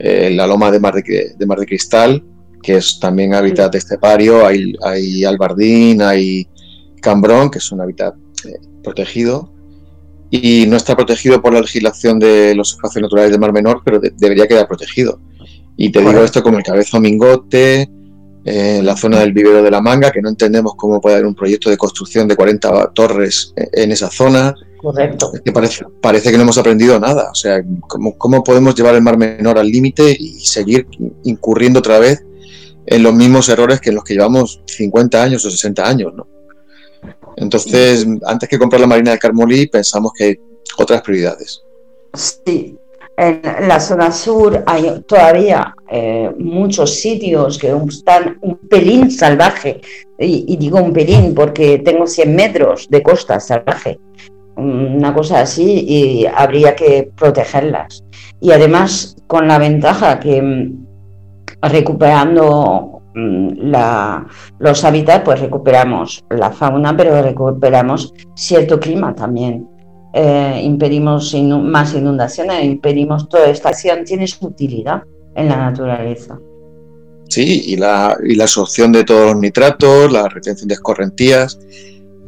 eh, 0.00 0.30
la 0.34 0.48
loma 0.48 0.72
de 0.72 0.80
Mar 0.80 0.94
de, 0.94 1.46
Mar 1.46 1.60
de 1.60 1.66
Cristal, 1.66 2.24
que 2.60 2.78
es 2.78 2.98
también 2.98 3.34
hábitat 3.34 3.72
estepario, 3.76 4.44
hay, 4.44 4.74
hay 4.82 5.24
albardín, 5.24 6.02
hay 6.02 6.48
cambrón, 7.00 7.52
que 7.52 7.58
es 7.58 7.70
un 7.70 7.80
hábitat 7.80 8.16
eh, 8.46 8.58
protegido, 8.82 9.52
y 10.28 10.66
no 10.66 10.76
está 10.76 10.96
protegido 10.96 11.40
por 11.40 11.54
la 11.54 11.60
legislación 11.60 12.18
de 12.18 12.56
los 12.56 12.72
espacios 12.72 13.02
naturales 13.02 13.30
del 13.30 13.38
Mar 13.38 13.52
Menor, 13.52 13.82
pero 13.84 14.00
debería 14.00 14.48
quedar 14.48 14.66
protegido. 14.66 15.20
Y 15.76 15.92
te 15.92 16.00
digo 16.00 16.20
esto 16.24 16.42
como 16.42 16.58
el 16.58 16.64
cabezo 16.64 16.98
mingote, 16.98 17.88
en 18.48 18.86
la 18.86 18.96
zona 18.96 19.18
del 19.18 19.32
vivero 19.32 19.60
de 19.60 19.70
la 19.72 19.80
manga, 19.80 20.12
que 20.12 20.22
no 20.22 20.28
entendemos 20.28 20.74
cómo 20.76 21.00
puede 21.00 21.16
haber 21.16 21.26
un 21.26 21.34
proyecto 21.34 21.68
de 21.68 21.76
construcción 21.76 22.28
de 22.28 22.36
40 22.36 22.92
torres 22.94 23.52
en 23.56 23.90
esa 23.90 24.08
zona. 24.08 24.54
Correcto. 24.80 25.32
que 25.44 25.50
parece, 25.50 25.84
parece 26.00 26.30
que 26.30 26.36
no 26.36 26.44
hemos 26.44 26.56
aprendido 26.56 27.00
nada. 27.00 27.30
O 27.32 27.34
sea, 27.34 27.60
¿cómo, 27.88 28.16
cómo 28.16 28.44
podemos 28.44 28.76
llevar 28.76 28.94
el 28.94 29.02
mar 29.02 29.18
menor 29.18 29.58
al 29.58 29.68
límite 29.68 30.16
y 30.16 30.34
seguir 30.38 30.86
incurriendo 31.24 31.80
otra 31.80 31.98
vez 31.98 32.24
en 32.86 33.02
los 33.02 33.12
mismos 33.12 33.48
errores 33.48 33.80
que 33.80 33.88
en 33.88 33.96
los 33.96 34.04
que 34.04 34.14
llevamos 34.14 34.62
50 34.66 35.20
años 35.20 35.44
o 35.44 35.50
60 35.50 35.84
años? 35.84 36.14
¿no? 36.14 36.28
Entonces, 37.36 38.06
antes 38.26 38.48
que 38.48 38.58
comprar 38.60 38.80
la 38.80 38.86
Marina 38.86 39.10
de 39.10 39.18
Carmolí, 39.18 39.66
pensamos 39.66 40.12
que 40.16 40.24
hay 40.24 40.40
otras 40.78 41.02
prioridades. 41.02 41.62
Sí, 42.14 42.78
en 43.16 43.68
la 43.68 43.80
zona 43.80 44.12
sur 44.12 44.62
hay 44.66 45.02
todavía 45.06 45.74
eh, 45.90 46.30
muchos 46.38 47.00
sitios 47.00 47.58
que 47.58 47.74
están 47.88 48.38
un 48.42 48.56
pelín 48.68 49.10
salvaje, 49.10 49.80
y, 50.18 50.56
digo 50.56 50.78
un 50.78 50.92
pelín 50.92 51.34
porque 51.34 51.78
tengo 51.78 52.06
100 52.06 52.34
metros 52.34 52.88
de 52.90 53.02
costa 53.02 53.40
salvaje, 53.40 53.98
una 54.56 55.14
cosa 55.14 55.40
así, 55.40 55.84
y 55.86 56.26
habría 56.26 56.74
que 56.74 57.10
protegerlas. 57.16 58.04
Y 58.40 58.52
además, 58.52 59.16
con 59.26 59.48
la 59.48 59.58
ventaja 59.58 60.18
que 60.20 60.42
mm, 60.42 60.86
recuperando 61.62 63.02
mm, 63.14 63.72
los 64.58 64.84
hábitats, 64.84 65.24
pues 65.24 65.40
recuperamos 65.40 66.24
la 66.30 66.50
fauna, 66.50 66.96
pero 66.96 67.22
recuperamos 67.22 68.12
cierto 68.34 68.78
clima 68.78 69.14
también. 69.14 69.75
Eh, 70.18 70.62
impedimos 70.64 71.34
más 71.34 71.92
inundaciones, 71.92 72.64
impedimos 72.64 73.28
toda 73.28 73.50
esta 73.50 73.68
acción, 73.68 74.02
tiene 74.02 74.26
su 74.26 74.46
utilidad 74.46 75.02
en 75.34 75.48
la 75.48 75.56
naturaleza. 75.56 76.38
Sí, 77.28 77.64
y 77.66 77.76
la, 77.76 78.16
y 78.24 78.34
la 78.34 78.44
absorción 78.44 78.92
de 78.92 79.04
todos 79.04 79.32
los 79.32 79.36
nitratos, 79.36 80.10
la 80.10 80.26
retención 80.26 80.68
de 80.68 80.74
escorrentías, 80.74 81.58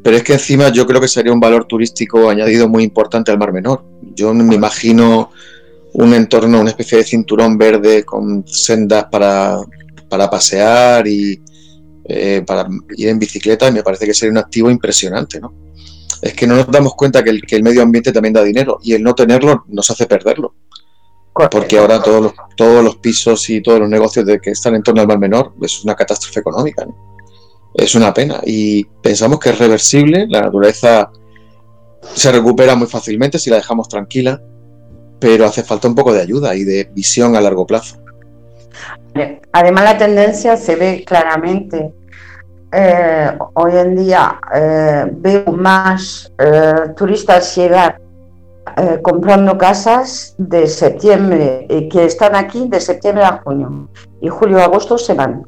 pero 0.02 0.18
es 0.18 0.22
que 0.22 0.34
encima 0.34 0.68
yo 0.68 0.86
creo 0.86 1.00
que 1.00 1.08
sería 1.08 1.32
un 1.32 1.40
valor 1.40 1.64
turístico 1.64 2.28
añadido 2.28 2.68
muy 2.68 2.84
importante 2.84 3.30
al 3.30 3.38
Mar 3.38 3.54
Menor. 3.54 3.82
Yo 4.14 4.34
me 4.34 4.54
imagino 4.54 5.30
un 5.94 6.12
entorno, 6.12 6.60
una 6.60 6.68
especie 6.68 6.98
de 6.98 7.04
cinturón 7.04 7.56
verde 7.56 8.04
con 8.04 8.46
sendas 8.46 9.06
para, 9.10 9.56
para 10.10 10.28
pasear 10.28 11.08
y 11.08 11.40
eh, 12.04 12.44
para 12.46 12.68
ir 12.98 13.08
en 13.08 13.18
bicicleta 13.18 13.66
y 13.66 13.72
me 13.72 13.82
parece 13.82 14.04
que 14.04 14.12
sería 14.12 14.32
un 14.32 14.38
activo 14.38 14.70
impresionante, 14.70 15.40
¿no? 15.40 15.67
Es 16.22 16.34
que 16.34 16.46
no 16.46 16.56
nos 16.56 16.70
damos 16.70 16.94
cuenta 16.94 17.22
que 17.22 17.30
el, 17.30 17.62
medio 17.62 17.82
ambiente 17.82 18.12
también 18.12 18.34
da 18.34 18.42
dinero 18.42 18.78
y 18.82 18.94
el 18.94 19.02
no 19.02 19.14
tenerlo 19.14 19.64
nos 19.68 19.90
hace 19.90 20.06
perderlo. 20.06 20.54
Porque 21.50 21.78
ahora 21.78 22.02
todos 22.02 22.20
los, 22.20 22.32
todos 22.56 22.82
los 22.82 22.96
pisos 22.96 23.48
y 23.48 23.62
todos 23.62 23.78
los 23.78 23.88
negocios 23.88 24.26
de 24.26 24.40
que 24.40 24.50
están 24.50 24.74
en 24.74 24.82
torno 24.82 25.00
al 25.00 25.06
mar 25.06 25.20
menor 25.20 25.54
es 25.62 25.84
una 25.84 25.94
catástrofe 25.94 26.40
económica. 26.40 26.84
Es 27.74 27.94
una 27.94 28.12
pena. 28.12 28.40
Y 28.44 28.84
pensamos 29.02 29.38
que 29.38 29.50
es 29.50 29.58
reversible. 29.58 30.26
La 30.28 30.42
naturaleza 30.42 31.12
se 32.14 32.32
recupera 32.32 32.74
muy 32.74 32.88
fácilmente 32.88 33.38
si 33.38 33.50
la 33.50 33.56
dejamos 33.56 33.88
tranquila, 33.88 34.42
pero 35.20 35.46
hace 35.46 35.62
falta 35.62 35.86
un 35.86 35.94
poco 35.94 36.12
de 36.12 36.22
ayuda 36.22 36.56
y 36.56 36.64
de 36.64 36.90
visión 36.92 37.36
a 37.36 37.40
largo 37.40 37.66
plazo. 37.66 37.96
Además, 39.52 39.84
la 39.84 39.98
tendencia 39.98 40.56
se 40.56 40.76
ve 40.76 41.04
claramente. 41.06 41.92
Eh, 42.70 43.38
hoy 43.54 43.72
en 43.76 43.96
día 43.96 44.38
eh, 44.54 45.06
veo 45.10 45.52
más 45.52 46.30
eh, 46.38 46.92
turistas 46.96 47.56
llegar 47.56 48.00
comprando 49.02 49.56
casas 49.56 50.34
de 50.36 50.66
septiembre, 50.66 51.66
que 51.90 52.04
están 52.04 52.36
aquí 52.36 52.68
de 52.68 52.78
septiembre 52.78 53.24
a 53.24 53.40
junio, 53.42 53.88
y 54.20 54.28
julio 54.28 54.60
agosto 54.60 54.98
se 54.98 55.14
van. 55.14 55.42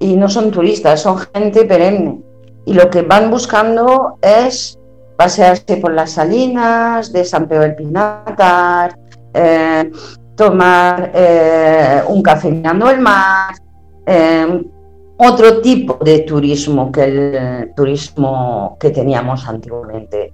Y 0.00 0.16
no 0.16 0.28
son 0.28 0.50
turistas, 0.50 1.00
son 1.00 1.18
gente 1.32 1.64
perenne. 1.64 2.20
Y 2.66 2.74
lo 2.74 2.90
que 2.90 3.02
van 3.02 3.30
buscando 3.30 4.18
es 4.20 4.78
pasearse 5.16 5.76
por 5.76 5.92
las 5.92 6.10
salinas 6.10 7.12
de 7.12 7.24
San 7.24 7.46
Pedro 7.46 7.62
del 7.62 7.76
Pinatar, 7.76 8.98
tomar 10.34 11.12
un 12.08 12.22
café 12.22 12.50
mirando 12.50 12.90
el 12.90 13.00
mar, 13.00 13.54
otro 15.20 15.60
tipo 15.60 15.98
de 16.02 16.20
turismo 16.20 16.90
que 16.90 17.04
el 17.04 17.74
turismo 17.74 18.76
que 18.80 18.90
teníamos 18.90 19.46
antiguamente. 19.46 20.32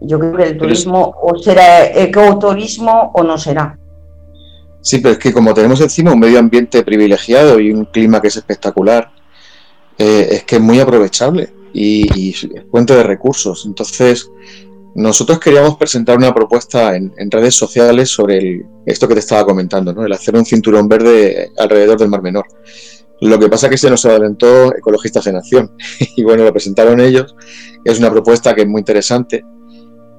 Yo 0.00 0.18
creo 0.18 0.36
que 0.36 0.44
el 0.44 0.58
turismo 0.58 1.14
o 1.22 1.36
será 1.38 1.86
ecoturismo 1.86 3.10
o 3.14 3.22
no 3.22 3.36
será. 3.36 3.78
Sí, 4.80 4.98
pero 4.98 5.12
es 5.12 5.18
que 5.18 5.32
como 5.32 5.52
tenemos 5.52 5.80
encima 5.80 6.12
un 6.12 6.20
medio 6.20 6.38
ambiente 6.38 6.84
privilegiado 6.84 7.58
y 7.58 7.72
un 7.72 7.86
clima 7.86 8.20
que 8.20 8.28
es 8.28 8.36
espectacular, 8.36 9.10
es 9.98 10.44
que 10.44 10.56
es 10.56 10.62
muy 10.62 10.78
aprovechable 10.78 11.52
y, 11.72 12.30
y 12.30 12.32
fuente 12.70 12.94
de 12.94 13.02
recursos. 13.02 13.66
Entonces, 13.66 14.30
nosotros 14.94 15.38
queríamos 15.38 15.76
presentar 15.76 16.16
una 16.16 16.34
propuesta 16.34 16.96
en, 16.96 17.30
redes 17.30 17.54
sociales 17.54 18.10
sobre 18.10 18.66
esto 18.84 19.06
que 19.06 19.14
te 19.14 19.20
estaba 19.20 19.44
comentando, 19.44 19.92
¿no? 19.92 20.04
el 20.04 20.12
hacer 20.12 20.34
un 20.34 20.44
cinturón 20.44 20.88
verde 20.88 21.50
alrededor 21.56 21.98
del 21.98 22.08
Mar 22.08 22.22
Menor. 22.22 22.46
Lo 23.20 23.38
que 23.38 23.48
pasa 23.48 23.66
es 23.66 23.70
que 23.72 23.78
se 23.78 23.90
nos 23.90 24.04
adelantó 24.04 24.74
Ecologistas 24.74 25.26
en 25.26 25.36
Acción 25.36 25.72
y 26.16 26.22
bueno, 26.22 26.44
lo 26.44 26.52
presentaron 26.52 27.00
ellos. 27.00 27.34
Es 27.84 27.98
una 27.98 28.10
propuesta 28.10 28.54
que 28.54 28.62
es 28.62 28.68
muy 28.68 28.80
interesante. 28.80 29.44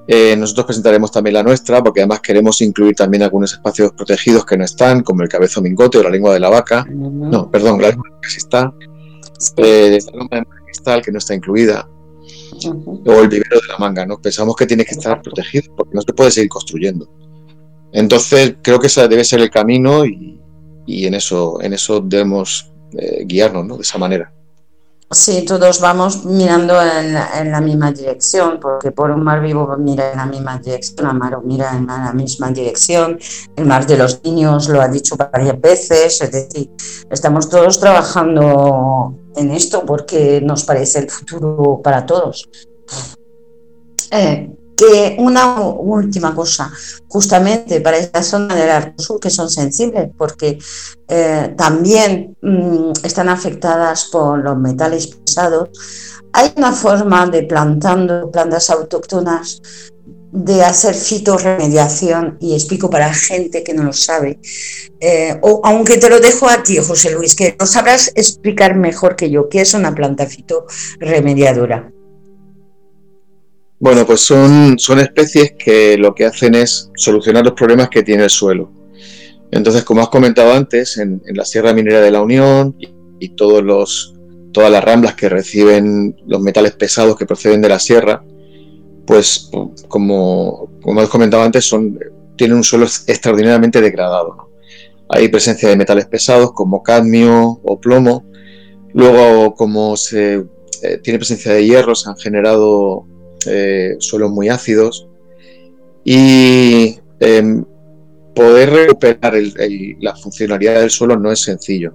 Eh, 0.08 0.36
nosotros 0.36 0.66
presentaremos 0.66 1.12
también 1.12 1.36
la 1.36 1.44
nuestra 1.44 1.84
porque 1.84 2.02
además 2.02 2.20
queremos 2.22 2.62
incluir 2.62 2.96
también 2.96 3.22
algunos 3.22 3.54
espacios 3.54 3.92
protegidos 3.92 4.44
que 4.44 4.58
no 4.58 4.66
están, 4.66 5.04
como 5.04 5.22
el 5.22 5.30
cabezo 5.30 5.62
mingote 5.62 6.00
o 6.00 6.04
la 6.04 6.10
lengua 6.10 6.34
de 6.34 6.40
la 6.40 6.50
vaca. 6.50 6.86
No, 6.90 7.50
perdón, 7.50 7.82
la 7.82 7.90
lengua 7.90 8.06
que 8.22 8.30
sí 8.30 8.38
está. 8.38 8.74
Eh, 9.58 10.00
la 10.06 10.20
lengua 10.20 10.40
de 10.40 10.46
cristal 10.66 11.02
que 11.02 11.12
no 11.12 11.20
está 11.20 11.36
incluida 11.36 11.88
o 12.68 13.22
el 13.22 13.28
vivero 13.28 13.60
de 13.60 13.68
la 13.68 13.78
manga, 13.78 14.06
¿no? 14.06 14.20
Pensamos 14.20 14.56
que 14.56 14.66
tiene 14.66 14.86
que 14.86 14.96
estar 14.96 15.22
protegido 15.22 15.74
porque 15.76 15.96
no 15.96 16.02
se 16.02 16.14
puede 16.14 16.32
seguir 16.32 16.50
construyendo. 16.50 17.10
Entonces, 17.92 18.56
creo 18.62 18.80
que 18.80 18.88
ese 18.88 19.08
debe 19.08 19.24
ser 19.24 19.42
el 19.42 19.50
camino 19.50 20.06
y, 20.06 20.40
en, 20.88 21.14
eso, 21.14 21.62
en 21.62 21.74
eso 21.74 22.02
debemos 22.02 22.69
eh, 22.98 23.24
guiarnos, 23.26 23.66
¿no? 23.66 23.76
De 23.78 23.84
esa 23.84 23.98
manera. 23.98 24.32
Sí, 25.12 25.44
todos 25.44 25.82
vamos 25.82 26.24
mirando 26.24 26.80
en 26.80 27.52
la, 27.52 27.62
misma 27.62 27.92
dirección, 27.92 28.60
porque 28.60 28.92
por 28.92 29.10
un 29.10 29.24
mar 29.24 29.42
vivo 29.42 29.76
mira 29.76 30.12
en 30.12 30.18
la 30.18 30.28
misma 30.28 30.60
dirección, 30.60 31.10
el 31.10 31.18
mar 31.18 31.40
mira 31.44 31.76
en 31.76 31.88
la 31.88 32.14
misma 32.14 32.52
dirección, 32.52 33.18
el 33.56 33.66
mar 33.66 33.88
de 33.88 33.98
los 33.98 34.24
niños 34.24 34.70
lo 34.70 34.80
ha 34.80 34.88
dicho 34.88 35.16
varias 35.18 35.60
veces, 35.60 36.22
es 36.22 36.32
decir, 36.32 36.70
estamos 37.10 37.50
todos 37.50 37.80
trabajando 37.80 39.16
en 39.36 39.50
esto 39.50 39.84
porque 39.84 40.42
nos 40.42 40.64
parece 40.64 41.00
el 41.00 41.10
futuro 41.10 41.82
para 41.84 42.06
todos. 42.06 42.48
Eh, 44.12 44.59
que 44.80 45.18
una 45.20 45.60
última 45.60 46.34
cosa, 46.34 46.72
justamente 47.10 47.82
para 47.82 47.98
esta 47.98 48.24
zona 48.24 48.56
del 48.56 48.70
Arco 48.70 49.04
Sur, 49.04 49.20
que 49.20 49.30
son 49.30 49.50
sensibles, 49.50 50.10
porque 50.18 50.58
eh, 51.10 51.54
también 51.58 52.38
mm, 52.42 52.92
están 53.04 53.28
afectadas 53.28 54.06
por 54.06 54.40
los 54.40 54.58
metales 54.58 55.08
pesados, 55.08 55.70
hay 56.32 56.54
una 56.56 56.72
forma 56.72 57.28
de 57.28 57.44
plantando 57.44 58.32
plantas 58.32 58.70
autóctonas 58.70 59.62
de 60.32 60.64
hacer 60.64 60.96
fitorremediación, 60.96 62.38
y 62.40 62.54
explico 62.54 62.90
para 62.90 63.14
gente 63.14 63.64
que 63.66 63.74
no 63.74 63.84
lo 63.84 63.92
sabe, 63.92 64.40
eh, 65.02 65.38
o 65.42 65.60
aunque 65.66 65.98
te 65.98 66.10
lo 66.10 66.22
dejo 66.22 66.48
a 66.48 66.64
ti, 66.64 66.78
José 66.78 67.12
Luis, 67.12 67.36
que 67.36 67.58
lo 67.60 67.66
sabrás 67.66 68.14
explicar 68.16 68.78
mejor 68.78 69.18
que 69.18 69.30
yo, 69.30 69.50
qué 69.50 69.60
es 69.60 69.74
una 69.74 69.94
planta 69.94 70.26
fitorremediadora. 70.26 71.92
Bueno, 73.80 74.06
pues 74.06 74.20
son, 74.22 74.78
son 74.78 75.00
especies 75.00 75.54
que 75.58 75.98
lo 75.98 76.14
que 76.14 76.26
hacen 76.26 76.54
es 76.54 76.92
solucionar 76.96 77.46
los 77.46 77.54
problemas 77.54 77.90
que 77.90 78.04
tiene 78.04 78.26
el 78.26 78.30
suelo. 78.30 78.74
Entonces, 79.52 79.84
como 79.84 80.02
has 80.02 80.10
comentado 80.10 80.54
antes, 80.54 80.98
en, 80.98 81.22
la 81.34 81.46
Sierra 81.46 81.74
Minera 81.74 82.02
de 82.02 82.12
la 82.12 82.22
Unión 82.22 82.76
y, 83.20 83.30
todos 83.30 83.64
los, 83.64 84.16
todas 84.52 84.70
las 84.70 84.84
ramblas 84.84 85.16
que 85.16 85.30
reciben 85.30 86.16
los 86.28 86.42
metales 86.42 86.74
pesados 86.74 87.18
que 87.18 87.26
proceden 87.26 87.62
de 87.62 87.70
la 87.70 87.80
sierra, 87.80 88.24
pues 89.08 89.50
como, 89.88 90.70
como 90.82 91.00
has 91.00 91.10
comentado 91.10 91.42
antes, 91.42 91.66
son, 91.66 91.98
tienen 92.36 92.58
un 92.58 92.64
suelo 92.64 92.86
extraordinariamente 92.86 93.82
degradado. 93.82 94.50
Hay 95.08 95.30
presencia 95.30 95.70
de 95.70 95.78
metales 95.78 96.06
pesados 96.06 96.52
como 96.52 96.84
cadmio 96.84 97.60
o 97.64 97.80
plomo. 97.80 98.26
Luego, 98.94 99.56
como 99.56 99.98
se 99.98 100.46
eh, 100.84 100.98
tiene 101.02 101.18
presencia 101.18 101.54
de 101.54 101.66
hierro, 101.66 101.96
se 101.96 102.10
han 102.10 102.18
generado 102.18 103.08
eh, 103.46 103.96
suelos 104.00 104.32
muy 104.32 104.50
ácidos 104.50 105.08
y 106.04 106.98
em, 107.20 107.64
poder 108.36 108.70
recuperar 108.72 109.34
la 110.00 110.16
funcionalidad 110.16 110.80
del 110.80 110.90
suelo 110.90 111.18
no 111.18 111.32
es 111.32 111.42
sencillo. 111.42 111.94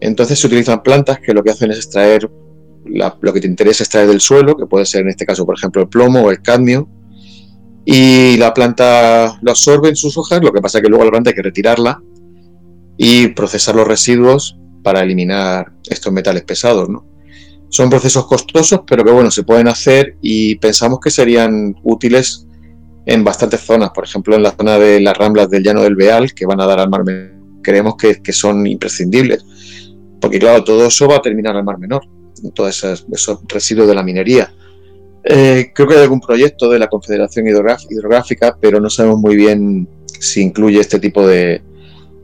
Entonces 0.00 0.38
se 0.38 0.46
utilizan 0.46 0.82
plantas 0.82 1.18
que 1.20 1.34
lo 1.34 1.42
que 1.42 1.50
hacen 1.50 1.70
es 1.70 1.78
extraer 1.78 2.30
lo 2.88 3.32
que 3.32 3.40
te 3.40 3.46
interesa 3.46 3.82
extraer 3.82 4.08
del 4.08 4.20
suelo, 4.20 4.56
que 4.56 4.66
puede 4.66 4.86
ser 4.86 5.02
en 5.02 5.08
este 5.08 5.26
caso, 5.26 5.44
por 5.44 5.56
ejemplo, 5.56 5.82
el 5.82 5.88
plomo 5.88 6.22
o 6.22 6.30
el 6.30 6.40
cadmio, 6.40 6.88
y 7.84 8.36
la 8.36 8.52
planta 8.52 9.38
lo 9.42 9.50
absorbe 9.50 9.88
en 9.88 9.96
sus 9.96 10.16
hojas, 10.18 10.42
lo 10.42 10.52
que 10.52 10.60
pasa 10.60 10.78
es 10.78 10.82
que 10.82 10.88
luego 10.88 11.04
la 11.04 11.10
planta 11.10 11.30
hay 11.30 11.36
que 11.36 11.42
retirarla 11.42 12.02
y 12.96 13.28
procesar 13.28 13.74
los 13.76 13.86
residuos 13.86 14.58
para 14.82 15.00
eliminar 15.00 15.72
estos 15.88 16.12
metales 16.12 16.44
pesados, 16.44 16.88
¿no? 16.88 17.06
Son 17.68 17.90
procesos 17.90 18.26
costosos, 18.26 18.80
pero 18.86 19.04
que 19.04 19.10
bueno, 19.10 19.30
se 19.30 19.42
pueden 19.42 19.68
hacer 19.68 20.16
y 20.22 20.56
pensamos 20.56 21.00
que 21.00 21.10
serían 21.10 21.74
útiles 21.82 22.46
en 23.06 23.24
bastantes 23.24 23.60
zonas, 23.60 23.90
por 23.90 24.04
ejemplo 24.04 24.34
en 24.34 24.42
la 24.42 24.52
zona 24.52 24.78
de 24.78 25.00
las 25.00 25.16
ramblas 25.16 25.48
del 25.48 25.62
llano 25.62 25.82
del 25.82 25.94
Beal, 25.94 26.34
que 26.34 26.46
van 26.46 26.60
a 26.60 26.66
dar 26.66 26.80
al 26.80 26.90
mar 26.90 27.04
menor, 27.04 27.32
creemos 27.62 27.96
que, 27.96 28.32
son 28.32 28.66
imprescindibles, 28.66 29.44
porque 30.20 30.38
claro, 30.38 30.64
todo 30.64 30.86
eso 30.86 31.08
va 31.08 31.16
a 31.16 31.22
terminar 31.22 31.56
al 31.56 31.64
mar 31.64 31.78
menor, 31.78 32.02
todos 32.54 32.84
esos, 32.84 33.06
residuos 33.48 33.88
de 33.88 33.94
la 33.94 34.02
minería. 34.02 34.52
Eh, 35.24 35.72
creo 35.74 35.88
que 35.88 35.94
hay 35.94 36.02
algún 36.02 36.20
proyecto 36.20 36.70
de 36.70 36.78
la 36.78 36.88
Confederación 36.88 37.46
Hidrográfica, 37.48 38.56
pero 38.60 38.80
no 38.80 38.88
sabemos 38.88 39.18
muy 39.18 39.34
bien 39.34 39.88
si 40.20 40.42
incluye 40.42 40.80
este 40.80 41.00
tipo 41.00 41.26
de, 41.26 41.62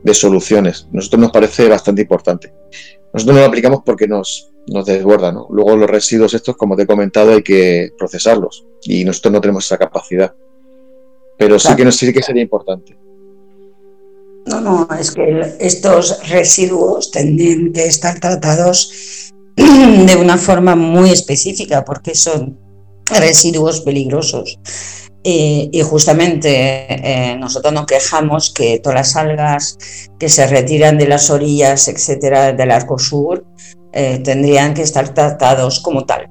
de 0.03 0.13
soluciones. 0.13 0.87
Nosotros 0.91 1.21
nos 1.21 1.31
parece 1.31 1.67
bastante 1.67 2.01
importante. 2.01 2.53
Nosotros 3.13 3.35
no 3.35 3.41
lo 3.41 3.47
aplicamos 3.47 3.81
porque 3.85 4.07
nos, 4.07 4.52
nos 4.67 4.85
desborda, 4.85 5.31
¿no? 5.31 5.47
Luego 5.49 5.75
los 5.75 5.89
residuos 5.89 6.33
estos, 6.33 6.55
como 6.55 6.75
te 6.75 6.83
he 6.83 6.87
comentado, 6.87 7.33
hay 7.33 7.43
que 7.43 7.91
procesarlos 7.97 8.65
y 8.83 9.03
nosotros 9.03 9.33
no 9.33 9.41
tenemos 9.41 9.65
esa 9.65 9.77
capacidad. 9.77 10.33
Pero 11.37 11.59
sí 11.59 11.75
que, 11.75 11.91
sí 11.91 12.13
que 12.13 12.21
sería 12.21 12.43
importante. 12.43 12.97
No, 14.45 14.59
no, 14.59 14.87
es 14.99 15.11
que 15.11 15.55
estos 15.59 16.27
residuos 16.29 17.11
tendrían 17.11 17.71
que 17.71 17.85
estar 17.85 18.19
tratados 18.19 19.31
de 19.55 20.15
una 20.15 20.37
forma 20.37 20.75
muy 20.75 21.11
específica 21.11 21.85
porque 21.85 22.15
son 22.15 22.59
residuos 23.05 23.81
peligrosos. 23.81 24.59
Y, 25.25 25.81
justamente 25.83 26.49
eh, 26.51 27.37
nosotros 27.37 27.73
nos 27.73 27.85
quejamos 27.85 28.53
que 28.53 28.79
todas 28.79 28.95
las 28.95 29.15
algas 29.15 29.77
que 30.19 30.27
se 30.27 30.45
retiran 30.47 30.97
de 30.97 31.07
las 31.07 31.29
orillas, 31.29 31.87
etcétera, 31.87 32.51
del 32.51 32.71
arco 32.71 32.99
sur, 32.99 33.45
eh, 33.93 34.19
tendrían 34.23 34.73
que 34.73 34.81
estar 34.81 35.13
tratados 35.13 35.79
como 35.79 36.05
tal. 36.05 36.27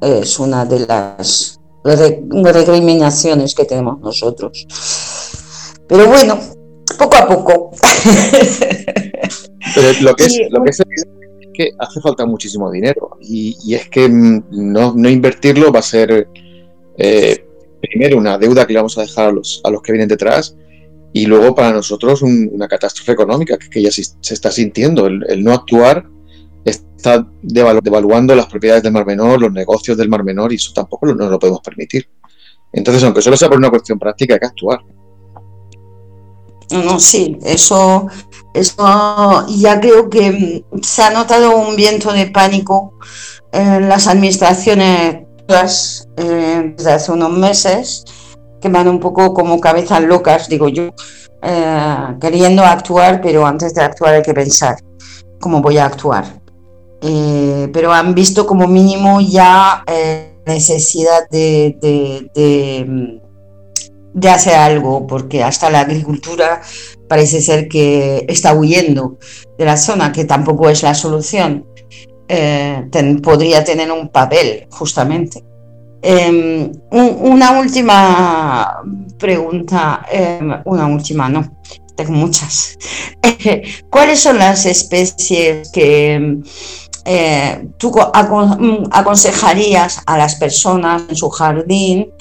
Es 0.00 0.38
una 0.40 0.64
de 0.64 0.86
las 0.86 1.60
recriminaciones 1.84 3.54
que 3.54 3.66
tenemos 3.66 4.00
nosotros. 4.00 4.66
Pero 5.86 6.08
bueno, 6.08 6.40
poco 6.98 7.16
a 7.16 7.28
poco. 7.28 7.70
Pero 9.74 10.00
lo 10.00 10.14
que 10.14 10.24
es, 10.24 10.40
lo 10.50 10.62
que 10.64 10.70
es, 10.70 10.82
que 11.54 11.70
hace 11.78 12.00
falta 12.00 12.24
muchísimo 12.24 12.70
dinero 12.70 13.18
y, 13.20 13.74
es 13.74 13.88
que 13.88 14.08
no, 14.08 14.94
no, 14.94 15.08
invertirlo 15.08 15.70
va 15.70 15.80
a 15.80 15.82
ser 15.82 16.26
eh, 16.96 17.44
primero 17.80 18.16
una 18.16 18.38
deuda 18.38 18.66
que 18.66 18.72
le 18.72 18.78
vamos 18.78 18.96
a 18.96 19.02
dejar 19.02 19.28
a 19.28 19.32
los, 19.32 19.60
a 19.62 19.70
los 19.70 19.82
que 19.82 19.92
vienen 19.92 20.08
detrás 20.08 20.56
y 21.12 21.26
luego 21.26 21.54
para 21.54 21.72
nosotros 21.72 22.22
una 22.22 22.68
catástrofe 22.68 23.12
económica 23.12 23.58
que, 23.58 23.82
ya 23.82 23.90
se, 23.90 24.02
está 24.34 24.50
sintiendo. 24.50 25.06
El, 25.06 25.42
no 25.42 25.52
actuar 25.52 26.06
está 26.64 26.92
está 27.02 27.26
devaluando 27.42 28.34
las 28.34 28.46
propiedades 28.46 28.84
del 28.84 28.92
Mar 28.92 29.04
Menor, 29.04 29.40
los 29.40 29.52
negocios 29.52 29.96
del 29.96 30.08
Mar 30.08 30.22
Menor, 30.22 30.52
y 30.52 30.56
eso 30.56 30.72
tampoco 30.72 31.06
no 31.06 31.28
lo 31.28 31.38
podemos 31.38 31.60
permitir. 31.60 32.08
Entonces, 32.72 33.02
aunque 33.02 33.20
solo 33.20 33.36
sea 33.36 33.48
por 33.48 33.58
una 33.58 33.70
cuestión 33.70 33.98
práctica, 33.98 34.34
hay 34.34 34.40
que 34.40 34.46
actuar. 34.46 34.80
Sí, 36.98 37.38
eso, 37.44 38.06
eso 38.54 39.46
ya 39.48 39.78
creo 39.80 40.08
que 40.08 40.64
se 40.80 41.02
ha 41.02 41.10
notado 41.10 41.56
un 41.56 41.76
viento 41.76 42.12
de 42.12 42.26
pánico 42.26 42.94
en 43.52 43.88
las 43.88 44.06
administraciones 44.06 45.26
eh, 46.16 46.74
desde 46.76 46.92
hace 46.92 47.12
unos 47.12 47.30
meses 47.30 48.04
que 48.62 48.68
van 48.68 48.88
un 48.88 49.00
poco 49.00 49.34
como 49.34 49.60
cabezas 49.60 50.02
locas, 50.02 50.48
digo 50.48 50.68
yo, 50.68 50.90
eh, 51.42 52.16
queriendo 52.20 52.62
actuar, 52.62 53.20
pero 53.20 53.44
antes 53.44 53.74
de 53.74 53.82
actuar 53.82 54.14
hay 54.14 54.22
que 54.22 54.32
pensar 54.32 54.76
cómo 55.40 55.60
voy 55.60 55.78
a 55.78 55.86
actuar. 55.86 56.24
Eh, 57.02 57.68
pero 57.72 57.92
han 57.92 58.14
visto 58.14 58.46
como 58.46 58.68
mínimo 58.68 59.20
ya 59.20 59.82
eh, 59.88 60.38
necesidad 60.46 61.28
de, 61.30 61.76
de, 61.82 63.20
de, 64.14 64.30
hacer 64.30 64.54
algo, 64.54 65.04
porque 65.08 65.42
hasta 65.42 65.68
la 65.68 65.80
agricultura 65.80 66.62
parece 67.08 67.40
ser 67.40 67.66
que 67.66 68.24
está 68.28 68.54
huyendo 68.54 69.18
de 69.58 69.64
la 69.64 69.76
zona, 69.76 70.12
que 70.12 70.24
tampoco 70.24 70.70
es 70.70 70.84
la 70.84 70.94
solución. 70.94 71.66
podría 73.22 73.64
tener 73.64 73.90
un 73.90 74.08
papel, 74.08 74.68
justamente. 74.70 75.42
Em, 76.02 76.72
una 76.90 77.60
última 77.60 78.82
pregunta, 79.18 80.04
em, 80.10 80.50
una 80.64 80.86
última, 80.88 81.28
no, 81.28 81.48
tengo 81.94 82.12
muchas. 82.12 82.76
¿Cuáles 83.90 84.20
son 84.20 84.38
las 84.38 84.66
especies 84.66 85.70
que 85.70 86.14
em, 86.14 86.42
eh, 87.04 87.68
tú 87.78 87.92
aconsejarías 88.92 90.00
a 90.06 90.18
las 90.18 90.34
personas 90.36 91.02
en 91.08 91.16
su 91.16 91.30
jardín 91.30 92.12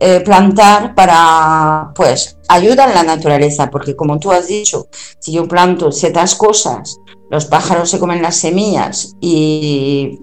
eh, 0.00 0.20
plantar 0.20 0.94
para, 0.94 1.92
pues, 1.94 2.38
ayudar 2.48 2.90
a 2.90 2.94
la 2.94 3.02
naturaleza? 3.02 3.70
Porque 3.70 3.96
como 3.96 4.18
tú 4.18 4.32
has 4.32 4.48
dicho, 4.48 4.88
si 5.18 5.32
yo 5.32 5.48
planto 5.48 5.92
ciertas 5.92 6.34
cosas, 6.34 6.98
los 7.30 7.46
pájaros 7.46 7.90
se 7.90 7.98
comen 7.98 8.22
las 8.22 8.36
semillas 8.36 9.14
y 9.20 10.18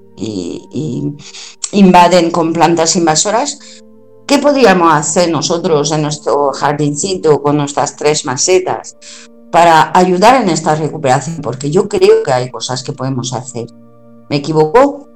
invaden 1.72 2.32
con 2.32 2.54
plantas 2.54 2.96
invasoras, 2.96 3.60
¿qué 4.26 4.40
podríamos 4.40 4.94
hacer 4.94 5.30
nosotros 5.30 5.92
en 5.92 6.04
nuestro 6.04 6.52
jardincito 6.52 7.42
con 7.42 7.58
nuestras 7.58 7.96
tres 7.96 8.26
macetas 8.26 8.98
para 9.52 9.92
ayudar 9.94 10.42
en 10.42 10.50
esta 10.50 10.76
recuperación? 10.76 11.38
Porque 11.42 11.70
yo 11.70 11.88
creo 11.88 12.24
que 12.24 12.32
hay 12.32 12.50
cosas 12.50 12.84
que 12.84 12.94
podemos 12.94 13.34
hacer. 13.34 13.68
¿Me 14.30 14.38
equivoco? 14.38 15.08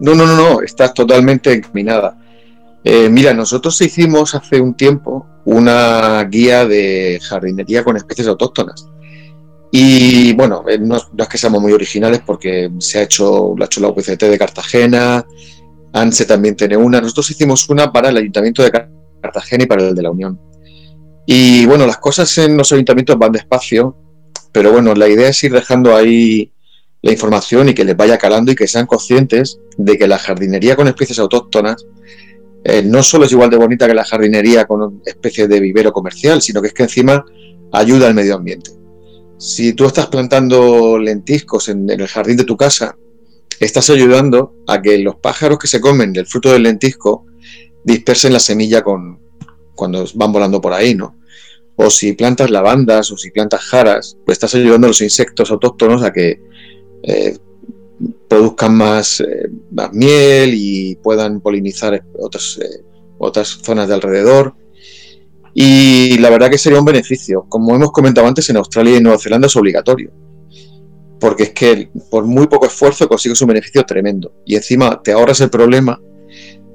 No, 0.00 0.14
no, 0.14 0.26
no, 0.26 0.36
no, 0.36 0.60
estás 0.60 0.92
totalmente 0.92 1.52
encaminada. 1.52 2.18
Eh, 2.84 3.08
mira, 3.08 3.32
nosotros 3.32 3.80
hicimos 3.80 4.34
hace 4.34 4.60
un 4.60 4.74
tiempo 4.74 5.26
una 5.46 6.22
guía 6.24 6.66
de 6.66 7.18
jardinería 7.22 7.82
con 7.82 7.96
especies 7.96 8.28
autóctonas. 8.28 8.86
Y 9.72 10.34
bueno, 10.34 10.64
eh, 10.68 10.78
no, 10.78 10.96
es 10.96 11.28
que 11.28 11.38
seamos 11.38 11.60
muy 11.60 11.72
originales 11.72 12.20
porque 12.24 12.70
se 12.78 12.98
ha 12.98 13.02
hecho, 13.02 13.54
lo 13.56 13.64
ha 13.64 13.66
hecho 13.66 13.80
la 13.80 13.88
UPCT 13.88 14.24
de 14.24 14.38
Cartagena, 14.38 15.26
ANSE 15.92 16.26
también 16.26 16.56
tiene 16.56 16.76
una. 16.76 17.00
Nosotros 17.00 17.30
hicimos 17.30 17.68
una 17.68 17.90
para 17.90 18.10
el 18.10 18.16
Ayuntamiento 18.16 18.62
de 18.62 18.70
Cartagena 19.20 19.64
y 19.64 19.66
para 19.66 19.88
el 19.88 19.94
de 19.94 20.02
la 20.02 20.10
Unión. 20.10 20.38
Y 21.26 21.64
bueno, 21.66 21.86
las 21.86 21.98
cosas 21.98 22.36
en 22.38 22.56
los 22.56 22.70
ayuntamientos 22.72 23.18
van 23.18 23.32
despacio, 23.32 23.96
pero 24.52 24.72
bueno, 24.72 24.94
la 24.94 25.08
idea 25.08 25.30
es 25.30 25.42
ir 25.42 25.52
dejando 25.52 25.96
ahí 25.96 26.52
la 27.00 27.12
información 27.12 27.68
y 27.68 27.74
que 27.74 27.84
les 27.84 27.96
vaya 27.96 28.18
calando 28.18 28.52
y 28.52 28.54
que 28.54 28.66
sean 28.66 28.86
conscientes 28.86 29.58
de 29.76 29.96
que 29.98 30.06
la 30.06 30.18
jardinería 30.18 30.76
con 30.76 30.86
especies 30.86 31.18
autóctonas 31.18 31.84
eh, 32.64 32.82
no 32.82 33.02
solo 33.02 33.26
es 33.26 33.32
igual 33.32 33.50
de 33.50 33.58
bonita 33.58 33.86
que 33.86 33.94
la 33.94 34.04
jardinería 34.04 34.64
con 34.64 35.02
especies 35.04 35.48
de 35.48 35.60
vivero 35.60 35.92
comercial, 35.92 36.40
sino 36.40 36.62
que 36.62 36.68
es 36.68 36.74
que 36.74 36.84
encima 36.84 37.24
ayuda 37.72 38.06
al 38.06 38.14
medio 38.14 38.36
ambiente. 38.36 38.70
Si 39.38 39.74
tú 39.74 39.84
estás 39.84 40.06
plantando 40.06 40.98
lentiscos 40.98 41.68
en 41.68 41.90
el 41.90 42.06
jardín 42.06 42.36
de 42.36 42.44
tu 42.44 42.56
casa 42.56 42.96
estás 43.60 43.90
ayudando 43.90 44.54
a 44.66 44.80
que 44.80 44.98
los 44.98 45.16
pájaros 45.16 45.58
que 45.58 45.68
se 45.68 45.80
comen 45.80 46.12
del 46.12 46.26
fruto 46.26 46.52
del 46.52 46.64
lentisco 46.64 47.26
dispersen 47.84 48.32
la 48.32 48.40
semilla 48.40 48.82
con, 48.82 49.20
cuando 49.74 50.04
van 50.14 50.32
volando 50.32 50.60
por 50.60 50.72
ahí, 50.72 50.94
¿no? 50.94 51.18
O 51.76 51.90
si 51.90 52.12
plantas 52.12 52.50
lavandas 52.50 53.10
o 53.10 53.16
si 53.16 53.30
plantas 53.30 53.60
jaras, 53.62 54.16
pues 54.24 54.36
estás 54.36 54.54
ayudando 54.54 54.86
a 54.86 54.88
los 54.88 55.00
insectos 55.00 55.50
autóctonos 55.50 56.02
a 56.02 56.12
que 56.12 56.40
eh, 57.02 57.36
produzcan 58.28 58.76
más, 58.76 59.20
eh, 59.20 59.48
más, 59.70 59.92
miel 59.92 60.52
y 60.54 60.96
puedan 60.96 61.40
polinizar 61.40 62.04
otras, 62.18 62.58
eh, 62.62 62.84
otras 63.18 63.48
zonas 63.62 63.88
de 63.88 63.94
alrededor. 63.94 64.54
Y 65.54 66.18
la 66.18 66.30
verdad 66.30 66.50
que 66.50 66.58
sería 66.58 66.80
un 66.80 66.84
beneficio. 66.84 67.46
Como 67.48 67.74
hemos 67.74 67.92
comentado 67.92 68.26
antes, 68.26 68.50
en 68.50 68.56
Australia 68.56 68.96
y 68.96 69.00
Nueva 69.00 69.18
Zelanda 69.18 69.46
es 69.46 69.56
obligatorio 69.56 70.12
porque 71.24 71.44
es 71.44 71.50
que 71.52 71.88
por 72.10 72.26
muy 72.26 72.46
poco 72.48 72.66
esfuerzo 72.66 73.08
consigues 73.08 73.40
un 73.40 73.48
beneficio 73.48 73.82
tremendo 73.84 74.34
y 74.44 74.56
encima 74.56 75.00
te 75.02 75.12
ahorras 75.12 75.40
el 75.40 75.48
problema 75.48 75.98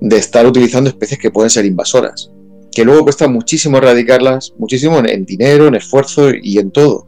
de 0.01 0.17
estar 0.17 0.43
utilizando 0.47 0.89
especies 0.89 1.19
que 1.19 1.29
pueden 1.29 1.51
ser 1.51 1.65
invasoras, 1.65 2.31
que 2.71 2.83
luego 2.83 3.03
cuesta 3.03 3.27
muchísimo 3.27 3.77
erradicarlas, 3.77 4.53
muchísimo 4.57 4.97
en, 5.05 5.23
dinero, 5.23 5.67
en 5.67 5.75
esfuerzo 5.75 6.31
y 6.33 6.57
en 6.57 6.71
todo. 6.71 7.07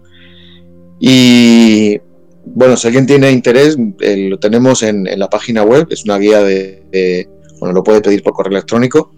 Y 1.00 2.00
bueno, 2.46 2.76
si 2.76 2.88
alguien 2.88 3.06
tiene 3.06 3.32
interés, 3.32 3.78
eh, 4.00 4.28
lo 4.30 4.40
tenemos 4.40 4.84
en, 4.84 5.04
la 5.04 5.30
página 5.30 5.64
web, 5.64 5.88
es 5.90 6.06
una 6.06 6.18
guía 6.18 6.42
de, 6.42 7.28
bueno, 7.60 7.74
lo 7.74 7.84
puede 7.84 8.02
pedir 8.02 8.24
por 8.24 8.34
correo 8.34 8.52
electrónico, 8.52 9.14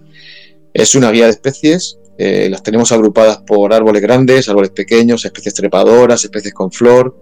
es 0.74 0.95
una 0.95 1.11
guía 1.11 1.26
de 1.26 1.32
especies, 1.32 1.99
eh, 2.17 2.47
las 2.49 2.61
tenemos 2.61 2.91
agrupadas 2.91 3.39
por 3.39 3.74
árboles 3.74 4.01
grandes, 4.01 4.47
árboles 4.47 4.71
pequeños, 4.71 5.26
especies 5.26 5.53
trepadoras, 5.53 6.24
especies 6.24 6.53
con 6.53 6.71
flor, 6.71 7.15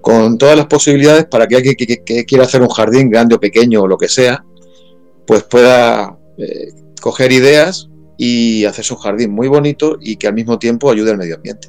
con 0.00 0.38
todas 0.38 0.56
las 0.56 0.66
posibilidades 0.66 1.26
para 1.26 1.46
que 1.46 1.56
alguien 1.56 1.74
que, 1.76 2.24
quiera 2.24 2.44
hacer 2.44 2.62
un 2.62 2.68
jardín 2.68 3.10
grande 3.10 3.34
o 3.34 3.40
pequeño 3.40 3.82
o 3.82 3.86
lo 3.88 3.98
que 3.98 4.08
sea, 4.08 4.44
pues 5.26 5.42
pueda 5.42 6.18
eh, 6.38 6.68
coger 7.00 7.32
ideas 7.32 7.88
y 8.16 8.64
hacerse 8.64 8.94
un 8.94 9.00
jardín 9.00 9.32
muy 9.32 9.48
bonito 9.48 9.98
y 10.00 10.16
que 10.16 10.28
al 10.28 10.34
mismo 10.34 10.58
tiempo 10.58 10.90
ayude 10.90 11.10
al 11.10 11.18
medio 11.18 11.36
ambiente. 11.36 11.68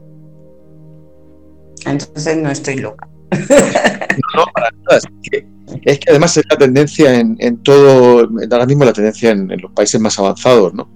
Entonces 1.86 2.38
no 2.38 2.50
estoy 2.50 2.78
loca. 2.78 3.10
No, 3.32 4.46
para 4.54 4.70
nada. 4.72 5.00
Es 5.84 6.00
que, 6.00 6.10
además 6.10 6.38
es 6.38 6.44
la 6.50 6.58
tendencia 6.58 7.20
en, 7.20 7.58
todo, 7.58 8.30
ahora 8.52 8.66
mismo 8.66 8.86
la 8.86 8.94
tendencia 8.94 9.32
en, 9.32 9.50
los 9.62 9.72
países 9.72 10.00
más 10.00 10.18
avanzados, 10.18 10.74
¿no? 10.74 10.90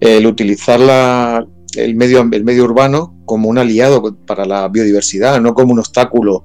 El 0.00 0.26
utilizar 0.26 1.46
el, 1.76 1.94
medio, 1.94 2.64
urbano 2.64 3.22
como 3.24 3.48
un 3.48 3.58
aliado 3.58 4.16
para 4.26 4.44
la 4.44 4.68
biodiversidad, 4.68 5.40
no 5.40 5.54
como 5.54 5.72
un 5.72 5.78
obstáculo 5.78 6.44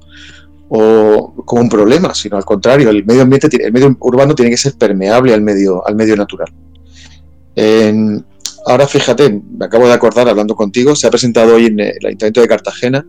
o 0.70 1.34
como 1.46 1.62
un 1.62 1.70
problema, 1.70 2.14
sino 2.14 2.38
al 2.38 2.46
contrario, 2.46 2.90
el 2.90 3.06
medio 3.06 3.22
ambiente, 3.24 3.50
el 3.64 3.72
medio 3.72 3.96
urbano 4.00 4.36
tiene 4.36 4.52
que 4.52 4.58
ser 4.58 4.74
permeable 4.74 5.34
al 5.34 5.42
medio 5.42 5.84
natural. 6.16 6.54
ahora 8.68 8.88
fíjate, 8.88 9.42
me 9.58 9.66
acabo 9.66 9.88
de 9.88 9.94
acordar 9.94 10.28
hablando 10.30 10.56
contigo, 10.56 10.96
se 10.96 11.08
ha 11.08 11.10
presentado 11.10 11.56
hoy 11.56 11.68
en 11.68 11.80
el 11.80 12.06
Ayuntamiento 12.06 12.42
de 12.42 12.48
Cartagena 12.48 13.06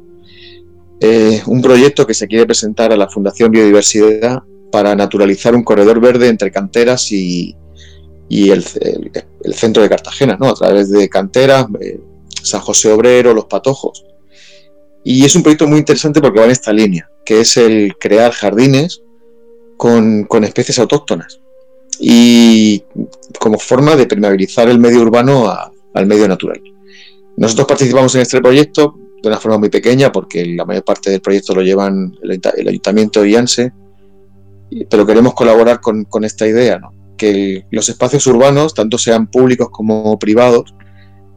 eh, 1.00 1.42
un 1.46 1.60
proyecto 1.60 2.06
que 2.06 2.14
se 2.14 2.26
quiere 2.26 2.46
presentar 2.46 2.92
a 2.92 2.96
la 2.96 3.08
Fundación 3.08 3.50
Biodiversidad 3.50 4.42
para 4.72 4.94
naturalizar 4.94 5.54
un 5.54 5.62
corredor 5.62 6.00
verde 6.00 6.28
entre 6.28 6.50
canteras 6.50 7.12
y, 7.12 7.56
el, 8.30 8.64
centro 9.54 9.82
de 9.82 9.88
Cartagena, 9.88 10.36
¿no? 10.40 10.48
a 10.48 10.54
través 10.54 10.90
de 10.90 11.08
canteras, 11.08 11.66
eh, 11.80 12.00
San 12.42 12.60
José 12.60 12.92
Obrero, 12.92 13.34
Los 13.34 13.44
Patojos. 13.44 14.04
Y 15.04 15.24
es 15.24 15.36
un 15.36 15.42
proyecto 15.42 15.66
muy 15.66 15.78
interesante 15.78 16.20
porque 16.20 16.40
va 16.40 16.46
en 16.46 16.50
esta 16.50 16.72
línea, 16.72 17.08
que 17.24 17.40
es 17.40 17.56
el 17.56 17.94
crear 17.98 18.32
jardines 18.32 19.02
con, 19.76 20.26
especies 20.42 20.78
autóctonas 20.78 21.40
y 22.00 22.82
como 23.38 23.58
forma 23.58 23.96
de 23.96 24.06
permeabilizar 24.06 24.68
el 24.68 24.78
medio 24.78 25.02
urbano 25.02 25.52
al 25.94 26.06
medio 26.06 26.26
natural. 26.26 26.60
Nosotros 27.36 27.68
participamos 27.68 28.14
en 28.14 28.22
este 28.22 28.40
proyecto 28.40 28.98
de 29.22 29.28
una 29.28 29.38
forma 29.38 29.58
muy 29.58 29.68
pequeña 29.68 30.12
porque 30.12 30.44
la 30.44 30.64
mayor 30.64 30.84
parte 30.84 31.10
del 31.10 31.20
proyecto 31.20 31.54
lo 31.54 31.62
llevan 31.62 32.16
el, 32.22 32.68
Ayuntamiento 32.68 33.24
y 33.24 33.34
ANSE, 33.34 33.72
pero 34.90 35.06
queremos 35.06 35.34
colaborar 35.34 35.80
con, 35.80 36.24
esta 36.24 36.46
idea, 36.46 36.80
que 37.16 37.66
los 37.70 37.88
espacios 37.88 38.26
urbanos, 38.26 38.74
tanto 38.74 38.98
sean 38.98 39.26
públicos 39.28 39.68
como 39.70 40.18
privados, 40.18 40.74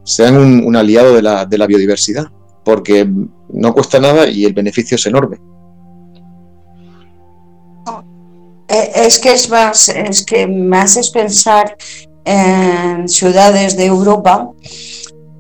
sean 0.04 0.38
un, 0.38 0.76
aliado 0.76 1.16
de 1.16 1.22
la, 1.22 1.46
de 1.46 1.58
la, 1.58 1.68
biodiversidad, 1.68 2.26
porque 2.66 3.08
no 3.50 3.74
cuesta 3.74 4.00
nada 4.00 4.28
y 4.28 4.46
el 4.46 4.54
beneficio 4.54 4.96
es 4.96 5.06
enorme. 5.06 5.38
Eh, 8.68 8.92
es 8.96 9.20
que 9.20 9.34
es 9.34 9.50
más, 9.50 9.90
es 9.90 10.24
que 10.24 10.48
me 10.48 10.78
haces 10.78 11.10
pensar 11.10 11.76
en 12.26 13.08
ciudades 13.10 13.76
de 13.76 13.86
Europa 13.86 14.52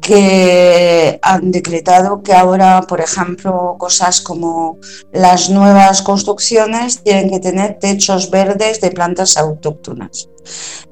que 0.09 1.19
han 1.21 1.51
decretado 1.51 2.23
que 2.23 2.33
ahora, 2.33 2.81
por 2.81 2.99
ejemplo, 2.99 3.75
cosas 3.77 4.21
como 4.21 4.79
las 5.13 5.51
nuevas 5.51 6.01
construcciones 6.01 7.03
tienen 7.03 7.29
que 7.29 7.39
tener 7.39 7.77
techos 7.77 8.31
verdes 8.31 8.81
de 8.81 8.89
plantas 8.89 9.37
autóctonas 9.37 10.27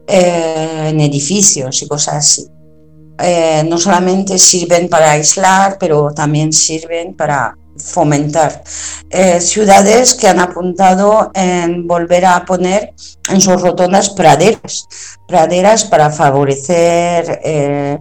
eh, 0.06 0.90
en 0.90 1.02
edificios 1.02 1.82
y 1.82 1.88
cosas 1.88 2.14
así. 2.14 2.48
Eh, 3.20 3.66
no 3.68 3.80
solamente 3.80 4.38
sirven 4.38 4.88
para 4.88 5.14
aislar, 5.14 5.78
pero 5.80 6.12
también 6.14 6.54
sirven 6.54 7.16
para 7.16 7.58
fomentar. 7.78 8.64
Eh, 9.10 9.40
ciudades 9.40 10.16
que 10.16 10.28
han 10.28 10.40
apuntado 10.40 11.32
en 11.34 11.88
volver 11.88 12.26
a 12.26 12.46
poner 12.46 12.94
en 13.30 13.42
sus 13.42 13.62
rotondas 13.62 14.10
praderas, 14.12 14.88
praderas 15.28 15.86
para 15.86 16.10
favorecer 16.10 17.42
eh, 17.44 18.00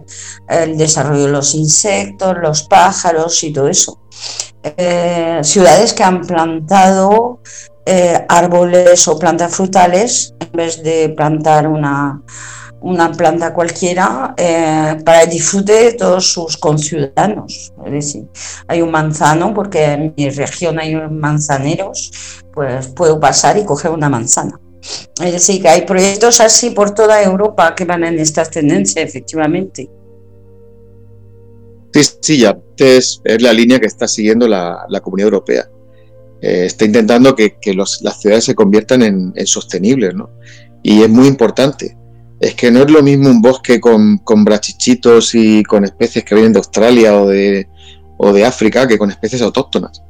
el 0.49 0.77
desarrollo 0.77 1.23
de 1.23 1.31
los 1.31 1.55
insectos, 1.55 2.35
los 2.41 2.63
pájaros 2.63 3.43
y 3.43 3.53
todo 3.53 3.67
eso. 3.67 4.01
Eh, 4.63 5.39
ciudades 5.43 5.93
que 5.93 6.03
han 6.03 6.21
plantado 6.21 7.39
árboles 8.27 9.07
o 9.07 9.17
plantas 9.17 9.55
frutales 9.55 10.33
en 10.41 10.51
vez 10.51 10.83
de 10.83 11.07
plantar 11.15 11.69
una, 11.69 12.21
una 12.87 13.11
planta 13.11 13.53
cualquiera 13.53 14.33
eh, 14.37 14.95
para 15.03 15.23
el 15.23 15.29
disfrute 15.29 15.73
de 15.73 15.93
todos 15.93 16.31
sus 16.31 16.55
conciudadanos. 16.55 17.73
Es 17.85 17.91
decir, 17.91 18.23
hay 18.65 18.81
un 18.81 18.91
manzano, 18.91 19.53
porque 19.53 19.83
en 19.83 20.13
mi 20.15 20.29
región 20.29 20.79
hay 20.79 20.95
manzaneros, 20.95 22.11
pues 22.53 22.87
puedo 22.87 23.19
pasar 23.19 23.57
y 23.57 23.65
coger 23.65 23.91
una 23.91 24.07
manzana. 24.07 24.59
Es 25.21 25.33
decir, 25.33 25.61
que 25.61 25.67
hay 25.67 25.81
proyectos 25.81 26.39
así 26.39 26.69
por 26.69 26.91
toda 26.91 27.21
Europa 27.21 27.75
que 27.75 27.83
van 27.83 28.05
en 28.05 28.19
estas 28.19 28.49
tendencias, 28.49 29.03
efectivamente. 29.03 29.89
Sí, 31.93 32.01
sí, 32.21 32.39
ya 32.39 32.57
es, 32.77 33.21
es 33.25 33.41
la 33.41 33.51
línea 33.51 33.79
que 33.81 33.87
está 33.87 34.07
siguiendo 34.07 34.47
la, 34.47 34.87
Comunidad 35.03 35.27
Europea. 35.27 35.69
Eh, 36.41 36.67
está 36.67 36.85
intentando 36.85 37.35
que, 37.35 37.57
las 37.73 38.21
ciudades 38.21 38.45
se 38.45 38.55
conviertan 38.55 39.01
en 39.01 39.45
sostenibles, 39.45 40.15
¿no? 40.15 40.29
Y 40.83 41.01
es 41.01 41.09
muy 41.09 41.27
importante 41.27 41.96
es 42.39 42.53
que 42.53 42.71
no 42.71 42.81
es 42.81 42.91
lo 42.91 43.01
mismo 43.01 43.29
un 43.29 43.41
bosque 43.41 43.79
con, 43.79 44.21
brachichitos 44.43 45.33
y 45.33 45.63
con 45.63 45.83
especies 45.85 46.23
que 46.23 46.35
vienen 46.35 46.53
de 46.53 46.59
Australia 46.59 47.19
o 47.19 47.27
de, 47.27 47.67
o 48.17 48.31
de 48.31 48.45
África 48.45 48.87
que 48.87 48.97
con 48.97 49.09
especies 49.09 49.41
autóctonas. 49.41 50.01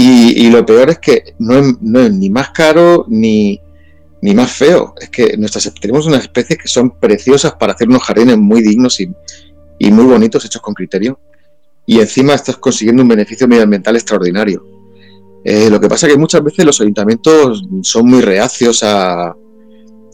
Y, 0.00 0.48
lo 0.50 0.64
peor 0.64 0.90
es 0.90 1.00
que 1.00 1.34
no 1.40 1.58
es, 1.58 2.12
ni 2.12 2.30
más 2.30 2.50
caro 2.50 3.04
ni, 3.08 3.60
más 4.22 4.52
feo. 4.52 4.94
Es 5.00 5.08
que 5.10 5.36
nuestras, 5.36 5.74
tenemos 5.74 6.06
unas 6.06 6.22
especies 6.22 6.56
que 6.56 6.68
son 6.68 7.00
preciosas 7.00 7.54
para 7.54 7.72
hacer 7.72 7.88
unos 7.88 8.04
jardines 8.04 8.38
muy 8.38 8.62
dignos 8.62 9.00
y, 9.00 9.10
muy 9.90 10.04
bonitos 10.04 10.44
hechos 10.44 10.62
con 10.62 10.74
criterio. 10.74 11.18
Y 11.84 11.98
encima 11.98 12.34
estás 12.34 12.58
consiguiendo 12.58 13.02
un 13.02 13.08
beneficio 13.08 13.48
medioambiental 13.48 13.96
extraordinario. 13.96 14.64
Eh, 15.44 15.68
lo 15.68 15.80
que 15.80 15.88
pasa 15.88 16.06
es 16.06 16.12
que 16.12 16.18
muchas 16.18 16.44
veces 16.44 16.64
los 16.64 16.80
ayuntamientos 16.80 17.64
son 17.82 18.06
muy 18.06 18.20
reacios 18.20 18.84
a, 18.84 19.34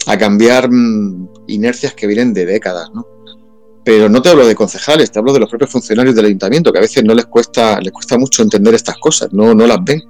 a 0.07 0.19
cambiar 0.19 0.71
mm, 0.71 1.29
inercias 1.47 1.95
que 1.95 2.07
vienen 2.07 2.33
de 2.33 2.47
décadas, 2.47 2.91
¿no? 2.93 3.07
Pero 3.85 4.09
no 4.09 4.23
te 4.23 4.31
hablo 4.31 4.47
de 4.47 4.55
concejales, 4.55 5.11
te 5.11 5.19
hablo 5.19 5.33
de 5.33 5.41
los 5.41 5.51
propios 5.51 5.71
funcionarios 5.71 6.15
del 6.15 6.25
ayuntamiento, 6.25 6.73
que 6.73 6.79
a 6.79 6.83
veces 6.83 7.05
no 7.05 7.15
les 7.15 7.27
cuesta, 7.27 7.81
les 7.81 7.93
cuesta 7.93 8.17
mucho 8.17 8.43
entender 8.43 8.75
estas 8.75 8.97
cosas, 8.97 9.33
no, 9.33 9.55
no 9.55 9.67
las 9.67 9.85
ven. 9.85 10.03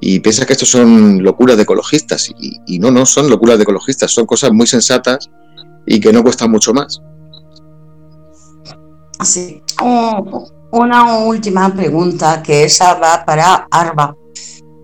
Y 0.00 0.20
piensas 0.20 0.46
que 0.46 0.52
esto 0.52 0.66
son 0.66 1.22
locuras 1.22 1.56
de 1.56 1.62
ecologistas, 1.62 2.28
y, 2.66 2.78
no, 2.78 2.90
no 2.90 3.06
son 3.06 3.30
locuras 3.30 3.58
de 3.58 3.62
ecologistas, 3.62 4.10
son 4.10 4.26
cosas 4.26 4.52
muy 4.52 4.66
sensatas 4.66 5.30
y 5.86 6.00
que 6.00 6.12
no 6.12 6.22
cuestan 6.22 6.50
mucho 6.50 6.74
más. 6.74 7.00
Sí. 9.24 9.62
una 10.70 11.18
última 11.18 11.72
pregunta 11.74 12.42
que 12.42 12.64
esa 12.64 12.94
va 12.94 13.24
para 13.24 13.66
Arba. 13.70 14.16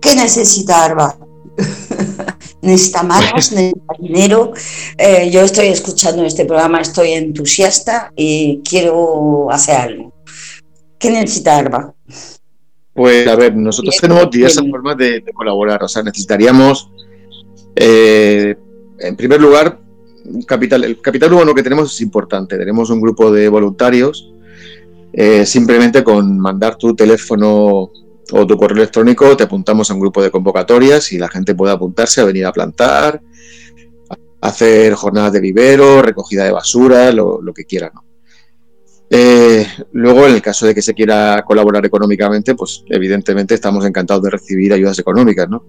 ¿Qué 0.01 0.15
necesita 0.15 0.85
Arba? 0.85 1.17
necesita 2.65 3.03
manos, 3.03 3.51
necesita 3.51 3.93
dinero. 3.99 4.51
Eh, 4.97 5.29
yo 5.31 5.41
estoy 5.41 5.67
escuchando 5.67 6.23
este 6.23 6.45
programa, 6.45 6.81
estoy 6.81 7.11
entusiasta 7.11 8.11
y 8.15 8.61
quiero 8.67 9.51
hacer 9.51 9.75
algo. 9.75 10.13
¿Qué 10.97 11.09
necesita 11.11 11.57
Arba? 11.57 11.93
Pues 12.93 13.27
a 13.27 13.35
ver, 13.35 13.55
nosotros 13.55 13.97
tenemos 13.99 14.31
diversas 14.31 14.63
formas 14.69 14.97
de, 14.97 15.21
colaborar. 15.33 15.83
O 15.83 15.87
sea, 15.87 16.01
necesitaríamos, 16.01 16.89
eh, 17.75 18.55
en 18.99 19.15
primer 19.15 19.41
lugar, 19.41 19.79
capital. 20.47 20.83
El 20.85 21.01
capital 21.01 21.33
humano 21.33 21.53
que 21.53 21.63
tenemos 21.63 21.93
es 21.93 22.01
importante. 22.01 22.57
Tenemos 22.57 22.89
un 22.89 23.01
grupo 23.01 23.31
de 23.31 23.49
voluntarios. 23.49 24.31
Eh, 25.11 25.45
simplemente 25.45 26.03
con 26.03 26.37
mandar 26.39 26.75
tu 26.75 26.93
teléfono 26.95 27.89
o 28.31 28.47
tu 28.47 28.57
correo 28.57 28.77
electrónico, 28.77 29.35
te 29.37 29.43
apuntamos 29.43 29.89
a 29.89 29.93
un 29.93 29.99
grupo 29.99 30.21
de 30.21 30.31
convocatorias 30.31 31.11
y 31.11 31.17
la 31.17 31.27
gente 31.27 31.55
puede 31.55 31.73
apuntarse 31.73 32.21
a 32.21 32.25
venir 32.25 32.45
a 32.45 32.51
plantar, 32.51 33.21
a 34.41 34.47
hacer 34.47 34.93
jornadas 34.93 35.33
de 35.33 35.41
vivero, 35.41 36.01
recogida 36.01 36.45
de 36.45 36.51
basura, 36.51 37.11
lo, 37.11 37.41
que 37.53 37.65
quieran. 37.65 37.91
Eh, 39.09 39.67
luego, 39.91 40.25
en 40.25 40.35
el 40.35 40.41
caso 40.41 40.65
de 40.65 40.73
que 40.73 40.81
se 40.81 40.93
quiera 40.93 41.43
colaborar 41.45 41.85
económicamente, 41.85 42.55
pues 42.55 42.83
evidentemente 42.89 43.53
estamos 43.53 43.85
encantados 43.85 44.23
de 44.23 44.31
recibir 44.31 44.73
ayudas 44.73 44.97
económicas, 44.97 45.47
¿no? 45.47 45.63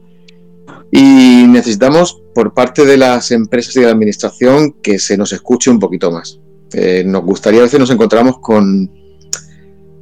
Y 0.90 1.44
necesitamos 1.48 2.22
por 2.34 2.54
parte 2.54 2.84
de 2.84 2.96
las 2.96 3.30
empresas 3.30 3.76
y 3.76 3.80
de 3.80 3.86
la 3.86 3.92
administración 3.92 4.76
que 4.82 4.98
se 4.98 5.16
nos 5.16 5.32
escuche 5.32 5.70
un 5.70 5.78
poquito 5.78 6.10
más. 6.10 6.40
Eh, 6.72 7.04
nos 7.04 7.24
gustaría, 7.24 7.60
a 7.60 7.64
veces 7.64 7.78
nos 7.78 7.90
encontramos 7.90 8.38
con 8.38 8.90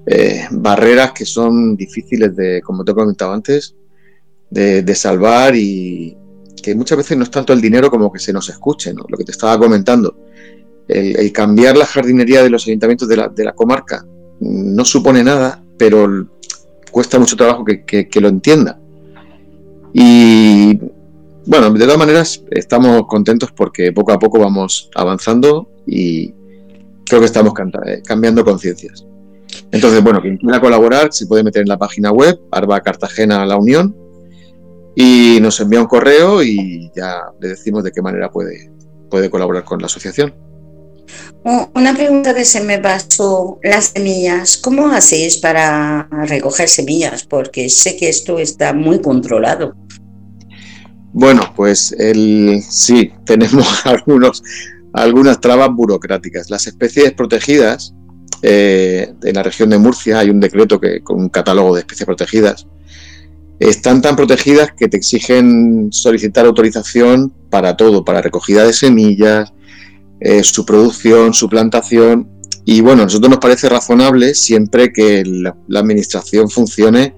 eh, 0.07 0.47
barreras 0.51 1.13
que 1.13 1.25
son 1.25 1.77
difíciles 1.77 2.37
de, 2.37 2.61
como 2.63 2.85
te 2.85 2.93
he 2.93 2.95
comentado 2.95 3.33
antes, 3.33 3.75
de, 4.51 4.95
salvar 4.95 5.57
y 5.57 6.17
que 6.63 6.75
muchas 6.75 6.99
veces 6.99 7.17
no 7.17 7.25
es 7.25 7.31
tanto 7.31 7.53
el 7.53 7.61
dinero 7.61 7.91
como 7.91 8.13
que 8.13 8.19
se 8.19 8.33
nos 8.33 8.49
escuche, 8.49 8.93
lo 8.95 9.17
que 9.17 9.25
te 9.25 9.33
estaba 9.33 9.59
comentando. 9.59 10.17
El, 10.87 11.33
cambiar 11.33 11.77
la 11.77 11.87
jardinería 11.87 12.43
de 12.43 12.51
los 12.51 12.67
ayuntamientos 12.67 13.09
de 13.09 13.17
la, 13.17 13.29
de 13.29 13.45
la, 13.45 13.53
comarca 13.53 14.07
no 14.41 14.85
supone 14.85 15.25
nada, 15.25 15.65
pero 15.79 16.29
cuesta 16.91 17.19
mucho 17.19 17.37
trabajo 17.37 17.65
que, 17.65 17.85
que, 17.85 18.21
lo 18.21 18.29
entienda. 18.29 18.79
Y 19.93 20.79
bueno, 21.47 21.71
de 21.71 21.81
todas 21.81 21.99
maneras 21.99 22.45
estamos 22.51 23.07
contentos 23.07 23.51
porque 23.53 23.93
poco 23.93 24.13
a 24.13 24.19
poco 24.19 24.39
vamos 24.39 24.91
avanzando 24.95 25.69
y 25.87 26.33
creo 27.05 27.21
que 27.21 27.27
estamos 27.27 27.53
eh, 27.87 28.03
cambiando 28.05 28.45
conciencias. 28.45 29.07
Entonces, 29.75 30.05
bueno, 30.05 30.23
quien 30.23 30.37
quiera 30.37 30.61
colaborar 30.61 31.13
se 31.13 31.27
puede 31.27 31.43
meter 31.43 31.63
en 31.63 31.69
la 31.69 31.77
página 31.77 32.13
web, 32.13 32.39
Arba 32.53 32.81
Cartagena 32.81 33.45
La 33.45 33.57
Unión, 33.57 33.97
y 34.95 35.39
nos 35.41 35.59
envía 35.59 35.81
un 35.81 35.89
correo 35.89 36.45
y 36.45 36.93
ya 36.95 37.17
le 37.41 37.49
decimos 37.49 37.83
de 37.83 37.91
qué 37.91 38.01
manera 38.01 38.31
puede, 38.31 38.71
puede 39.11 39.29
colaborar 39.29 39.65
con 39.65 39.81
la 39.81 39.87
asociación. 39.87 40.33
Una 41.75 41.93
pregunta 41.93 42.33
que 42.35 42.45
se 42.45 42.63
me 42.63 42.79
pasó, 42.79 43.59
las 43.65 43.87
semillas, 43.87 44.57
¿cómo 44.59 44.87
hacéis 44.93 45.39
para 45.39 46.09
recoger 46.29 46.69
semillas? 46.69 47.25
Porque 47.25 47.69
sé 47.69 47.97
que 47.97 48.09
esto 48.09 48.39
está 48.39 48.73
muy 48.73 49.01
controlado. 49.01 49.75
Bueno, 51.13 51.53
pues 51.57 51.91
el, 51.99 52.63
sí, 52.63 53.13
tenemos 53.27 53.85
algunos, 53.85 54.41
algunas 54.93 55.41
trabas 55.41 55.71
burocráticas. 55.73 56.49
Las 56.49 56.69
especies 56.69 57.13
protegidas 57.13 57.93
eh, 58.47 59.15
en 59.23 59.35
la 59.35 59.43
región 59.43 59.71
de 59.71 59.79
Murcia 59.79 60.19
hay 60.19 60.29
un 60.29 60.39
decreto 60.39 60.79
que, 60.79 61.01
con 61.01 61.19
un 61.19 61.29
catálogo 61.31 61.75
de 61.75 61.81
especies 61.81 62.05
protegidas. 62.05 62.67
Están 63.59 64.03
tan 64.03 64.17
protegidas 64.17 64.73
que 64.77 64.87
te 64.87 64.99
exigen 64.99 65.89
solicitar 65.91 66.45
autorización 66.45 67.33
para 67.49 67.75
todo, 67.75 68.05
para 68.05 68.21
recogida 68.21 68.65
de 68.65 68.75
semillas, 68.75 69.51
eh, 70.21 70.45
su 70.45 70.67
producción, 70.67 71.33
su 71.33 71.49
plantación. 71.49 72.29
Y 72.67 72.83
bueno, 72.83 73.03
a 73.03 73.05
nosotros 73.07 73.31
nos 73.31 73.39
parece 73.39 73.71
razonable 73.71 74.35
siempre 74.35 74.93
que 74.93 75.23
la, 75.25 75.57
administración 75.81 76.51
funcione 76.51 77.15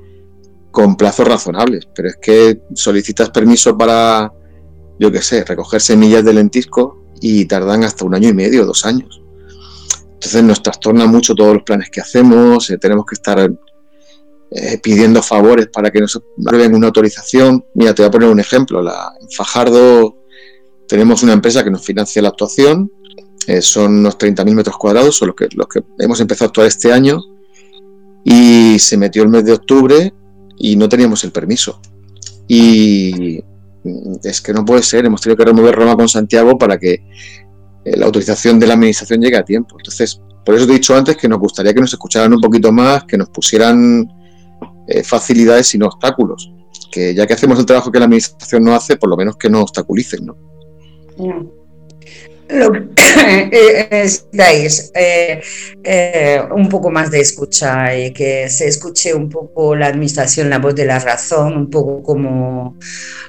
con 0.70 0.96
plazos 0.96 1.26
razonables. 1.26 1.88
Pero 1.92 2.08
es 2.08 2.16
que 2.22 2.60
solicitas 2.74 3.30
permiso 3.30 3.76
para, 3.76 4.32
yo 5.00 5.10
qué 5.10 5.22
sé, 5.22 5.42
recoger 5.42 5.80
semillas 5.80 6.24
de 6.24 6.34
lentisco 6.34 7.02
y 7.20 7.46
tardan 7.46 7.82
hasta 7.82 8.04
un 8.04 8.14
año 8.14 8.28
y 8.28 8.34
medio, 8.34 8.64
dos 8.64 8.86
años. 8.86 9.25
Entonces 10.16 10.42
nos 10.42 10.62
trastorna 10.62 11.06
mucho 11.06 11.34
todos 11.34 11.54
los 11.54 11.62
planes 11.62 11.90
que 11.90 12.00
hacemos, 12.00 12.70
eh, 12.70 12.78
tenemos 12.78 13.04
que 13.04 13.14
estar 13.14 13.50
eh, 14.50 14.78
pidiendo 14.82 15.22
favores 15.22 15.68
para 15.68 15.90
que 15.90 16.00
nos 16.00 16.16
aprueben 16.16 16.74
una 16.74 16.86
autorización. 16.86 17.64
Mira, 17.74 17.94
te 17.94 18.02
voy 18.02 18.08
a 18.08 18.10
poner 18.10 18.28
un 18.30 18.40
ejemplo. 18.40 18.80
La, 18.80 19.12
en 19.20 19.28
Fajardo 19.30 20.16
tenemos 20.88 21.22
una 21.22 21.34
empresa 21.34 21.62
que 21.62 21.70
nos 21.70 21.84
financia 21.84 22.22
la 22.22 22.28
actuación, 22.28 22.90
eh, 23.46 23.60
son 23.60 23.98
unos 23.98 24.16
30.000 24.18 24.54
metros 24.54 24.76
cuadrados, 24.78 25.16
son 25.16 25.28
los 25.28 25.36
que, 25.36 25.48
los 25.54 25.66
que 25.68 25.82
hemos 25.98 26.18
empezado 26.20 26.46
a 26.46 26.48
actuar 26.48 26.66
este 26.66 26.92
año, 26.92 27.20
y 28.24 28.78
se 28.78 28.96
metió 28.96 29.22
el 29.22 29.28
mes 29.28 29.44
de 29.44 29.52
octubre 29.52 30.14
y 30.58 30.76
no 30.76 30.88
teníamos 30.88 31.22
el 31.24 31.32
permiso. 31.32 31.80
Y 32.48 33.44
es 34.22 34.40
que 34.40 34.52
no 34.52 34.64
puede 34.64 34.82
ser, 34.82 35.04
hemos 35.04 35.20
tenido 35.20 35.36
que 35.36 35.44
remover 35.44 35.74
Roma 35.74 35.96
con 35.96 36.08
Santiago 36.08 36.56
para 36.56 36.78
que 36.78 37.02
la 37.94 38.06
autorización 38.06 38.58
de 38.58 38.66
la 38.66 38.74
administración 38.74 39.20
llega 39.20 39.40
a 39.40 39.44
tiempo. 39.44 39.76
Entonces, 39.78 40.20
por 40.46 40.54
eso 40.54 40.64
te 40.64 40.72
he 40.72 40.76
dicho 40.76 40.96
antes 40.96 41.16
que 41.16 41.28
nos 41.28 41.40
gustaría 41.40 41.74
que 41.74 41.80
nos 41.80 41.92
escucharan 41.92 42.32
un 42.32 42.40
poquito 42.40 42.70
más, 42.70 43.04
que 43.04 43.18
nos 43.18 43.28
pusieran 43.30 44.08
eh, 44.86 45.02
facilidades 45.02 45.74
y 45.74 45.78
no 45.78 45.86
obstáculos. 45.86 46.52
Que 46.92 47.14
ya 47.14 47.26
que 47.26 47.34
hacemos 47.34 47.58
el 47.58 47.66
trabajo 47.66 47.90
que 47.90 47.98
la 47.98 48.04
administración 48.04 48.62
no 48.62 48.74
hace, 48.74 48.96
por 48.96 49.10
lo 49.10 49.16
menos 49.16 49.36
que 49.36 49.50
no 49.50 49.62
obstaculicen, 49.62 50.26
¿no? 50.26 50.36
Lo 52.48 52.70
que 52.72 53.88
necesitáis 53.90 54.92
eh, 54.94 55.42
eh, 55.82 56.42
un 56.54 56.68
poco 56.68 56.90
más 56.90 57.10
de 57.10 57.20
escucha 57.20 57.96
y 57.98 58.12
que 58.12 58.48
se 58.48 58.68
escuche 58.68 59.12
un 59.14 59.28
poco 59.28 59.74
la 59.74 59.88
administración, 59.88 60.48
la 60.48 60.60
voz 60.60 60.76
de 60.76 60.84
la 60.84 61.00
razón, 61.00 61.56
un 61.56 61.70
poco 61.70 62.04
como 62.04 62.78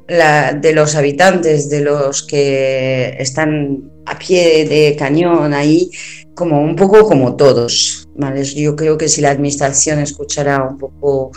la 0.07 0.53
de 0.53 0.71
los 0.73 0.95
habitantes, 0.95 1.67
de 1.67 1.81
los 1.81 2.21
que 2.27 3.15
están 3.17 3.96
a 4.07 4.17
pie 4.17 4.65
de 4.67 4.95
cañón 4.97 5.53
ahí, 5.53 5.89
como 6.33 6.61
un 6.61 6.75
poco 6.75 7.07
como 7.07 7.35
todos. 7.35 8.07
¿vale? 8.15 8.43
Yo 8.43 8.75
creo 8.75 8.97
que 8.97 9.09
si 9.09 9.21
la 9.21 9.31
administración 9.31 9.99
escuchara 9.99 10.63
un 10.63 10.77
poco 10.77 11.31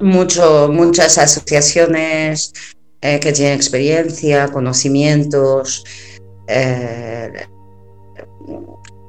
mucho, 0.00 0.70
muchas 0.72 1.18
asociaciones 1.18 2.52
eh, 3.00 3.20
que 3.20 3.32
tienen 3.32 3.54
experiencia, 3.54 4.48
conocimientos, 4.48 5.84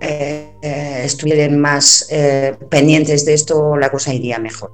eh, 0.02 0.52
eh, 0.62 1.02
estuvieran 1.04 1.60
más 1.60 2.08
eh, 2.10 2.56
pendientes 2.70 3.26
de 3.26 3.34
esto, 3.34 3.76
la 3.76 3.90
cosa 3.90 4.14
iría 4.14 4.40
mejor. 4.40 4.72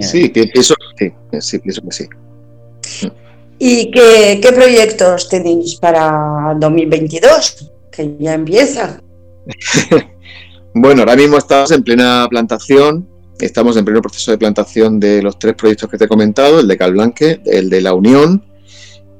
Sí, 0.00 0.32
eso, 0.54 0.74
sí, 0.96 1.12
sí, 1.40 1.58
pienso 1.58 1.82
que 1.82 1.92
sí. 1.92 2.08
¿Y 3.58 3.90
qué, 3.90 4.52
proyectos 4.54 5.28
tenéis 5.28 5.76
para 5.76 6.56
2022? 6.58 7.70
Que 7.90 8.16
ya 8.18 8.34
empieza. 8.34 9.00
bueno, 10.74 11.02
ahora 11.02 11.16
mismo 11.16 11.38
estamos 11.38 11.70
en 11.70 11.82
plena 11.82 12.26
plantación. 12.28 13.08
Estamos 13.38 13.76
en 13.76 13.84
pleno 13.84 14.00
proceso 14.00 14.30
de 14.30 14.38
plantación 14.38 14.98
de 14.98 15.22
los 15.22 15.38
tres 15.38 15.54
proyectos 15.54 15.90
que 15.90 15.98
te 15.98 16.04
he 16.04 16.08
comentado, 16.08 16.60
el 16.60 16.68
de 16.68 16.76
Calblanque, 16.78 17.40
el 17.44 17.68
de 17.68 17.82
La 17.82 17.92
Unión 17.92 18.44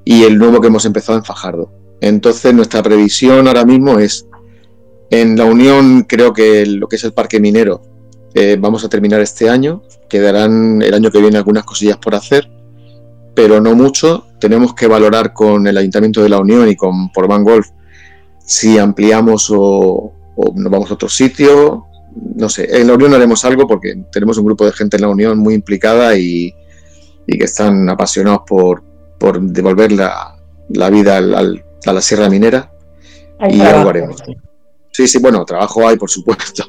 y 0.05 0.23
el 0.23 0.39
nuevo 0.39 0.61
que 0.61 0.69
hemos 0.69 0.87
empezado 0.87 1.19
en 1.19 1.25
Fajardo. 1.25 1.71
Entonces 2.01 2.55
nuestra 2.55 2.83
previsión 2.83 3.47
ahora 3.47 3.65
mismo 3.67 3.99
es, 3.99 4.27
en 5.11 5.37
la 5.37 5.45
Unión 5.45 6.05
creo 6.05 6.33
que 6.33 6.65
lo 6.65 6.89
que 6.89 6.97
es 6.97 7.05
el 7.05 7.13
parque 7.13 7.41
minero 7.41 7.83
eh, 8.35 8.57
vamos 8.59 8.85
a 8.85 8.89
terminar 8.89 9.21
este 9.21 9.49
año, 9.49 9.83
quedarán 10.09 10.83
el 10.83 10.93
año 10.93 11.11
que 11.11 11.21
viene 11.21 11.39
algunas 11.39 11.65
cosillas 11.65 11.97
por 11.97 12.15
hacer, 12.15 12.51
pero 13.37 13.61
no 13.61 13.77
mucho. 13.77 14.27
Tenemos 14.41 14.75
que 14.75 14.89
valorar 14.89 15.33
con 15.35 15.67
el 15.67 15.77
Ayuntamiento 15.77 16.23
de 16.23 16.31
la 16.31 16.41
Unión 16.41 16.69
y 16.69 16.75
con 16.75 17.13
Portman 17.13 17.45
Golf 17.45 17.69
si 18.39 18.79
ampliamos 18.79 19.53
o, 19.55 20.13
nos 20.55 20.73
vamos 20.73 20.91
a 20.91 20.95
otro 20.95 21.09
sitio. 21.09 21.87
No 22.35 22.49
sé, 22.49 22.81
en 22.81 22.87
la 22.87 22.95
Unión 22.95 23.13
haremos 23.13 23.45
algo 23.45 23.69
porque 23.69 23.95
tenemos 24.11 24.39
un 24.39 24.47
grupo 24.47 24.65
de 24.65 24.73
gente 24.73 24.97
en 24.97 25.03
la 25.03 25.09
Unión 25.09 25.39
muy 25.39 25.53
implicada 25.53 26.17
y, 26.17 26.55
que 27.27 27.45
están 27.45 27.89
apasionados 27.91 28.43
por, 28.47 28.83
devolver 29.43 29.93
la, 29.93 30.35
vida 30.91 31.19
al, 31.19 31.63
a 31.85 31.93
la 31.93 32.01
Sierra 32.01 32.31
Minera 32.31 32.73
y 33.51 33.61
algo 33.61 33.91
haremos. 33.91 34.23
Sí, 34.93 35.07
sí, 35.07 35.19
bueno, 35.19 35.45
trabajo 35.45 35.87
hay, 35.87 35.99
por 35.99 36.09
supuesto. 36.09 36.65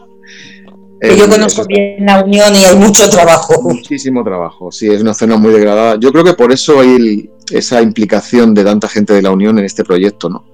Yo 1.02 1.26
eh, 1.26 1.30
conozco 1.30 1.66
bien 1.66 2.06
la 2.06 2.24
Unión 2.24 2.56
y 2.56 2.64
hay 2.64 2.76
mucho 2.76 3.10
trabajo. 3.10 3.62
Muchísimo 3.62 4.24
trabajo, 4.24 4.72
sí, 4.72 4.88
es 4.88 5.02
una 5.02 5.14
zona 5.14 5.38
muy 5.38 5.54
degradada. 5.54 5.98
Yo 6.00 6.12
creo 6.12 6.24
que 6.24 6.34
por 6.34 6.52
eso 6.52 6.80
hay 6.80 7.30
esa 7.52 7.82
implicación 7.82 8.54
de 8.54 8.64
tanta 8.64 8.88
gente 8.88 9.14
de 9.14 9.22
la 9.22 9.32
Unión 9.32 9.60
en 9.60 9.66
este 9.66 9.84
proyecto, 9.84 10.30
¿no? 10.30 10.46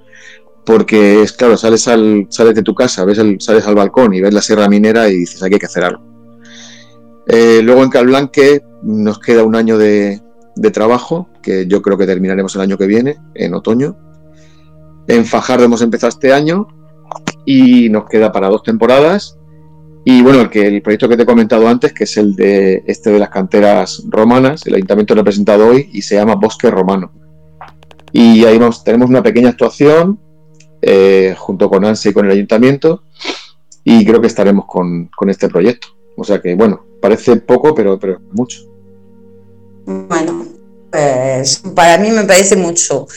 Porque 0.66 1.22
es 1.22 1.34
claro, 1.34 1.58
sales, 1.58 1.88
al, 1.88 2.28
sales 2.30 2.56
de 2.56 2.64
tu 2.64 2.74
casa, 2.74 3.04
ves 3.06 3.18
el, 3.18 3.40
sales 3.42 3.68
al 3.68 3.76
balcón 3.76 4.14
y 4.14 4.22
ves 4.22 4.34
la 4.34 4.42
Sierra 4.42 4.70
Minera 4.70 5.10
y 5.10 5.18
dices, 5.18 5.44
aquí 5.44 5.56
hay 5.56 5.60
que 5.60 5.66
hacer 5.66 5.84
algo. 5.84 6.04
Eh, 7.28 7.62
luego 7.64 7.84
en 7.84 7.90
Calblanque 7.90 8.62
nos 8.82 9.20
queda 9.20 9.44
un 9.44 9.56
año 9.56 9.78
de, 9.78 10.22
de 10.56 10.72
trabajo, 10.72 11.30
que 11.42 11.68
yo 11.68 11.82
creo 11.82 11.98
que 11.98 12.06
terminaremos 12.06 12.56
el 12.56 12.62
año 12.62 12.78
que 12.78 12.88
viene, 12.88 13.18
en 13.34 13.54
otoño, 13.54 13.98
en 15.08 15.26
Fajardo 15.26 15.66
hemos 15.66 15.82
empezado 15.82 16.10
este 16.10 16.34
año 16.34 16.68
y 17.46 17.90
nos 17.90 18.06
queda 18.06 18.32
para 18.32 18.50
dos 18.50 18.64
temporadas. 18.64 19.38
Y 20.06 20.22
bueno, 20.22 20.42
el, 20.42 20.50
que, 20.50 20.68
el 20.68 20.82
proyecto 20.82 21.08
que 21.08 21.16
te 21.16 21.24
he 21.24 21.26
comentado 21.26 21.68
antes, 21.68 21.94
que 21.94 22.04
es 22.04 22.18
el 22.18 22.36
de 22.36 22.84
este 22.88 23.12
de 23.12 23.20
las 23.20 23.30
canteras 23.30 24.04
romanas, 24.10 24.66
el 24.66 24.76
ayuntamiento 24.76 25.16
lo 25.16 25.22
ha 25.22 25.26
presentado 25.26 25.68
hoy 25.68 25.90
y 25.94 26.02
se 26.02 26.16
llama 26.16 26.36
Bosque 26.36 26.70
Romano. 26.70 27.12
Y 28.12 28.44
ahí 28.46 28.60
tenemos 28.84 29.10
una 29.10 29.24
pequeña 29.24 29.50
actuación 29.50 30.20
eh, 30.82 31.34
junto 31.38 31.70
con 31.70 31.86
ANSE 31.86 32.10
y 32.10 32.14
con 32.14 32.26
el 32.26 32.32
ayuntamiento 32.32 33.04
y 33.84 34.06
creo 34.06 34.22
que 34.22 34.28
estaremos 34.28 34.66
con, 34.66 35.10
con, 35.16 35.30
este 35.30 35.48
proyecto. 35.48 35.88
O 36.18 36.24
sea 36.24 36.42
que 36.42 36.56
bueno, 36.56 36.86
parece 37.02 37.38
poco, 37.38 37.74
pero, 37.74 37.98
pero 38.00 38.20
mucho. 38.32 38.60
Bueno, 39.86 40.46
pues 40.92 41.62
para 41.76 41.98
mí 41.98 42.12
me 42.12 42.24
parece 42.24 42.56
mucho, 42.56 43.08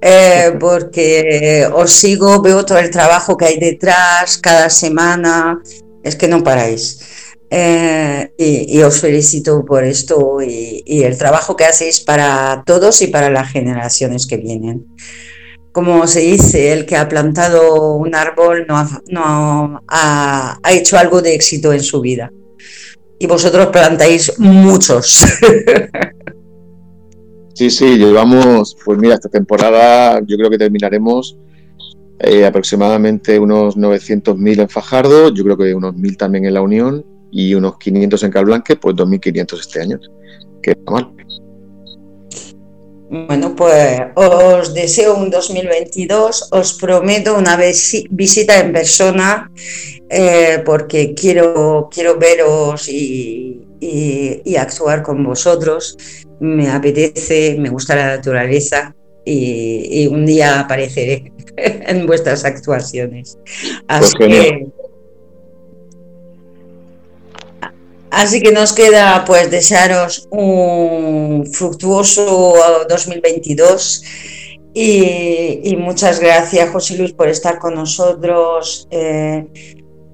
eh, 0.00 0.56
porque 0.58 1.68
os 1.72 1.90
sigo, 1.90 2.40
veo 2.40 2.64
todo 2.64 2.78
el 2.78 2.90
trabajo 2.90 3.36
que 3.36 3.46
hay 3.46 3.58
detrás 3.58 4.38
cada 4.38 4.70
semana, 4.70 5.60
es 6.06 6.16
que 6.16 6.28
no 6.28 6.42
paráis. 6.42 7.00
Eh, 7.48 8.32
y, 8.38 8.82
os 8.82 9.00
felicito 9.00 9.64
por 9.64 9.84
esto 9.84 10.38
y, 10.42 11.02
el 11.04 11.16
trabajo 11.16 11.54
que 11.54 11.64
hacéis 11.64 12.00
para 12.00 12.64
todos 12.66 13.00
y 13.02 13.06
para 13.06 13.30
las 13.30 13.50
generaciones 13.50 14.26
que 14.26 14.36
vienen. 14.36 14.86
Como 15.72 16.06
se 16.06 16.20
dice, 16.20 16.72
el 16.72 16.86
que 16.86 16.96
ha 16.96 17.08
plantado 17.08 17.94
un 17.94 18.14
árbol 18.14 18.66
no, 18.66 19.82
ha, 19.88 20.58
ha 20.62 20.72
hecho 20.72 20.96
algo 20.96 21.20
de 21.22 21.34
éxito 21.34 21.72
en 21.72 21.82
su 21.82 22.00
vida. 22.00 22.32
Y 23.18 23.26
vosotros 23.26 23.66
plantáis 23.68 24.38
muchos. 24.38 25.24
Sí, 27.56 27.70
sí, 27.70 27.96
llevamos, 27.96 28.76
pues 28.84 28.98
mira, 28.98 29.14
esta 29.14 29.30
temporada 29.30 30.20
yo 30.26 30.36
creo 30.36 30.50
que 30.50 30.58
terminaremos 30.58 31.38
eh, 32.18 32.46
aproximadamente 32.46 33.38
unos 33.38 33.76
900.000 33.76 34.62
en 34.62 34.68
Fajardo, 34.68 35.32
yo 35.32 35.44
creo 35.44 35.56
que 35.56 35.74
unos 35.74 35.94
1.000 35.94 36.16
también 36.16 36.46
en 36.46 36.54
La 36.54 36.62
Unión 36.62 37.04
y 37.30 37.54
unos 37.54 37.76
500 37.78 38.22
en 38.22 38.30
Calblanque, 38.30 38.76
pues 38.76 38.96
2.500 38.96 39.60
este 39.60 39.80
año, 39.82 40.00
que 40.62 40.70
está 40.70 40.90
mal. 40.90 41.12
Bueno, 43.08 43.54
pues 43.54 44.00
os 44.14 44.74
deseo 44.74 45.16
un 45.16 45.30
2022, 45.30 46.48
os 46.50 46.74
prometo 46.74 47.36
una 47.38 47.56
visita 48.10 48.58
en 48.58 48.72
persona 48.72 49.50
eh, 50.08 50.62
porque 50.64 51.14
quiero, 51.14 51.88
quiero 51.92 52.18
veros 52.18 52.88
y, 52.88 53.60
y, 53.80 54.56
actuar 54.56 55.02
con 55.02 55.22
vosotros. 55.22 55.96
Me 56.40 56.68
apetece, 56.68 57.56
me 57.58 57.68
gusta 57.68 57.94
la 57.94 58.16
naturaleza 58.16 58.95
y, 59.26 60.06
un 60.06 60.24
día 60.24 60.60
apareceré 60.60 61.32
en 61.56 62.06
vuestras 62.06 62.44
actuaciones. 62.44 63.38
Así 63.88 64.14
pues 64.16 64.30
que, 64.30 64.66
así 68.10 68.40
que 68.40 68.52
nos 68.52 68.72
queda 68.72 69.24
pues 69.26 69.50
desearos 69.50 70.28
un 70.30 71.46
fructuoso 71.52 72.54
2022. 72.88 74.04
Y, 74.78 75.74
muchas 75.78 76.20
gracias, 76.20 76.70
José 76.70 76.98
Luis, 76.98 77.12
por 77.12 77.28
estar 77.28 77.58
con 77.58 77.74
nosotros. 77.74 78.86
Eh, 78.90 79.46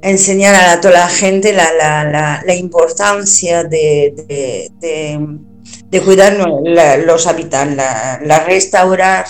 enseñar 0.03 0.55
a 0.55 0.81
toda 0.81 0.95
la 0.95 1.09
gente 1.09 1.53
la, 1.53 2.57
importancia 2.57 3.65
de, 3.65 4.71
de, 4.81 5.19
cuidar 6.01 6.37
los 7.07 7.27
hábitats, 7.27 7.75
la, 7.75 8.45
restaurar 8.47 9.27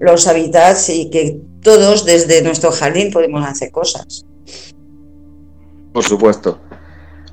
los 0.00 0.26
hábitats 0.26 0.88
y 0.90 1.10
que 1.10 1.40
todos 1.62 2.04
desde 2.04 2.42
nuestro 2.42 2.70
jardín 2.70 3.10
podemos 3.10 3.44
hacer 3.44 3.70
cosas. 3.70 4.24
Por 5.92 6.04
supuesto. 6.04 6.60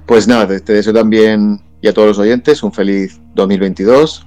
Pues 0.06 0.28
nada, 0.28 0.48
te 0.60 0.74
deseo 0.74 0.94
también 0.94 1.60
y 1.82 1.88
a 1.88 1.94
todos 1.94 2.10
los 2.10 2.20
oyentes 2.20 2.64
un 2.64 2.74
feliz 2.74 3.20
2022 3.36 4.26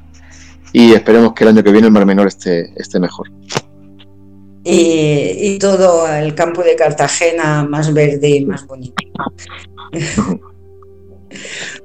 y 0.73 0.93
esperemos 0.93 1.35
que 1.35 1.45
el 1.45 1.51
año 1.51 1.63
que 1.63 1.73
viene 1.73 1.87
el 1.87 1.93
Mar 1.93 2.07
Menor 2.07 2.27
esté, 2.27 2.73
esté 2.77 2.99
mejor 2.99 3.29
y, 4.65 5.59
todo 5.59 6.09
el 6.09 6.35
campo 6.35 6.63
de 6.63 6.75
Cartagena 6.75 7.65
más 7.65 7.93
verde 7.93 8.29
y 8.31 8.45
más 8.47 8.67
bonito. 8.67 8.95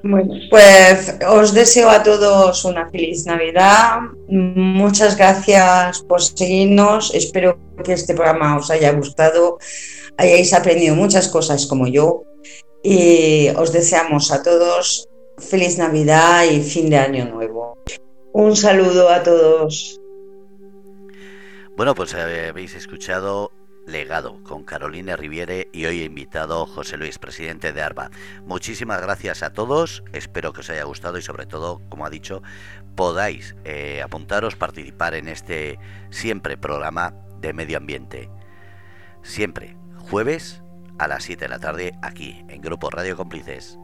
Bueno, 0.04 0.34
pues 0.50 1.16
os 1.28 1.54
deseo 1.54 1.90
a 1.90 2.04
todos 2.04 2.66
una 2.66 2.90
feliz 2.90 3.26
Navidad. 3.26 4.00
Muchas 4.28 5.18
gracias 5.18 6.02
por 6.02 6.22
seguirnos. 6.22 7.14
Espero 7.14 7.58
que 7.84 7.94
este 7.94 8.14
programa 8.14 8.58
os 8.58 8.70
haya 8.72 8.92
gustado, 8.94 9.58
hayáis 10.18 10.54
aprendido 10.54 10.96
muchas 10.96 11.28
cosas 11.28 11.66
como 11.66 11.88
yo. 11.88 12.24
Y 12.84 13.50
os 13.58 13.74
deseamos 13.74 14.32
a 14.32 14.42
todos 14.42 15.10
feliz 15.38 15.78
Navidad 15.78 16.46
y 16.46 16.62
fin 16.62 16.90
de 16.90 16.98
año 16.98 17.26
nuevo. 17.26 17.78
Un 18.34 18.56
saludo 18.56 19.10
a 19.10 19.24
todos. 19.24 20.00
Bueno, 21.76 21.96
pues 21.96 22.14
eh, 22.14 22.48
habéis 22.50 22.76
escuchado 22.76 23.52
Legado 23.90 24.44
con 24.44 24.64
Carolina 24.64 25.16
Riviere 25.16 25.68
y 25.74 25.86
hoy 25.86 26.04
invitado 26.04 26.68
José 26.68 26.96
Luis, 26.96 27.18
presidente 27.18 27.74
de 27.74 27.82
ARBA. 27.82 28.12
Muchísimas 28.46 29.02
gracias 29.02 29.42
a 29.42 29.52
todos, 29.52 30.04
espero 30.14 30.54
que 30.54 30.60
os 30.60 30.70
haya 30.70 30.84
gustado 30.84 31.18
y 31.18 31.24
sobre 31.24 31.48
todo, 31.48 31.82
como 31.90 32.06
ha 32.06 32.12
dicho, 32.12 32.44
podáis 32.96 33.56
eh, 33.64 34.04
apuntaros, 34.04 34.56
participar 34.56 35.16
en 35.16 35.28
este 35.28 35.80
siempre 36.12 36.56
programa 36.56 37.16
de 37.40 37.54
medio 37.54 37.78
ambiente. 37.78 38.30
Siempre, 39.24 39.76
jueves 39.98 40.62
a 41.00 41.08
las 41.08 41.24
7 41.24 41.46
de 41.46 41.50
la 41.50 41.60
tarde 41.60 41.94
aquí 42.04 42.46
en 42.48 42.62
Grupo 42.62 42.92
Radio 42.92 43.18
Cómplices. 43.18 43.80